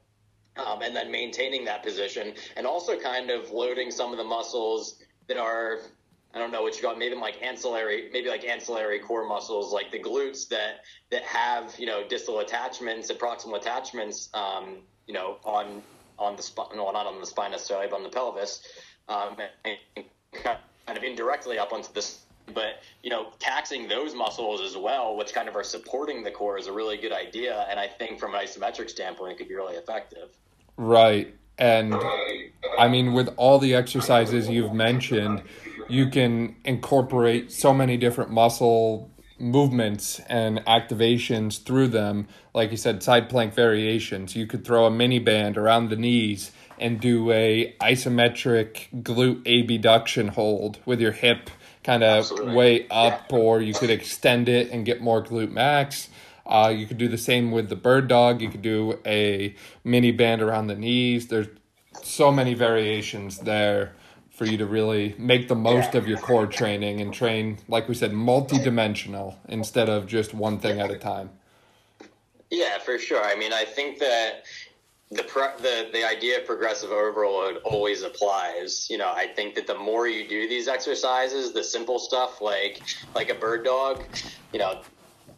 um, 0.56 0.80
and 0.80 0.96
then 0.96 1.10
maintaining 1.10 1.64
that 1.66 1.82
position 1.82 2.32
and 2.56 2.66
also 2.66 2.98
kind 2.98 3.30
of 3.30 3.50
loading 3.50 3.90
some 3.90 4.12
of 4.12 4.18
the 4.18 4.24
muscles 4.24 5.02
that 5.26 5.36
are 5.36 5.80
I 6.34 6.38
don't 6.38 6.52
know 6.52 6.62
what 6.62 6.76
you 6.76 6.82
got, 6.82 6.98
maybe 6.98 7.14
like 7.14 7.42
ancillary, 7.42 8.10
maybe 8.12 8.28
like 8.28 8.44
ancillary 8.44 8.98
core 8.98 9.26
muscles, 9.26 9.72
like 9.72 9.90
the 9.90 9.98
glutes 9.98 10.48
that 10.48 10.80
that 11.10 11.22
have 11.22 11.74
you 11.78 11.86
know 11.86 12.06
distal 12.06 12.40
attachments 12.40 13.08
and 13.10 13.18
proximal 13.18 13.56
attachments, 13.56 14.28
um, 14.34 14.78
you 15.06 15.14
know, 15.14 15.38
on 15.44 15.82
on 16.18 16.36
the 16.36 16.42
spine, 16.42 16.68
no, 16.74 16.90
not 16.90 17.06
on 17.06 17.20
the 17.20 17.26
spine 17.26 17.50
necessarily, 17.50 17.86
but 17.88 17.96
on 17.96 18.02
the 18.02 18.08
pelvis, 18.08 18.62
um, 19.08 19.36
and 19.64 20.06
kind 20.32 20.58
of 20.96 21.02
indirectly 21.02 21.58
up 21.58 21.72
onto 21.72 21.92
this 21.92 22.24
but 22.54 22.80
you 23.02 23.10
know 23.10 23.28
taxing 23.38 23.88
those 23.88 24.14
muscles 24.14 24.60
as 24.60 24.76
well 24.76 25.16
which 25.16 25.32
kind 25.32 25.48
of 25.48 25.56
are 25.56 25.64
supporting 25.64 26.22
the 26.22 26.30
core 26.30 26.58
is 26.58 26.66
a 26.66 26.72
really 26.72 26.96
good 26.96 27.12
idea 27.12 27.66
and 27.70 27.78
i 27.78 27.86
think 27.86 28.18
from 28.18 28.34
an 28.34 28.40
isometric 28.40 28.88
standpoint 28.88 29.32
it 29.32 29.38
could 29.38 29.48
be 29.48 29.54
really 29.54 29.76
effective. 29.76 30.30
Right 30.76 31.34
and 31.58 31.94
i 32.78 32.88
mean 32.88 33.12
with 33.12 33.28
all 33.36 33.58
the 33.58 33.74
exercises 33.74 34.48
you've 34.48 34.72
mentioned 34.72 35.42
you 35.88 36.08
can 36.08 36.56
incorporate 36.64 37.50
so 37.50 37.74
many 37.74 37.96
different 37.96 38.30
muscle 38.30 39.10
movements 39.38 40.20
and 40.28 40.58
activations 40.66 41.62
through 41.62 41.88
them 41.88 42.26
like 42.54 42.70
you 42.70 42.76
said 42.76 43.02
side 43.02 43.28
plank 43.28 43.54
variations 43.54 44.34
you 44.34 44.46
could 44.46 44.64
throw 44.64 44.84
a 44.86 44.90
mini 44.90 45.18
band 45.18 45.56
around 45.56 45.88
the 45.88 45.96
knees 45.96 46.50
and 46.80 47.00
do 47.00 47.30
a 47.30 47.74
isometric 47.80 48.88
glute 49.02 49.46
abduction 49.46 50.28
hold 50.28 50.78
with 50.84 51.00
your 51.00 51.12
hip 51.12 51.50
kind 51.88 52.02
of 52.02 52.30
way 52.54 52.86
up, 52.90 53.26
yeah. 53.30 53.38
or 53.38 53.62
you 53.62 53.72
could 53.72 53.88
extend 53.88 54.46
it 54.46 54.70
and 54.70 54.84
get 54.84 55.00
more 55.00 55.24
glute 55.24 55.50
max. 55.50 56.10
Uh, 56.44 56.72
you 56.74 56.86
could 56.86 56.98
do 56.98 57.08
the 57.08 57.18
same 57.18 57.50
with 57.50 57.70
the 57.70 57.76
bird 57.76 58.08
dog. 58.08 58.42
You 58.42 58.50
could 58.50 58.60
do 58.60 58.98
a 59.06 59.54
mini 59.84 60.10
band 60.10 60.42
around 60.42 60.66
the 60.66 60.74
knees. 60.74 61.28
There's 61.28 61.48
so 62.02 62.30
many 62.30 62.52
variations 62.52 63.38
there 63.38 63.94
for 64.38 64.46
you 64.46 64.56
to 64.56 64.66
really 64.66 65.16
make 65.18 65.48
the 65.48 65.56
most 65.56 65.92
yeah. 65.92 65.98
of 65.98 66.06
your 66.06 66.16
core 66.16 66.46
training 66.46 67.00
and 67.00 67.12
train, 67.12 67.58
like 67.66 67.88
we 67.88 67.94
said, 67.94 68.12
multi-dimensional 68.12 69.36
instead 69.48 69.88
of 69.88 70.06
just 70.06 70.32
one 70.32 70.60
thing 70.60 70.80
at 70.80 70.92
a 70.92 70.96
time. 70.96 71.30
Yeah, 72.48 72.78
for 72.78 73.00
sure. 73.00 73.22
I 73.22 73.34
mean, 73.34 73.52
I 73.52 73.64
think 73.64 73.98
that 73.98 74.44
the 75.10 75.22
the 75.60 75.90
the 75.92 76.06
idea 76.06 76.38
of 76.38 76.46
progressive 76.46 76.92
overload 76.92 77.56
always 77.64 78.02
applies. 78.02 78.88
You 78.88 78.98
know, 78.98 79.10
I 79.10 79.26
think 79.26 79.56
that 79.56 79.66
the 79.66 79.76
more 79.76 80.06
you 80.06 80.28
do 80.28 80.48
these 80.48 80.68
exercises, 80.68 81.52
the 81.52 81.64
simple 81.64 81.98
stuff 81.98 82.40
like 82.40 82.80
like 83.16 83.30
a 83.30 83.34
bird 83.34 83.64
dog, 83.64 84.04
you 84.52 84.60
know, 84.60 84.82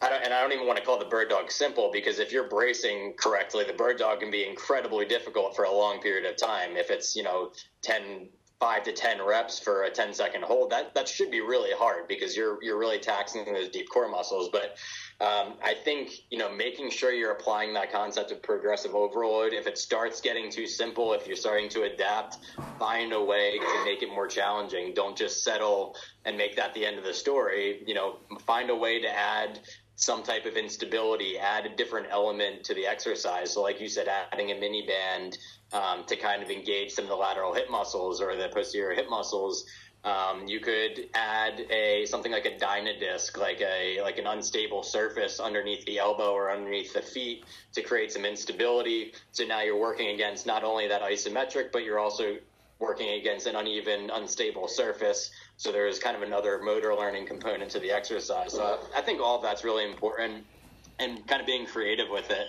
I 0.03 0.11
don't, 0.11 0.23
and 0.23 0.35
I 0.35 0.43
don't 0.43 0.53
even 0.53 0.67
want 0.67 0.79
to 0.79 0.85
call 0.85 0.99
the 0.99 1.07
bird 1.07 1.31
dog 1.31 1.51
simple 1.51 1.91
because 1.91 2.19
if 2.19 2.33
you're 2.33 2.49
bracing 2.49 3.15
correctly, 3.17 3.65
the 3.65 3.73
bird 3.73 3.99
dog 3.99 4.21
can 4.21 4.31
be 4.31 4.47
incredibly 4.47 5.07
difficult 5.07 5.57
for 5.57 5.65
a 5.65 5.73
long 5.73 6.01
period 6.01 6.31
of 6.31 6.37
time. 6.37 6.77
If 6.77 6.91
it's 6.91 7.17
you 7.17 7.23
know 7.23 7.53
10, 7.83 8.29
five 8.61 8.85
to 8.85 8.93
ten 8.93 9.25
reps 9.25 9.59
for 9.59 9.85
a 9.85 9.91
10 9.91 10.13
second 10.13 10.45
hold, 10.45 10.71
that 10.71 10.95
that 10.95 11.09
should 11.09 11.31
be 11.31 11.41
really 11.41 11.71
hard 11.77 12.07
because 12.07 12.37
you're 12.37 12.63
you're 12.63 12.79
really 12.79 12.99
taxing 12.99 13.45
those 13.47 13.71
deep 13.71 13.89
core 13.89 14.09
muscles. 14.09 14.51
But 14.53 14.77
um, 15.21 15.55
I 15.65 15.75
think 15.83 16.11
you 16.31 16.39
know 16.39 16.53
making 16.53 16.91
sure 16.91 17.11
you're 17.13 17.33
applying 17.33 17.73
that 17.75 17.91
concept 17.91 18.31
of 18.31 18.43
progressive 18.43 18.95
overload. 18.95 19.55
If 19.55 19.67
it 19.67 19.79
starts 19.79 20.21
getting 20.21 20.51
too 20.51 20.67
simple, 20.67 21.15
if 21.15 21.27
you're 21.27 21.37
starting 21.37 21.71
to 21.71 21.83
adapt, 21.85 22.39
find 22.79 23.13
a 23.13 23.23
way 23.23 23.59
to 23.59 23.85
make 23.85 24.03
it 24.03 24.11
more 24.11 24.29
challenging. 24.29 24.93
Don't 24.95 25.17
just 25.17 25.43
settle 25.43 25.97
and 26.27 26.37
make 26.37 26.55
that 26.57 26.75
the 26.75 26.85
end 26.85 26.99
of 26.99 27.05
the 27.05 27.15
story. 27.15 27.83
You 27.87 27.95
know, 27.95 28.17
find 28.47 28.69
a 28.69 28.77
way 28.77 29.01
to 29.01 29.09
add 29.09 29.59
some 30.01 30.23
type 30.23 30.47
of 30.47 30.57
instability, 30.57 31.39
add 31.39 31.67
a 31.67 31.77
different 31.77 32.09
element 32.11 32.65
to 32.65 32.75
the 32.75 32.87
exercise. 32.87 33.53
So, 33.53 33.63
like 33.63 33.81
you 33.81 33.89
said, 33.89 34.09
adding 34.09 34.51
a 34.51 34.55
mini 34.55 34.87
band 34.87 35.39
um, 35.73 36.05
to 36.07 36.17
kind 36.17 36.43
of 36.43 36.51
engage 36.51 36.93
some 36.93 37.05
of 37.05 37.11
the 37.11 37.17
lateral 37.17 37.55
hip 37.55 37.71
muscles 37.71 38.21
or 38.21 38.35
the 38.35 38.49
posterior 38.49 38.95
hip 38.95 39.09
muscles 39.09 39.65
um, 40.03 40.47
you 40.47 40.61
could 40.61 41.09
add 41.13 41.61
a 41.71 42.07
something 42.07 42.33
like 42.33 42.47
a 42.47 42.57
Dynadisc, 42.57 43.37
like 43.37 43.61
a 43.61 44.01
like 44.01 44.17
an 44.17 44.27
unstable 44.27 44.83
surface 44.83 45.41
underneath 45.41 45.85
the 45.85 45.99
elbow 45.99 46.33
or 46.33 46.51
underneath 46.51 46.95
the 46.95 47.03
feet 47.03 47.45
to 47.75 47.83
create 47.83 48.11
some 48.11 48.25
instability. 48.25 49.13
So 49.33 49.45
now 49.45 49.61
you're 49.61 49.79
working 49.79 50.09
against 50.09 50.47
not 50.47 50.65
only 50.65 50.89
that 50.89 51.03
isometric, 51.03 51.71
but 51.71 51.85
you're 51.85 51.99
also 51.99 52.37
working 52.81 53.21
against 53.21 53.47
an 53.47 53.57
uneven, 53.57 54.11
unstable 54.11 54.67
surface. 54.67 55.31
So 55.57 55.71
there's 55.71 55.99
kind 55.99 56.17
of 56.17 56.23
another 56.23 56.61
motor 56.63 56.95
learning 56.95 57.27
component 57.27 57.71
to 57.73 57.79
the 57.79 57.93
exercise. 57.93 58.53
So 58.53 58.81
I 58.97 59.01
think 59.03 59.21
all 59.21 59.37
of 59.37 59.43
that's 59.43 59.63
really 59.63 59.89
important, 59.89 60.45
and 60.99 61.27
kind 61.27 61.41
of 61.41 61.47
being 61.47 61.67
creative 61.67 62.09
with 62.11 62.31
it 62.31 62.49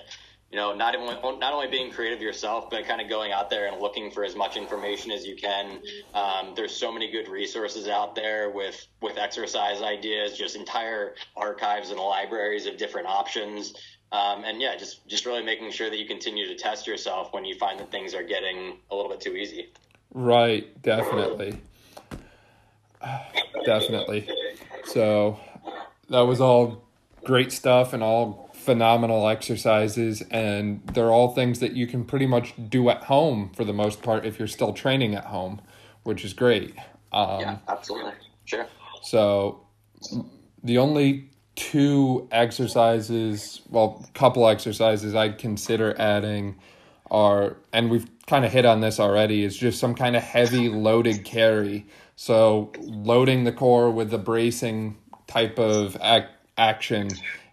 you 0.52 0.58
know, 0.58 0.76
not 0.76 0.96
only 0.96 1.16
not 1.40 1.54
only 1.54 1.68
being 1.68 1.92
creative 1.92 2.22
yourself, 2.22 2.70
but 2.70 2.86
kind 2.86 3.00
of 3.00 3.08
going 3.08 3.32
out 3.32 3.50
there 3.50 3.68
and 3.68 3.82
looking 3.82 4.12
for 4.12 4.26
as 4.26 4.36
much 4.36 4.58
information 4.58 5.10
as 5.10 5.26
you 5.26 5.36
can. 5.36 5.80
Um, 6.14 6.54
there's 6.56 6.76
so 6.76 6.92
many 6.92 7.10
good 7.10 7.30
resources 7.30 7.88
out 7.88 8.16
there 8.16 8.50
with 8.50 8.86
with 9.02 9.18
exercise 9.18 9.82
ideas, 9.82 10.38
just 10.38 10.58
entire 10.58 11.16
archives 11.38 11.90
and 11.90 12.00
libraries 12.00 12.66
of 12.66 12.76
different 12.76 13.08
options. 13.08 13.74
Um, 14.12 14.44
and 14.44 14.62
yeah, 14.62 14.76
just 14.76 15.08
just 15.08 15.26
really 15.26 15.42
making 15.42 15.72
sure 15.72 15.90
that 15.90 15.98
you 15.98 16.06
continue 16.06 16.46
to 16.48 16.56
test 16.56 16.86
yourself 16.86 17.34
when 17.34 17.46
you 17.46 17.56
find 17.56 17.80
that 17.80 17.90
things 17.90 18.14
are 18.14 18.24
getting 18.24 18.78
a 18.92 18.96
little 18.96 19.10
bit 19.10 19.22
too 19.22 19.38
easy. 19.38 19.70
Right, 20.14 20.82
definitely, 20.82 21.62
definitely. 23.66 24.30
So 24.86 25.40
that 26.10 26.22
was 26.22 26.42
all 26.42 26.84
great 27.24 27.52
stuff 27.52 27.94
and 27.94 28.04
all 28.04 28.50
phenomenal 28.54 29.28
exercises 29.28 30.22
and 30.30 30.86
they're 30.94 31.12
all 31.12 31.34
things 31.34 31.60
that 31.60 31.74
you 31.74 31.88
can 31.88 32.06
pretty 32.06 32.28
much 32.28 32.54
do 32.70 32.90
at 32.90 33.04
home 33.06 33.52
for 33.56 33.64
the 33.66 33.74
most 33.74 34.04
part 34.04 34.24
if 34.26 34.38
you're 34.38 34.48
still 34.48 34.72
training 34.74 35.16
at 35.16 35.26
home 35.26 35.60
which 36.04 36.24
is 36.24 36.34
great. 36.34 36.76
Um, 37.12 37.40
yeah 37.40 37.58
absolutely. 37.68 38.14
Sure. 38.46 38.68
so 39.02 39.66
the 40.64 40.78
only 40.78 41.30
two 41.56 42.28
exercises 42.32 43.62
well 43.70 44.06
couple 44.14 44.48
exercises 44.48 45.16
i'd 45.16 45.38
consider 45.38 45.96
adding 46.00 46.56
are 47.10 47.58
and 47.74 47.90
we've 47.90 48.08
kind 48.32 48.46
of 48.46 48.52
hit 48.54 48.64
on 48.66 48.80
this 48.80 48.98
already 48.98 49.44
is 49.44 49.58
just 49.58 49.78
some 49.78 49.94
kind 49.94 50.16
of 50.16 50.24
heavy 50.24 50.70
loaded 50.70 51.26
carry 51.26 51.86
so 52.16 52.72
loading 52.80 53.44
the 53.44 53.52
core 53.52 53.92
with 53.92 54.10
the 54.10 54.18
bracing 54.18 54.98
type 55.28 55.60
of 55.60 55.98
ac- 56.02 56.28
action 56.58 57.10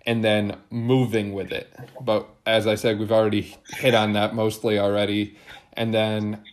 and 0.06 0.22
then 0.22 0.56
moving 0.70 1.32
with 1.32 1.50
it. 1.50 1.68
But 2.00 2.28
as 2.46 2.68
I 2.68 2.76
said, 2.76 3.00
we've 3.00 3.10
already 3.10 3.56
hit 3.70 3.92
on 3.92 4.12
that 4.12 4.36
mostly 4.36 4.78
already. 4.78 5.36
And 5.72 5.92
then, 5.92 6.44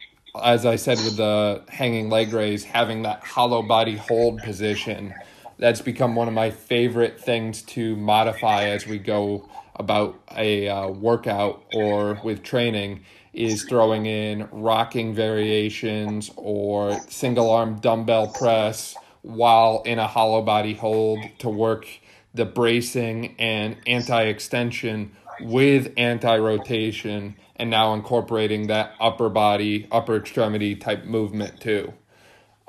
as 0.41 0.65
I 0.65 0.77
said 0.77 0.97
with 0.97 1.17
the 1.17 1.63
hanging 1.69 2.09
leg 2.09 2.33
raise, 2.33 2.63
having 2.63 3.03
that 3.03 3.23
hollow 3.23 3.61
body 3.61 3.95
hold 3.95 4.39
position 4.39 5.13
that's 5.59 5.81
become 5.81 6.15
one 6.15 6.27
of 6.27 6.33
my 6.33 6.49
favorite 6.49 7.19
things 7.21 7.61
to 7.61 7.95
modify 7.95 8.63
as 8.63 8.87
we 8.87 8.97
go 8.97 9.47
about 9.75 10.19
a 10.35 10.67
uh, 10.67 10.87
workout 10.87 11.63
or 11.73 12.19
with 12.23 12.43
training 12.43 13.01
is 13.35 13.63
throwing 13.63 14.05
in 14.05 14.47
rocking 14.51 15.13
variations 15.13 16.31
or 16.35 16.99
single 17.09 17.51
arm 17.51 17.79
dumbbell 17.79 18.27
press 18.27 18.95
while 19.21 19.81
in 19.85 19.99
a 19.99 20.07
hollow 20.07 20.41
body 20.41 20.73
hold 20.73 21.19
to 21.39 21.49
work 21.49 21.87
the 22.33 22.45
bracing 22.45 23.35
and 23.39 23.77
anti 23.87 24.23
extension 24.23 25.11
with 25.41 25.91
anti 25.97 26.37
rotation 26.37 27.35
and 27.57 27.69
now 27.69 27.93
incorporating 27.93 28.67
that 28.67 28.93
upper 28.99 29.29
body, 29.29 29.87
upper 29.91 30.17
extremity 30.17 30.75
type 30.75 31.05
movement 31.05 31.59
too. 31.59 31.93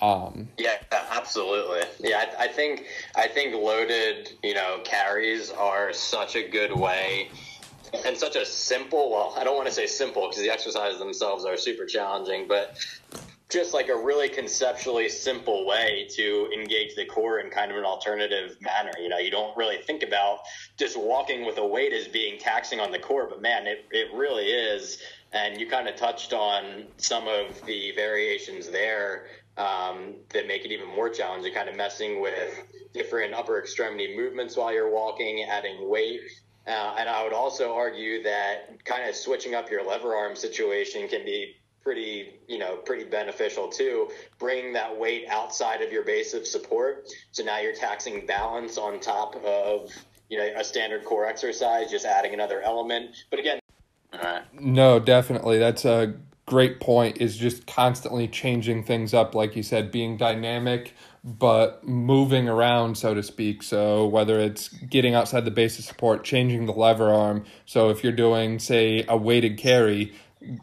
Um, 0.01 0.49
yeah, 0.59 0.77
absolutely. 1.11 1.81
Yeah, 2.01 2.27
I, 2.39 2.45
I, 2.45 2.49
think 2.49 2.85
I 3.17 3.29
think 3.29 3.55
loaded, 3.55 4.33
you 4.43 4.55
know, 4.55 4.81
carries 4.85 5.51
are 5.51 5.93
such 5.93 6.37
a 6.37 6.47
good 6.49 6.73
way 6.73 7.31
and 8.05 8.17
such 8.17 8.37
a 8.37 8.45
simple. 8.45 9.11
Well, 9.11 9.35
I 9.37 9.45
don't 9.45 9.57
want 9.57 9.69
to 9.69 9.75
say 9.75 9.87
simple 9.87 10.29
because 10.29 10.43
the 10.43 10.51
exercises 10.51 10.99
themselves 10.99 11.45
are 11.45 11.57
super 11.57 11.85
challenging, 11.85 12.47
but 12.49 12.77
just 13.49 13.73
like 13.73 13.89
a 13.89 13.97
really 13.97 14.29
conceptually 14.29 15.09
simple 15.09 15.67
way 15.67 16.09
to 16.11 16.51
engage 16.53 16.97
the 16.97 17.05
core 17.05 17.39
in 17.39 17.49
kind 17.49 17.71
of 17.71 17.77
an 17.77 17.85
alternative 17.85 18.57
manner. 18.61 18.91
You 19.01 19.09
know, 19.09 19.19
you 19.19 19.31
don't 19.31 19.57
really 19.57 19.79
think 19.79 20.03
about 20.03 20.41
just 20.77 20.99
walking 20.99 21.47
with 21.47 21.59
a 21.59 21.67
weight 21.67 21.93
as 21.93 22.09
being 22.09 22.39
taxing 22.39 22.81
on 22.81 22.91
the 22.91 22.99
core, 22.99 23.29
but 23.29 23.41
man, 23.41 23.67
it, 23.67 23.85
it 23.93 24.13
really 24.13 24.47
is. 24.47 25.01
And 25.33 25.61
you 25.61 25.69
kind 25.69 25.89
of 25.89 25.97
touched 25.97 26.33
on 26.33 26.85
some 26.97 27.29
of 27.29 27.65
the 27.67 27.93
variations 27.93 28.69
there 28.69 29.27
um, 29.57 30.15
that 30.31 30.47
make 30.47 30.65
it 30.65 30.73
even 30.73 30.89
more 30.89 31.09
challenging, 31.09 31.55
kind 31.55 31.69
of 31.69 31.77
messing 31.77 32.21
with 32.21 32.65
different 32.93 33.33
upper 33.33 33.61
extremity 33.61 34.17
movements 34.17 34.57
while 34.57 34.73
you're 34.73 34.91
walking, 34.91 35.47
adding 35.49 35.89
weight. 35.89 36.21
Uh, 36.67 36.97
and 36.99 37.09
I 37.09 37.23
would 37.23 37.33
also 37.33 37.75
argue 37.75 38.23
that 38.25 38.85
kind 38.85 39.09
of 39.09 39.15
switching 39.15 39.55
up 39.55 39.71
your 39.71 39.87
lever 39.87 40.15
arm 40.15 40.35
situation 40.35 41.07
can 41.09 41.25
be 41.25 41.55
pretty, 41.83 42.41
you 42.49 42.59
know, 42.59 42.77
pretty 42.77 43.05
beneficial 43.05 43.69
too. 43.69 44.11
Bringing 44.39 44.73
that 44.73 44.99
weight 44.99 45.27
outside 45.29 45.83
of 45.83 45.93
your 45.93 46.05
base 46.05 46.35
of 46.35 46.47
support. 46.47 47.09
So 47.31 47.45
now 47.45 47.61
you're 47.61 47.75
taxing 47.75 48.27
balance 48.27 48.79
on 48.79 48.99
top 48.99 49.37
of, 49.45 49.93
you 50.29 50.39
know, 50.39 50.49
a 50.57 50.65
standard 50.65 51.05
core 51.05 51.27
exercise, 51.27 51.89
just 51.91 52.05
adding 52.05 52.35
another 52.35 52.61
element. 52.63 53.15
But 53.31 53.39
again, 53.39 53.61
no, 54.59 54.99
definitely. 54.99 55.59
That's 55.59 55.85
a 55.85 56.15
great 56.47 56.81
point 56.81 57.21
is 57.21 57.37
just 57.37 57.67
constantly 57.67 58.29
changing 58.29 58.85
things 58.85 59.13
up 59.13 59.35
like 59.35 59.57
you 59.57 59.63
said 59.65 59.91
being 59.91 60.17
dynamic 60.17 60.95
but 61.27 61.85
moving 61.85 62.49
around 62.49 62.97
so 62.97 63.13
to 63.13 63.23
speak 63.23 63.63
so 63.63 64.07
whether 64.07 64.39
it's 64.39 64.69
getting 64.69 65.15
outside 65.15 65.45
the 65.45 65.51
base 65.51 65.77
of 65.79 65.85
support 65.85 66.23
changing 66.23 66.67
the 66.67 66.73
lever 66.73 67.13
arm 67.13 67.45
so 67.65 67.91
if 67.91 68.05
you're 68.05 68.13
doing 68.13 68.61
say 68.61 69.05
a 69.09 69.17
weighted 69.17 69.59
carry 69.59 70.15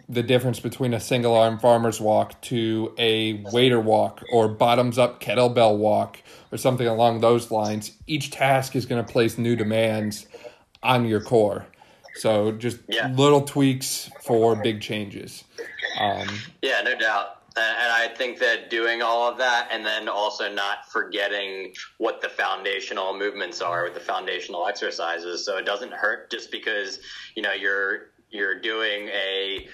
the 0.07 0.23
difference 0.23 0.61
between 0.61 0.93
a 0.93 0.99
single 1.01 1.35
arm 1.35 1.59
farmer's 1.59 1.99
walk 1.99 2.39
to 2.41 2.93
a 2.97 3.33
waiter 3.51 3.79
walk 3.79 4.23
or 4.31 4.47
bottoms 4.47 4.97
up 4.97 5.19
kettlebell 5.19 5.77
walk 5.77 6.19
or 6.49 6.57
something 6.57 6.87
along 6.87 7.19
those 7.19 7.51
lines 7.51 7.97
each 8.07 8.31
task 8.31 8.73
is 8.73 8.85
going 8.85 9.03
to 9.03 9.11
place 9.11 9.37
new 9.37 9.57
demands 9.57 10.27
on 10.81 11.05
your 11.05 11.19
core 11.19 11.67
so 12.15 12.53
just 12.53 12.77
yeah. 12.87 13.11
little 13.15 13.41
tweaks 13.41 14.09
for 14.21 14.55
big 14.55 14.79
changes 14.79 15.43
um, 15.99 16.27
yeah, 16.61 16.81
no 16.81 16.95
doubt. 16.97 17.42
Uh, 17.55 17.59
and 17.59 17.91
I 17.91 18.07
think 18.07 18.39
that 18.39 18.71
doing 18.71 19.03
all 19.03 19.29
of 19.29 19.37
that 19.37 19.67
and 19.71 19.85
then 19.85 20.09
also 20.09 20.51
not 20.51 20.91
forgetting 20.91 21.73
what 21.99 22.19
the 22.19 22.29
foundational 22.29 23.15
movements 23.15 23.61
are 23.61 23.83
with 23.83 23.93
the 23.93 23.99
foundational 23.99 24.65
exercises. 24.67 25.45
So 25.45 25.57
it 25.57 25.65
doesn't 25.65 25.93
hurt 25.93 26.31
just 26.31 26.51
because, 26.51 26.99
you 27.35 27.43
know, 27.43 27.53
you're 27.53 28.13
you're 28.31 28.59
doing 28.59 29.09
a 29.09 29.67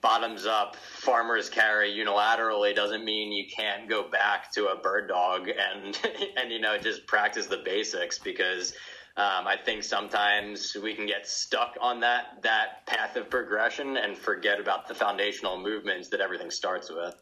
bottoms 0.00 0.46
up 0.46 0.74
farmers 0.74 1.48
carry 1.48 1.92
unilaterally 1.92 2.74
doesn't 2.74 3.04
mean 3.04 3.30
you 3.30 3.44
can't 3.46 3.88
go 3.88 4.02
back 4.10 4.52
to 4.52 4.66
a 4.66 4.76
bird 4.76 5.06
dog 5.06 5.48
and 5.48 5.96
and 6.36 6.50
you 6.50 6.58
know 6.58 6.76
just 6.76 7.06
practice 7.06 7.46
the 7.46 7.58
basics 7.58 8.18
because 8.18 8.74
um, 9.16 9.46
I 9.46 9.56
think 9.62 9.82
sometimes 9.82 10.74
we 10.82 10.94
can 10.94 11.06
get 11.06 11.26
stuck 11.26 11.76
on 11.80 12.00
that 12.00 12.42
that 12.42 12.86
path 12.86 13.16
of 13.16 13.28
progression 13.28 13.98
and 13.98 14.16
forget 14.16 14.58
about 14.58 14.88
the 14.88 14.94
foundational 14.94 15.60
movements 15.60 16.08
that 16.08 16.20
everything 16.20 16.50
starts 16.50 16.90
with. 16.90 17.14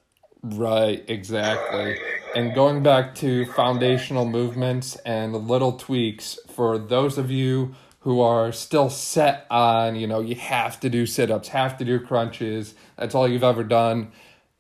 Right, 0.43 1.05
exactly. 1.09 1.99
And 2.35 2.55
going 2.55 2.83
back 2.83 3.15
to 3.17 3.45
foundational 3.47 4.25
movements 4.25 4.97
and 5.05 5.35
little 5.35 5.73
tweaks 5.73 6.39
for 6.49 6.79
those 6.79 7.19
of 7.19 7.31
you 7.31 7.75
who 8.01 8.21
are 8.21 8.51
still 8.53 8.89
set 8.89 9.47
on, 9.51 9.97
you 9.97 10.07
know, 10.07 10.21
you 10.21 10.37
have 10.37 10.81
to 10.81 10.89
do 10.89 11.05
sit 11.05 11.31
ups, 11.31 11.49
have 11.49 11.77
to 11.79 11.85
do 11.85 12.01
crunches, 12.01 12.75
that's 12.97 13.15
all 13.15 13.29
you've 13.29 13.45
ever 13.45 13.65
done. 13.65 14.13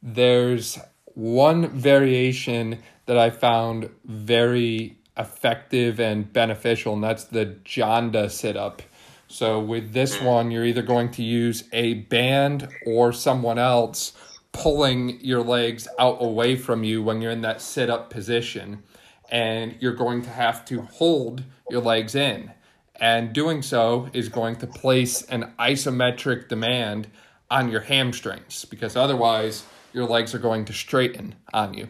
There's 0.02 0.78
one 1.14 1.68
variation 1.70 2.82
that 3.06 3.16
I 3.16 3.30
found 3.30 3.88
very 4.04 4.99
effective 5.20 6.00
and 6.00 6.32
beneficial, 6.32 6.94
and 6.94 7.04
that's 7.04 7.24
the 7.24 7.56
Janda 7.64 8.30
sit 8.30 8.56
up. 8.56 8.82
So 9.28 9.60
with 9.60 9.92
this 9.92 10.16
hmm. 10.16 10.24
one, 10.24 10.50
you're 10.50 10.64
either 10.64 10.82
going 10.82 11.10
to 11.12 11.22
use 11.22 11.64
a 11.72 11.94
band 11.94 12.68
or 12.84 13.12
someone 13.12 13.58
else 13.58 14.12
pulling 14.52 15.20
your 15.24 15.42
legs 15.42 15.86
out 15.98 16.18
away 16.20 16.56
from 16.56 16.82
you 16.82 17.02
when 17.02 17.22
you're 17.22 17.30
in 17.30 17.42
that 17.42 17.60
sit 17.60 17.88
up 17.88 18.10
position. 18.10 18.82
And 19.30 19.76
you're 19.78 19.94
going 19.94 20.22
to 20.22 20.30
have 20.30 20.64
to 20.66 20.82
hold 20.82 21.44
your 21.70 21.80
legs 21.80 22.16
in. 22.16 22.50
And 22.96 23.32
doing 23.32 23.62
so 23.62 24.10
is 24.12 24.28
going 24.28 24.56
to 24.56 24.66
place 24.66 25.22
an 25.22 25.52
isometric 25.60 26.48
demand 26.48 27.06
on 27.48 27.70
your 27.70 27.82
hamstrings 27.82 28.64
because 28.64 28.96
otherwise 28.96 29.64
your 29.92 30.06
legs 30.06 30.34
are 30.34 30.38
going 30.38 30.64
to 30.64 30.72
straighten 30.72 31.36
on 31.52 31.74
you. 31.74 31.88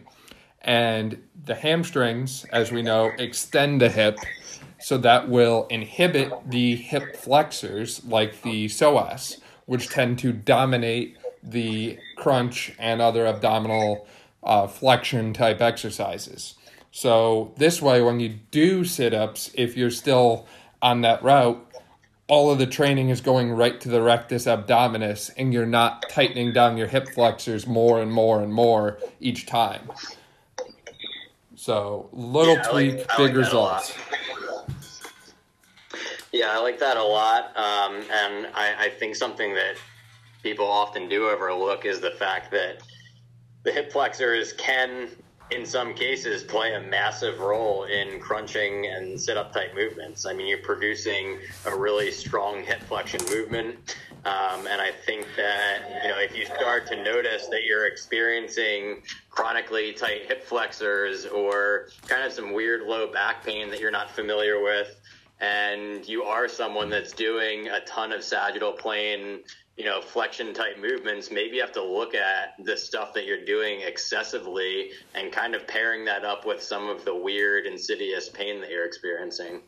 And 0.62 1.22
the 1.44 1.54
hamstrings, 1.54 2.44
as 2.52 2.70
we 2.70 2.82
know, 2.82 3.10
extend 3.18 3.80
the 3.80 3.88
hip, 3.88 4.18
so 4.78 4.98
that 4.98 5.28
will 5.28 5.66
inhibit 5.70 6.32
the 6.46 6.76
hip 6.76 7.16
flexors 7.16 8.04
like 8.04 8.42
the 8.42 8.66
psoas, 8.66 9.38
which 9.66 9.88
tend 9.88 10.18
to 10.20 10.32
dominate 10.32 11.16
the 11.42 11.98
crunch 12.16 12.72
and 12.78 13.00
other 13.00 13.26
abdominal 13.26 14.06
uh, 14.42 14.66
flexion 14.66 15.32
type 15.32 15.60
exercises. 15.60 16.54
So, 16.92 17.52
this 17.56 17.80
way, 17.80 18.02
when 18.02 18.20
you 18.20 18.40
do 18.50 18.84
sit 18.84 19.14
ups, 19.14 19.50
if 19.54 19.76
you're 19.76 19.90
still 19.90 20.46
on 20.82 21.02
that 21.02 21.22
route, 21.22 21.64
all 22.26 22.50
of 22.50 22.58
the 22.58 22.66
training 22.66 23.10
is 23.10 23.20
going 23.20 23.52
right 23.52 23.80
to 23.80 23.88
the 23.88 24.02
rectus 24.02 24.46
abdominis, 24.46 25.30
and 25.36 25.52
you're 25.52 25.66
not 25.66 26.04
tightening 26.08 26.52
down 26.52 26.76
your 26.76 26.88
hip 26.88 27.08
flexors 27.08 27.66
more 27.66 28.00
and 28.00 28.12
more 28.12 28.42
and 28.42 28.52
more 28.52 28.98
each 29.20 29.46
time. 29.46 29.90
So 31.60 32.08
little 32.14 32.54
yeah, 32.54 32.62
tweak, 32.62 32.96
like, 32.96 33.08
big 33.18 33.18
like 33.18 33.36
results. 33.36 33.94
Yeah, 36.32 36.52
I 36.52 36.58
like 36.58 36.78
that 36.78 36.96
a 36.96 37.02
lot. 37.02 37.54
Um, 37.54 37.96
and 38.10 38.46
I, 38.54 38.74
I 38.78 38.88
think 38.88 39.14
something 39.14 39.52
that 39.52 39.74
people 40.42 40.64
often 40.64 41.06
do 41.06 41.28
overlook 41.28 41.84
is 41.84 42.00
the 42.00 42.12
fact 42.12 42.50
that 42.52 42.82
the 43.64 43.72
hip 43.72 43.92
flexors 43.92 44.54
can, 44.54 45.10
in 45.50 45.66
some 45.66 45.92
cases, 45.92 46.42
play 46.42 46.76
a 46.76 46.80
massive 46.80 47.40
role 47.40 47.84
in 47.84 48.20
crunching 48.20 48.86
and 48.86 49.20
sit 49.20 49.36
up 49.36 49.52
type 49.52 49.74
movements. 49.74 50.24
I 50.24 50.32
mean, 50.32 50.46
you're 50.46 50.62
producing 50.62 51.40
a 51.66 51.76
really 51.76 52.10
strong 52.10 52.64
hip 52.64 52.82
flexion 52.84 53.20
movement. 53.28 53.96
Um, 54.24 54.66
and 54.66 54.82
I 54.82 54.90
think 55.06 55.26
that, 55.36 56.02
you 56.02 56.10
know, 56.10 56.18
if 56.18 56.36
you 56.36 56.44
start 56.44 56.86
to 56.88 57.02
notice 57.02 57.46
that 57.46 57.64
you're 57.64 57.86
experiencing 57.86 59.02
chronically 59.30 59.94
tight 59.94 60.26
hip 60.26 60.44
flexors 60.44 61.24
or 61.24 61.88
kind 62.06 62.26
of 62.26 62.32
some 62.32 62.52
weird 62.52 62.82
low 62.82 63.10
back 63.10 63.42
pain 63.44 63.70
that 63.70 63.80
you're 63.80 63.90
not 63.90 64.10
familiar 64.10 64.62
with, 64.62 65.00
and 65.40 66.06
you 66.06 66.22
are 66.22 66.48
someone 66.48 66.90
that's 66.90 67.12
doing 67.12 67.68
a 67.68 67.80
ton 67.86 68.12
of 68.12 68.22
sagittal 68.22 68.72
plane, 68.72 69.40
you 69.78 69.86
know, 69.86 70.02
flexion 70.02 70.52
type 70.52 70.78
movements, 70.78 71.30
maybe 71.30 71.56
you 71.56 71.62
have 71.62 71.72
to 71.72 71.82
look 71.82 72.14
at 72.14 72.54
the 72.62 72.76
stuff 72.76 73.14
that 73.14 73.24
you're 73.24 73.46
doing 73.46 73.80
excessively 73.80 74.90
and 75.14 75.32
kind 75.32 75.54
of 75.54 75.66
pairing 75.66 76.04
that 76.04 76.26
up 76.26 76.44
with 76.44 76.62
some 76.62 76.90
of 76.90 77.06
the 77.06 77.14
weird, 77.14 77.64
insidious 77.64 78.28
pain 78.28 78.60
that 78.60 78.68
you're 78.68 78.84
experiencing. 78.84 79.62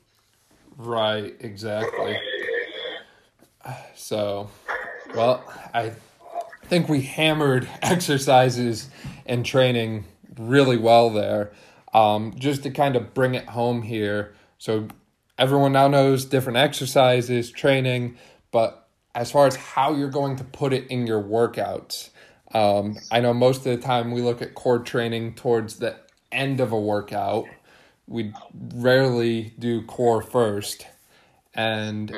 Right, 0.77 1.35
exactly. 1.41 2.19
So, 3.95 4.51
well, 5.15 5.45
I 5.73 5.93
think 6.65 6.89
we 6.89 7.03
hammered 7.03 7.69
exercises 7.83 8.89
and 9.27 9.45
training 9.45 10.05
really 10.39 10.77
well 10.77 11.11
there. 11.11 11.53
Um, 11.95 12.35
just 12.39 12.63
to 12.63 12.71
kind 12.71 12.97
of 12.97 13.13
bring 13.13 13.35
it 13.35 13.45
home 13.47 13.83
here. 13.83 14.35
So, 14.59 14.89
everyone 15.39 15.73
now 15.73 15.89
knows 15.89 16.25
different 16.25 16.57
exercises, 16.57 17.51
training, 17.51 18.17
but 18.51 18.89
as 19.15 19.31
far 19.31 19.47
as 19.47 19.57
how 19.57 19.95
you're 19.95 20.09
going 20.09 20.37
to 20.37 20.45
put 20.45 20.73
it 20.73 20.87
in 20.89 21.07
your 21.07 21.23
workouts, 21.23 22.09
um, 22.55 22.97
I 23.11 23.21
know 23.21 23.35
most 23.35 23.59
of 23.59 23.65
the 23.65 23.77
time 23.77 24.13
we 24.13 24.23
look 24.23 24.41
at 24.41 24.55
core 24.55 24.79
training 24.79 25.35
towards 25.35 25.77
the 25.77 25.97
end 26.31 26.61
of 26.61 26.73
a 26.73 26.81
workout 26.81 27.47
we 28.07 28.33
rarely 28.75 29.55
do 29.59 29.83
core 29.83 30.23
first. 30.23 30.87
And 31.55 32.15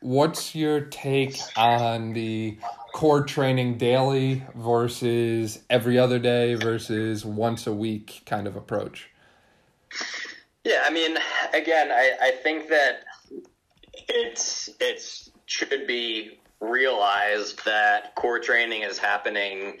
what's 0.00 0.54
your 0.54 0.80
take 0.80 1.38
on 1.56 2.12
the 2.12 2.58
core 2.92 3.22
training 3.22 3.78
daily 3.78 4.42
versus 4.54 5.60
every 5.70 5.98
other 5.98 6.18
day 6.18 6.54
versus 6.54 7.24
once 7.24 7.66
a 7.66 7.72
week 7.72 8.22
kind 8.26 8.46
of 8.46 8.56
approach? 8.56 9.10
Yeah, 10.64 10.82
I 10.84 10.90
mean, 10.90 11.16
again, 11.54 11.90
I, 11.90 12.12
I 12.20 12.30
think 12.42 12.68
that 12.68 13.04
it's 14.08 14.70
it's 14.80 15.30
should 15.46 15.86
be 15.86 16.38
realized 16.60 17.64
that 17.64 18.14
core 18.14 18.38
training 18.38 18.82
is 18.82 18.98
happening 18.98 19.78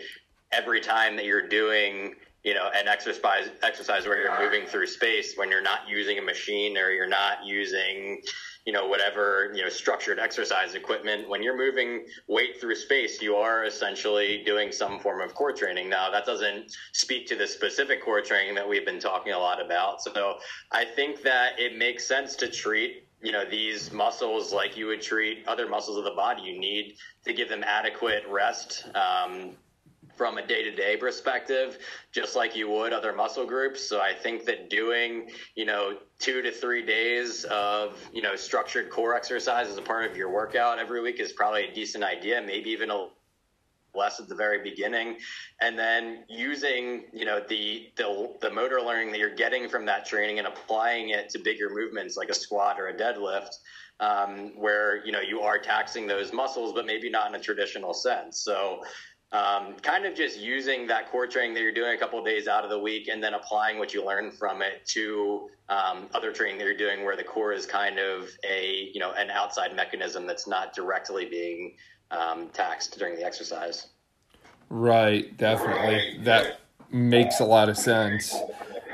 every 0.52 0.80
time 0.80 1.16
that 1.16 1.24
you're 1.24 1.46
doing 1.46 2.14
you 2.42 2.54
know 2.54 2.70
an 2.74 2.88
exercise 2.88 3.50
exercise 3.62 4.06
where 4.06 4.20
you're 4.20 4.42
moving 4.42 4.66
through 4.66 4.86
space 4.86 5.34
when 5.36 5.50
you're 5.50 5.62
not 5.62 5.80
using 5.88 6.18
a 6.18 6.22
machine 6.22 6.76
or 6.78 6.90
you're 6.90 7.06
not 7.06 7.44
using 7.44 8.20
you 8.66 8.72
know 8.72 8.86
whatever 8.86 9.52
you 9.54 9.62
know 9.62 9.68
structured 9.68 10.18
exercise 10.18 10.74
equipment. 10.74 11.28
When 11.28 11.42
you're 11.42 11.56
moving 11.56 12.06
weight 12.28 12.60
through 12.60 12.76
space 12.76 13.20
you 13.20 13.36
are 13.36 13.64
essentially 13.64 14.42
doing 14.44 14.72
some 14.72 14.98
form 15.00 15.20
of 15.20 15.34
core 15.34 15.52
training. 15.52 15.88
Now 15.88 16.10
that 16.10 16.26
doesn't 16.26 16.72
speak 16.92 17.26
to 17.28 17.36
the 17.36 17.46
specific 17.46 18.02
core 18.02 18.20
training 18.20 18.54
that 18.54 18.68
we've 18.68 18.86
been 18.86 19.00
talking 19.00 19.32
a 19.32 19.38
lot 19.38 19.64
about. 19.64 20.02
So 20.02 20.38
i 20.72 20.84
think 20.84 21.22
that 21.22 21.58
it 21.58 21.76
makes 21.78 22.06
sense 22.06 22.36
to 22.36 22.48
treat 22.48 23.06
you 23.22 23.32
know 23.32 23.44
these 23.44 23.92
muscles 23.92 24.52
like 24.52 24.76
you 24.76 24.86
would 24.86 25.02
treat 25.02 25.46
other 25.46 25.68
muscles 25.68 25.98
of 25.98 26.04
the 26.04 26.12
body. 26.12 26.42
You 26.42 26.58
need 26.58 26.96
to 27.24 27.32
give 27.32 27.48
them 27.48 27.62
adequate 27.64 28.24
rest 28.28 28.86
um, 28.94 29.56
from 30.20 30.36
a 30.36 30.46
day 30.46 30.62
to 30.62 30.70
day 30.70 30.98
perspective, 30.98 31.78
just 32.12 32.36
like 32.36 32.54
you 32.54 32.68
would 32.68 32.92
other 32.92 33.10
muscle 33.10 33.46
groups. 33.46 33.82
So 33.88 34.02
I 34.02 34.12
think 34.12 34.44
that 34.44 34.68
doing, 34.68 35.30
you 35.54 35.64
know, 35.64 35.96
two 36.18 36.42
to 36.42 36.52
three 36.52 36.84
days 36.84 37.44
of, 37.44 37.98
you 38.12 38.20
know, 38.20 38.36
structured 38.36 38.90
core 38.90 39.14
exercise 39.14 39.68
as 39.68 39.78
a 39.78 39.82
part 39.82 40.10
of 40.10 40.18
your 40.18 40.30
workout 40.30 40.78
every 40.78 41.00
week 41.00 41.20
is 41.20 41.32
probably 41.32 41.68
a 41.68 41.72
decent 41.72 42.04
idea, 42.04 42.42
maybe 42.46 42.68
even 42.68 42.90
a 42.90 43.08
less 43.94 44.20
at 44.20 44.28
the 44.28 44.34
very 44.34 44.62
beginning 44.62 45.16
and 45.60 45.76
then 45.76 46.22
using 46.28 47.06
you 47.12 47.24
know 47.24 47.40
the, 47.48 47.88
the 47.96 48.32
the 48.40 48.48
motor 48.48 48.80
learning 48.80 49.10
that 49.10 49.18
you're 49.18 49.34
getting 49.34 49.68
from 49.68 49.84
that 49.84 50.06
training 50.06 50.38
and 50.38 50.46
applying 50.46 51.08
it 51.08 51.28
to 51.28 51.40
bigger 51.40 51.68
movements 51.70 52.16
like 52.16 52.28
a 52.28 52.34
squat 52.34 52.78
or 52.78 52.86
a 52.86 52.94
deadlift 52.94 53.56
um, 53.98 54.52
where 54.56 55.04
you 55.04 55.10
know 55.10 55.20
you 55.20 55.40
are 55.40 55.58
taxing 55.58 56.06
those 56.06 56.32
muscles 56.32 56.72
but 56.72 56.86
maybe 56.86 57.10
not 57.10 57.28
in 57.28 57.34
a 57.34 57.42
traditional 57.42 57.92
sense 57.92 58.40
so 58.40 58.80
um, 59.32 59.74
kind 59.82 60.04
of 60.04 60.14
just 60.14 60.38
using 60.38 60.86
that 60.88 61.10
core 61.10 61.26
training 61.26 61.54
that 61.54 61.60
you're 61.60 61.72
doing 61.72 61.94
a 61.94 61.98
couple 61.98 62.22
days 62.24 62.48
out 62.48 62.64
of 62.64 62.70
the 62.70 62.78
week 62.78 63.08
and 63.08 63.22
then 63.22 63.34
applying 63.34 63.78
what 63.78 63.94
you 63.94 64.04
learn 64.04 64.32
from 64.32 64.60
it 64.60 64.84
to 64.86 65.48
um, 65.68 66.08
other 66.14 66.32
training 66.32 66.58
that 66.58 66.64
you're 66.64 66.76
doing 66.76 67.04
where 67.04 67.16
the 67.16 67.22
core 67.22 67.52
is 67.52 67.64
kind 67.64 67.98
of 67.98 68.28
a 68.48 68.90
you 68.92 68.98
know 68.98 69.12
an 69.12 69.30
outside 69.30 69.74
mechanism 69.76 70.26
that's 70.26 70.48
not 70.48 70.74
directly 70.74 71.26
being 71.26 71.74
um, 72.10 72.48
taxed 72.52 72.98
during 72.98 73.14
the 73.14 73.24
exercise. 73.24 73.88
Right. 74.68 75.36
Definitely. 75.36 76.18
That 76.24 76.60
makes 76.90 77.40
a 77.40 77.44
lot 77.44 77.68
of 77.68 77.76
sense. 77.76 78.34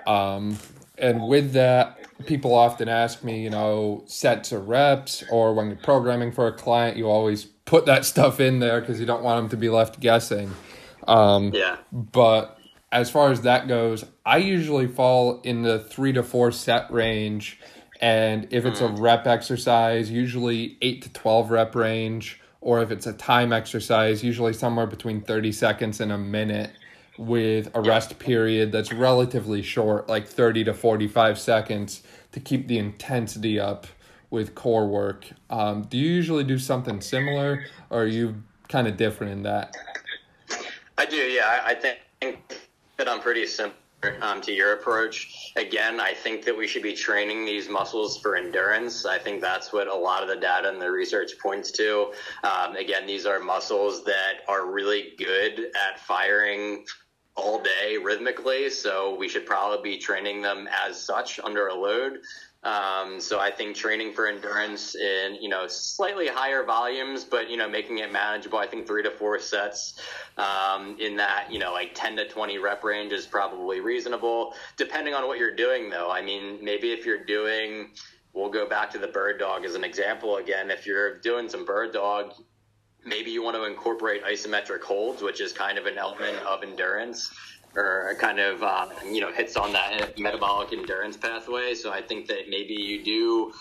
Um, 0.07 0.59
and 0.99 1.27
with 1.29 1.53
that 1.53 2.06
people 2.25 2.55
often 2.55 2.89
ask 2.89 3.23
me 3.23 3.43
you 3.43 3.51
know 3.51 4.03
sets 4.07 4.53
or 4.53 4.61
reps 4.61 5.23
or 5.31 5.53
when 5.55 5.67
you're 5.67 5.77
programming 5.77 6.33
for 6.33 6.47
a 6.47 6.53
client 6.53 6.97
you 6.97 7.07
always 7.07 7.47
put 7.67 7.85
that 7.87 8.05
stuff 8.07 8.41
in 8.41 8.61
there 8.61 8.81
because 8.81 8.99
you 8.99 9.05
don't 9.05 9.23
want 9.23 9.43
them 9.43 9.51
to 9.51 9.57
be 9.59 9.69
left 9.69 10.01
guessing. 10.01 10.51
Um, 11.07 11.51
yeah. 11.53 11.77
But 11.93 12.59
as 12.91 13.11
far 13.11 13.31
as 13.31 13.43
that 13.43 13.69
goes, 13.69 14.07
I 14.25 14.39
usually 14.39 14.87
fall 14.87 15.43
in 15.43 15.63
the 15.63 15.79
three 15.79 16.13
to 16.15 16.23
four 16.23 16.51
set 16.53 16.91
range. 16.91 17.61
And 18.01 18.49
if 18.51 18.65
it's 18.65 18.81
a 18.81 18.89
mm. 18.89 19.01
rep 19.01 19.27
exercise, 19.27 20.11
usually 20.11 20.79
eight 20.81 21.03
to 21.03 21.13
12 21.13 21.51
rep 21.51 21.75
range. 21.75 22.41
Or 22.61 22.83
if 22.83 22.91
it's 22.91 23.07
a 23.07 23.13
time 23.13 23.53
exercise, 23.53 24.25
usually 24.25 24.53
somewhere 24.53 24.87
between 24.87 25.21
30 25.21 25.53
seconds 25.53 26.01
and 26.01 26.11
a 26.11 26.19
minute 26.19 26.71
with 27.17 27.71
a 27.75 27.81
rest 27.81 28.19
period 28.19 28.73
that's 28.73 28.93
relatively 28.93 29.63
short, 29.63 30.09
like 30.09 30.27
30 30.27 30.65
to 30.65 30.75
45 30.75 31.39
seconds 31.39 32.03
to 32.37 32.41
keep 32.41 32.69
the 32.69 32.77
intensity 32.77 33.59
up 33.59 33.87
with 34.29 34.55
core 34.55 34.87
work. 34.87 35.25
Um, 35.49 35.85
do 35.85 35.97
you 35.97 36.11
usually 36.11 36.45
do 36.45 36.59
something 36.59 37.01
similar, 37.01 37.65
or 37.89 38.03
are 38.03 38.07
you 38.07 38.43
kind 38.69 38.87
of 38.87 38.99
different 38.99 39.33
in 39.33 39.43
that? 39.45 39.75
I 40.99 41.07
do, 41.07 41.17
yeah. 41.17 41.63
I 41.65 41.75
think 41.75 41.99
that 42.99 43.09
I'm 43.09 43.21
pretty 43.21 43.47
similar 43.47 43.73
um, 44.21 44.43
to 44.43 44.53
your 44.53 44.75
approach. 44.75 45.53
Again, 45.57 45.99
I 45.99 46.13
think 46.13 46.45
that 46.45 46.55
we 46.55 46.67
should 46.67 46.83
be 46.83 46.93
training 46.93 47.47
these 47.47 47.71
muscles 47.71 48.19
for 48.19 48.37
endurance. 48.37 49.07
I 49.07 49.19
think 49.19 49.41
that's 49.41 49.73
what 49.73 49.89
a 49.89 49.95
lot 49.95 50.23
of 50.23 50.29
the 50.29 50.37
data 50.37 50.69
and 50.69 50.79
the 50.79 50.91
research 50.91 51.39
points 51.43 51.71
to. 51.71 52.13
Um, 52.45 52.77
again, 52.77 53.07
these 53.07 53.25
are 53.25 53.41
muscles 53.41 54.05
that 54.05 54.43
are 54.47 54.71
really 54.71 55.15
good 55.17 55.71
at 55.75 56.01
firing 56.01 56.85
all 57.37 57.63
day 57.63 57.97
rhythmically, 58.03 58.71
so 58.71 59.15
we 59.15 59.29
should 59.29 59.47
probably 59.47 59.97
be 59.97 59.99
training 59.99 60.43
them 60.43 60.69
as 60.87 61.01
such 61.01 61.39
under 61.41 61.69
a 61.69 61.75
load. 61.75 62.21
Um, 62.67 63.21
so 63.21 63.39
I 63.39 63.53
think 63.53 63.77
training 63.77 64.13
for 64.13 64.27
endurance 64.27 64.97
in 64.97 65.37
you 65.41 65.49
know 65.49 65.69
slightly 65.69 66.27
higher 66.27 66.65
volumes, 66.65 67.23
but 67.23 67.49
you 67.49 67.57
know 67.57 67.69
making 67.69 67.99
it 67.99 68.11
manageable. 68.11 68.59
I 68.59 68.67
think 68.67 68.87
three 68.87 69.05
to 69.05 69.11
four 69.11 69.39
sets 69.39 70.01
um, 70.37 70.97
in 70.99 71.17
that 71.17 71.47
you 71.51 71.61
know 71.61 71.73
like 71.73 71.93
ten 71.95 72.17
to 72.17 72.27
twenty 72.27 72.59
rep 72.59 72.83
range 72.83 73.13
is 73.13 73.25
probably 73.25 73.81
reasonable, 73.81 74.55
depending 74.77 75.15
on 75.15 75.29
what 75.29 75.39
you're 75.39 75.55
doing. 75.55 75.91
Though 75.91 76.11
I 76.11 76.23
mean 76.23 76.59
maybe 76.61 76.91
if 76.91 77.07
you're 77.07 77.25
doing, 77.25 77.91
we'll 78.33 78.51
go 78.51 78.69
back 78.69 78.91
to 78.93 78.99
the 78.99 79.09
bird 79.09 79.39
dog 79.39 79.65
as 79.65 79.77
an 79.77 79.85
example 79.85 80.39
again. 80.39 80.71
If 80.71 80.87
you're 80.87 81.19
doing 81.19 81.49
some 81.49 81.65
bird 81.65 81.93
dog, 81.93 82.35
maybe 83.07 83.31
you 83.31 83.43
want 83.43 83.57
to 83.57 83.65
incorporate 83.65 84.25
isometric 84.25 84.83
holds, 84.83 85.23
which 85.23 85.41
is 85.41 85.53
kind 85.53 85.79
of 85.79 85.87
an 85.87 85.97
element 85.97 86.39
of 86.45 86.63
endurance 86.63 87.31
or 87.77 88.15
kind 88.19 88.39
of 88.39 88.63
uh, 88.63 88.89
you 89.05 89.21
know 89.21 89.31
hits 89.31 89.57
on 89.57 89.73
that 89.73 90.19
metabolic 90.19 90.73
endurance 90.73 91.17
pathway. 91.17 91.75
So 91.75 91.93
I 91.93 92.03
think 92.03 92.27
that 92.29 92.49
maybe 92.49 92.75
you 92.75 93.05
do 93.05 93.53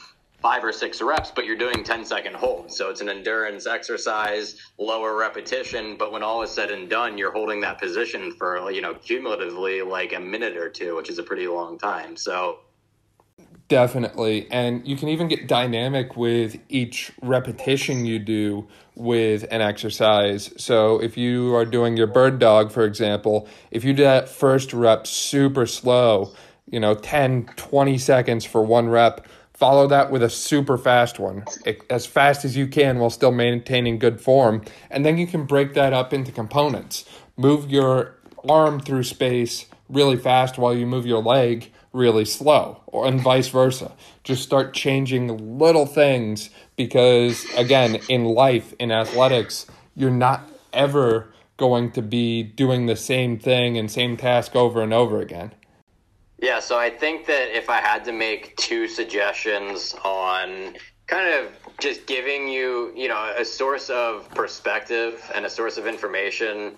five 0.42 0.64
or 0.64 0.72
six 0.72 1.02
reps, 1.02 1.32
but 1.32 1.46
you're 1.46 1.58
doing 1.58 1.84
10 1.84 2.06
second 2.06 2.36
holds. 2.36 2.78
So 2.78 2.90
it's 2.90 3.02
an 3.02 3.10
endurance 3.10 3.66
exercise, 3.66 4.56
lower 4.78 5.18
repetition, 5.18 5.98
but 5.98 6.12
when 6.12 6.22
all 6.22 6.44
is 6.44 6.52
said 6.52 6.70
and 6.70 6.90
done, 6.90 7.18
you're 7.18 7.32
holding 7.32 7.62
that 7.62 7.80
position 7.80 8.32
for, 8.38 8.70
you 8.70 8.82
know, 8.82 8.94
cumulatively 8.94 9.82
like 9.82 10.14
a 10.14 10.20
minute 10.20 10.56
or 10.56 10.70
two, 10.70 10.96
which 10.96 11.10
is 11.10 11.18
a 11.18 11.24
pretty 11.24 11.48
long 11.48 11.80
time. 11.80 12.16
So 12.16 12.60
Definitely. 13.68 14.48
And 14.52 14.88
you 14.88 14.96
can 14.96 15.10
even 15.10 15.28
get 15.28 15.48
dynamic 15.48 16.16
with 16.16 16.60
each 16.70 17.12
repetition 17.22 18.06
you 18.06 18.20
do 18.20 18.68
with 18.94 19.46
an 19.50 19.62
exercise. 19.62 20.54
So 20.58 21.02
if 21.02 21.18
you 21.18 21.56
are 21.56 21.66
doing 21.66 21.98
your 21.98 22.06
bird 22.08 22.38
dog, 22.38 22.72
for 22.72 22.84
example, 22.84 23.48
if 23.72 23.84
you 23.84 23.94
do 23.94 24.04
that 24.04 24.30
first 24.30 24.72
rep 24.72 25.08
super 25.08 25.66
slow, 25.66 26.32
you 26.70 26.80
know, 26.80 26.94
10, 26.94 27.46
20 27.56 27.98
seconds 27.98 28.46
for 28.46 28.64
one 28.64 28.88
rep, 28.88 29.26
follow 29.54 29.88
that 29.88 30.12
with 30.12 30.22
a 30.22 30.30
super 30.30 30.78
fast 30.78 31.18
one, 31.18 31.44
as 31.90 32.06
fast 32.06 32.46
as 32.46 32.56
you 32.56 32.68
can 32.68 33.00
while 33.00 33.10
still 33.10 33.32
maintaining 33.32 33.98
good 33.98 34.22
form. 34.22 34.64
And 34.92 35.04
then 35.04 35.18
you 35.18 35.26
can 35.26 35.46
break 35.46 35.74
that 35.74 35.92
up 35.92 36.14
into 36.14 36.32
components. 36.32 37.06
Move 37.36 37.72
your 37.72 38.16
arm 38.48 38.80
through 38.80 39.04
space 39.04 39.66
really 39.90 40.18
fast 40.18 40.60
while 40.60 40.76
you 40.76 40.86
move 40.86 41.08
your 41.08 41.24
leg 41.24 41.72
really 41.96 42.26
slow, 42.26 42.82
or 42.88 43.08
and 43.08 43.22
vice 43.22 43.48
versa. 43.48 43.92
Just 44.24 44.44
start 44.44 44.74
changing 44.74 45.58
little 45.58 45.86
things 45.86 46.50
because, 46.76 47.46
again, 47.56 48.00
in 48.10 48.26
life, 48.26 48.74
in 48.80 48.92
athletics, 48.92 49.66
you're 49.96 50.12
not 50.12 50.50
ever 50.74 51.32
going 51.58 51.92
to 51.92 52.02
be 52.02 52.44
doing 52.44 52.86
the 52.86 52.96
same 52.96 53.40
thing 53.40 53.78
and 53.78 53.90
same 53.90 54.18
task 54.18 54.56
over 54.56 54.82
and 54.82 54.94
over 54.94 55.22
again. 55.22 55.54
Yeah, 56.40 56.60
so 56.60 56.78
I 56.78 56.90
think 56.90 57.26
that 57.28 57.56
if 57.56 57.70
I 57.70 57.80
had 57.80 58.04
to 58.06 58.12
make 58.12 58.58
two 58.58 58.90
suggestions 58.90 59.96
on 60.04 60.76
kind 61.08 61.34
of 61.34 61.52
just 61.80 62.08
giving 62.08 62.50
you, 62.50 62.92
you 62.96 63.08
know, 63.08 63.34
a 63.38 63.46
source 63.46 63.90
of 63.90 64.30
perspective 64.32 65.32
and 65.34 65.46
a 65.46 65.50
source 65.50 65.78
of 65.78 65.88
information 65.88 66.76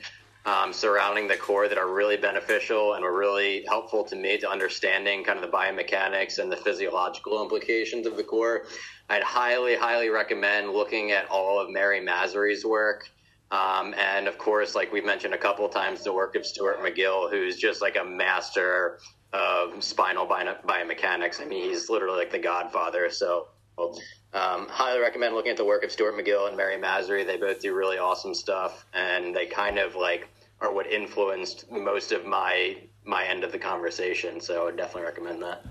um, 0.47 0.71
surrounding 0.71 1.27
the 1.27 1.35
core 1.35 1.67
that 1.67 1.77
are 1.77 1.91
really 1.91 2.15
beneficial 2.15 2.93
and 2.93 3.03
were 3.03 3.15
really 3.15 3.65
helpful 3.67 4.05
to 4.05 4.15
me 4.15 4.37
to 4.37 4.49
understanding 4.49 5.21
kind 5.21 5.37
of 5.37 5.43
the 5.43 5.55
biomechanics 5.55 6.39
and 6.39 6.49
the 6.49 6.55
physiological 6.55 7.43
implications 7.43 8.07
of 8.07 8.15
the 8.15 8.23
core. 8.23 8.63
I'd 9.09 9.23
highly, 9.23 9.75
highly 9.75 10.07
recommend 10.07 10.71
looking 10.71 11.11
at 11.11 11.29
all 11.29 11.59
of 11.59 11.69
Mary 11.69 11.99
Massery's 11.99 12.63
work. 12.63 13.09
Um, 13.51 13.93
and 13.97 14.27
of 14.27 14.37
course, 14.37 14.73
like 14.73 14.91
we've 14.91 15.05
mentioned 15.05 15.33
a 15.33 15.37
couple 15.37 15.67
times, 15.67 16.05
the 16.05 16.13
work 16.13 16.35
of 16.35 16.45
Stuart 16.45 16.79
McGill, 16.79 17.29
who's 17.29 17.57
just 17.57 17.81
like 17.81 17.97
a 17.97 18.03
master 18.05 18.99
of 19.33 19.83
spinal 19.83 20.25
biomechanics. 20.25 21.41
I 21.41 21.45
mean, 21.45 21.69
he's 21.69 21.89
literally 21.89 22.19
like 22.19 22.31
the 22.31 22.39
godfather. 22.39 23.09
So, 23.09 23.47
um, 23.77 24.67
highly 24.69 25.01
recommend 25.01 25.35
looking 25.35 25.51
at 25.51 25.57
the 25.57 25.65
work 25.65 25.83
of 25.83 25.91
Stuart 25.91 26.13
McGill 26.13 26.47
and 26.47 26.55
Mary 26.55 26.77
Massery. 26.77 27.25
They 27.25 27.37
both 27.37 27.61
do 27.61 27.75
really 27.75 27.97
awesome 27.97 28.33
stuff, 28.33 28.85
and 28.93 29.35
they 29.35 29.45
kind 29.45 29.77
of 29.77 29.95
like 29.95 30.27
are 30.61 30.73
what 30.73 30.87
influenced 30.87 31.69
most 31.71 32.11
of 32.11 32.25
my 32.25 32.77
my 33.05 33.23
end 33.23 33.43
of 33.43 33.51
the 33.51 33.59
conversation. 33.59 34.41
So 34.41 34.61
I 34.61 34.65
would 34.65 34.77
definitely 34.77 35.03
recommend 35.03 35.41
that. 35.41 35.65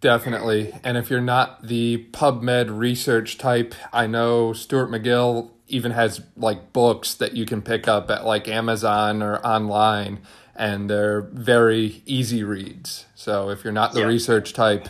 Definitely. 0.00 0.74
And 0.84 0.96
if 0.96 1.10
you're 1.10 1.20
not 1.20 1.66
the 1.66 2.06
PubMed 2.12 2.76
research 2.78 3.38
type, 3.38 3.74
I 3.92 4.06
know 4.06 4.52
Stuart 4.52 4.88
McGill 4.88 5.50
even 5.68 5.92
has 5.92 6.20
like 6.36 6.72
books 6.72 7.14
that 7.14 7.34
you 7.34 7.44
can 7.44 7.62
pick 7.62 7.88
up 7.88 8.10
at 8.10 8.24
like 8.24 8.46
Amazon 8.46 9.22
or 9.22 9.38
online, 9.38 10.20
and 10.54 10.88
they're 10.88 11.22
very 11.22 12.02
easy 12.06 12.44
reads. 12.44 13.06
So 13.14 13.50
if 13.50 13.64
you're 13.64 13.72
not 13.72 13.92
the 13.92 14.06
research 14.06 14.52
type, 14.52 14.88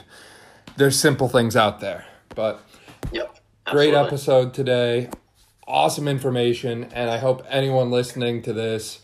there's 0.77 0.99
simple 0.99 1.29
things 1.29 1.57
out 1.57 1.81
there. 1.81 2.05
But 2.35 2.61
yep, 3.13 3.39
great 3.65 3.95
episode 3.95 4.53
today. 4.53 5.09
Awesome 5.67 6.07
information, 6.07 6.85
and 6.93 7.11
I 7.11 7.19
hope 7.19 7.45
anyone 7.49 7.91
listening 7.91 8.43
to 8.43 8.53
this 8.53 9.01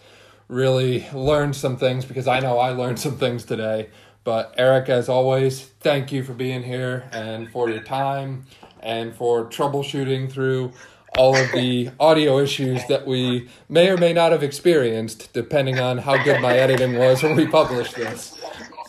really 0.52 1.08
learned 1.12 1.56
some 1.56 1.76
things 1.76 2.04
because 2.04 2.28
I 2.28 2.40
know 2.40 2.58
I 2.58 2.70
learned 2.70 3.00
some 3.00 3.16
things 3.16 3.44
today. 3.44 3.88
But 4.22 4.54
Erik, 4.56 4.88
as 4.88 5.08
always, 5.08 5.62
thank 5.62 6.12
you 6.12 6.22
for 6.22 6.34
being 6.34 6.62
here 6.62 7.08
and 7.10 7.50
for 7.50 7.68
your 7.68 7.82
time 7.82 8.44
and 8.80 9.14
for 9.14 9.46
troubleshooting 9.46 10.30
through 10.30 10.72
all 11.16 11.36
of 11.36 11.50
the 11.52 11.90
audio 11.98 12.38
issues 12.38 12.86
that 12.86 13.06
we 13.06 13.48
may 13.68 13.90
or 13.90 13.96
may 13.96 14.12
not 14.12 14.32
have 14.32 14.42
experienced, 14.42 15.32
depending 15.32 15.78
on 15.78 15.98
how 15.98 16.22
good 16.22 16.40
my 16.40 16.56
editing 16.56 16.96
was 16.96 17.22
when 17.22 17.34
we 17.34 17.46
published 17.46 17.96
this. 17.96 18.38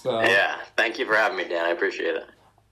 So 0.02 0.22
yeah, 0.22 0.58
thank 0.78 1.00
you 1.00 1.06
for 1.06 1.16
having 1.16 1.38
me, 1.38 1.46
Dan. 1.46 1.66
I 1.66 1.70
appreciate 1.70 2.16
it. 2.16 2.26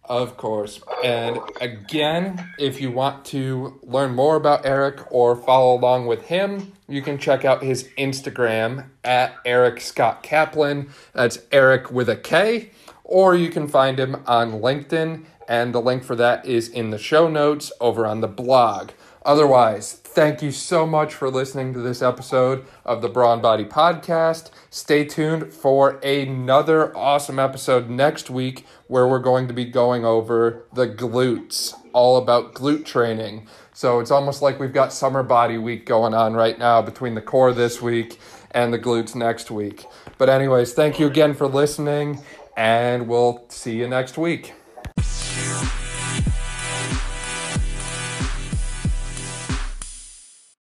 Of 0.04 0.36
course. 0.36 0.82
And 1.04 1.40
again, 1.62 2.54
if 2.60 2.82
you 2.82 2.92
want 2.92 3.24
to 3.26 3.80
learn 3.84 4.14
more 4.14 4.36
about 4.36 4.66
Erik 4.66 5.12
or 5.12 5.36
follow 5.36 5.78
along 5.78 6.08
with 6.08 6.24
him, 6.24 6.74
you 6.92 7.02
can 7.02 7.18
check 7.18 7.46
out 7.46 7.64
his 7.64 7.90
Instagram 7.98 8.90
at 9.04 9.36
Erik 9.46 9.80
Scott 9.80 10.24
Kaplan. 10.24 10.90
That's 11.14 11.40
Erik 11.52 11.92
with 11.92 12.10
a 12.10 12.18
K. 12.18 12.72
Or 13.04 13.36
you 13.36 13.50
can 13.50 13.68
find 13.68 14.00
him 14.00 14.24
on 14.26 14.62
LinkedIn, 14.62 15.26
and 15.48 15.74
the 15.74 15.82
link 15.82 16.04
for 16.04 16.16
that 16.16 16.46
is 16.46 16.70
in 16.70 16.92
the 16.92 16.98
show 16.98 17.30
notes 17.30 17.72
over 17.82 18.06
on 18.06 18.22
the 18.22 18.28
blog. 18.28 18.92
Otherwise, 19.24 19.94
thank 19.94 20.42
you 20.42 20.52
so 20.52 20.88
much 20.88 21.14
for 21.14 21.30
listening 21.30 21.74
to 21.74 21.80
this 21.80 22.02
episode 22.02 22.66
of 22.84 23.02
the 23.02 23.10
Brawn 23.10 23.42
Body 23.42 23.66
Podcast. 23.66 24.50
Stay 24.70 25.06
tuned 25.06 25.54
for 25.54 26.00
another 26.04 26.96
awesome 26.98 27.38
episode 27.38 27.90
next 27.90 28.30
week 28.30 28.66
where 28.88 29.08
we're 29.08 29.20
going 29.20 29.48
to 29.48 29.54
be 29.54 29.66
going 29.66 30.04
over 30.04 30.66
the 30.74 30.88
glutes, 30.88 31.76
all 31.94 32.18
about 32.18 32.56
glute 32.56 32.84
training. 32.84 33.48
So 33.82 34.00
it's 34.00 34.12
almost 34.12 34.44
like 34.44 34.60
we've 34.60 34.72
got 34.72 34.94
summer 34.94 35.24
body 35.24 35.58
week 35.58 35.88
going 35.88 36.14
on 36.14 36.36
right 36.36 36.56
now 36.60 36.84
between 36.84 37.16
the 37.16 37.22
core 37.22 37.52
this 37.52 37.82
week 37.82 38.20
and 38.52 38.72
the 38.72 38.78
glutes 38.78 39.16
next 39.16 39.50
week. 39.50 39.88
But, 40.20 40.30
anyways, 40.30 40.74
thank 40.74 41.00
you 41.00 41.08
again 41.08 41.34
for 41.34 41.48
listening, 41.48 42.22
and 42.56 43.08
we'll 43.08 43.44
see 43.50 43.76
you 43.76 43.88
next 43.88 44.20
week. 44.20 44.54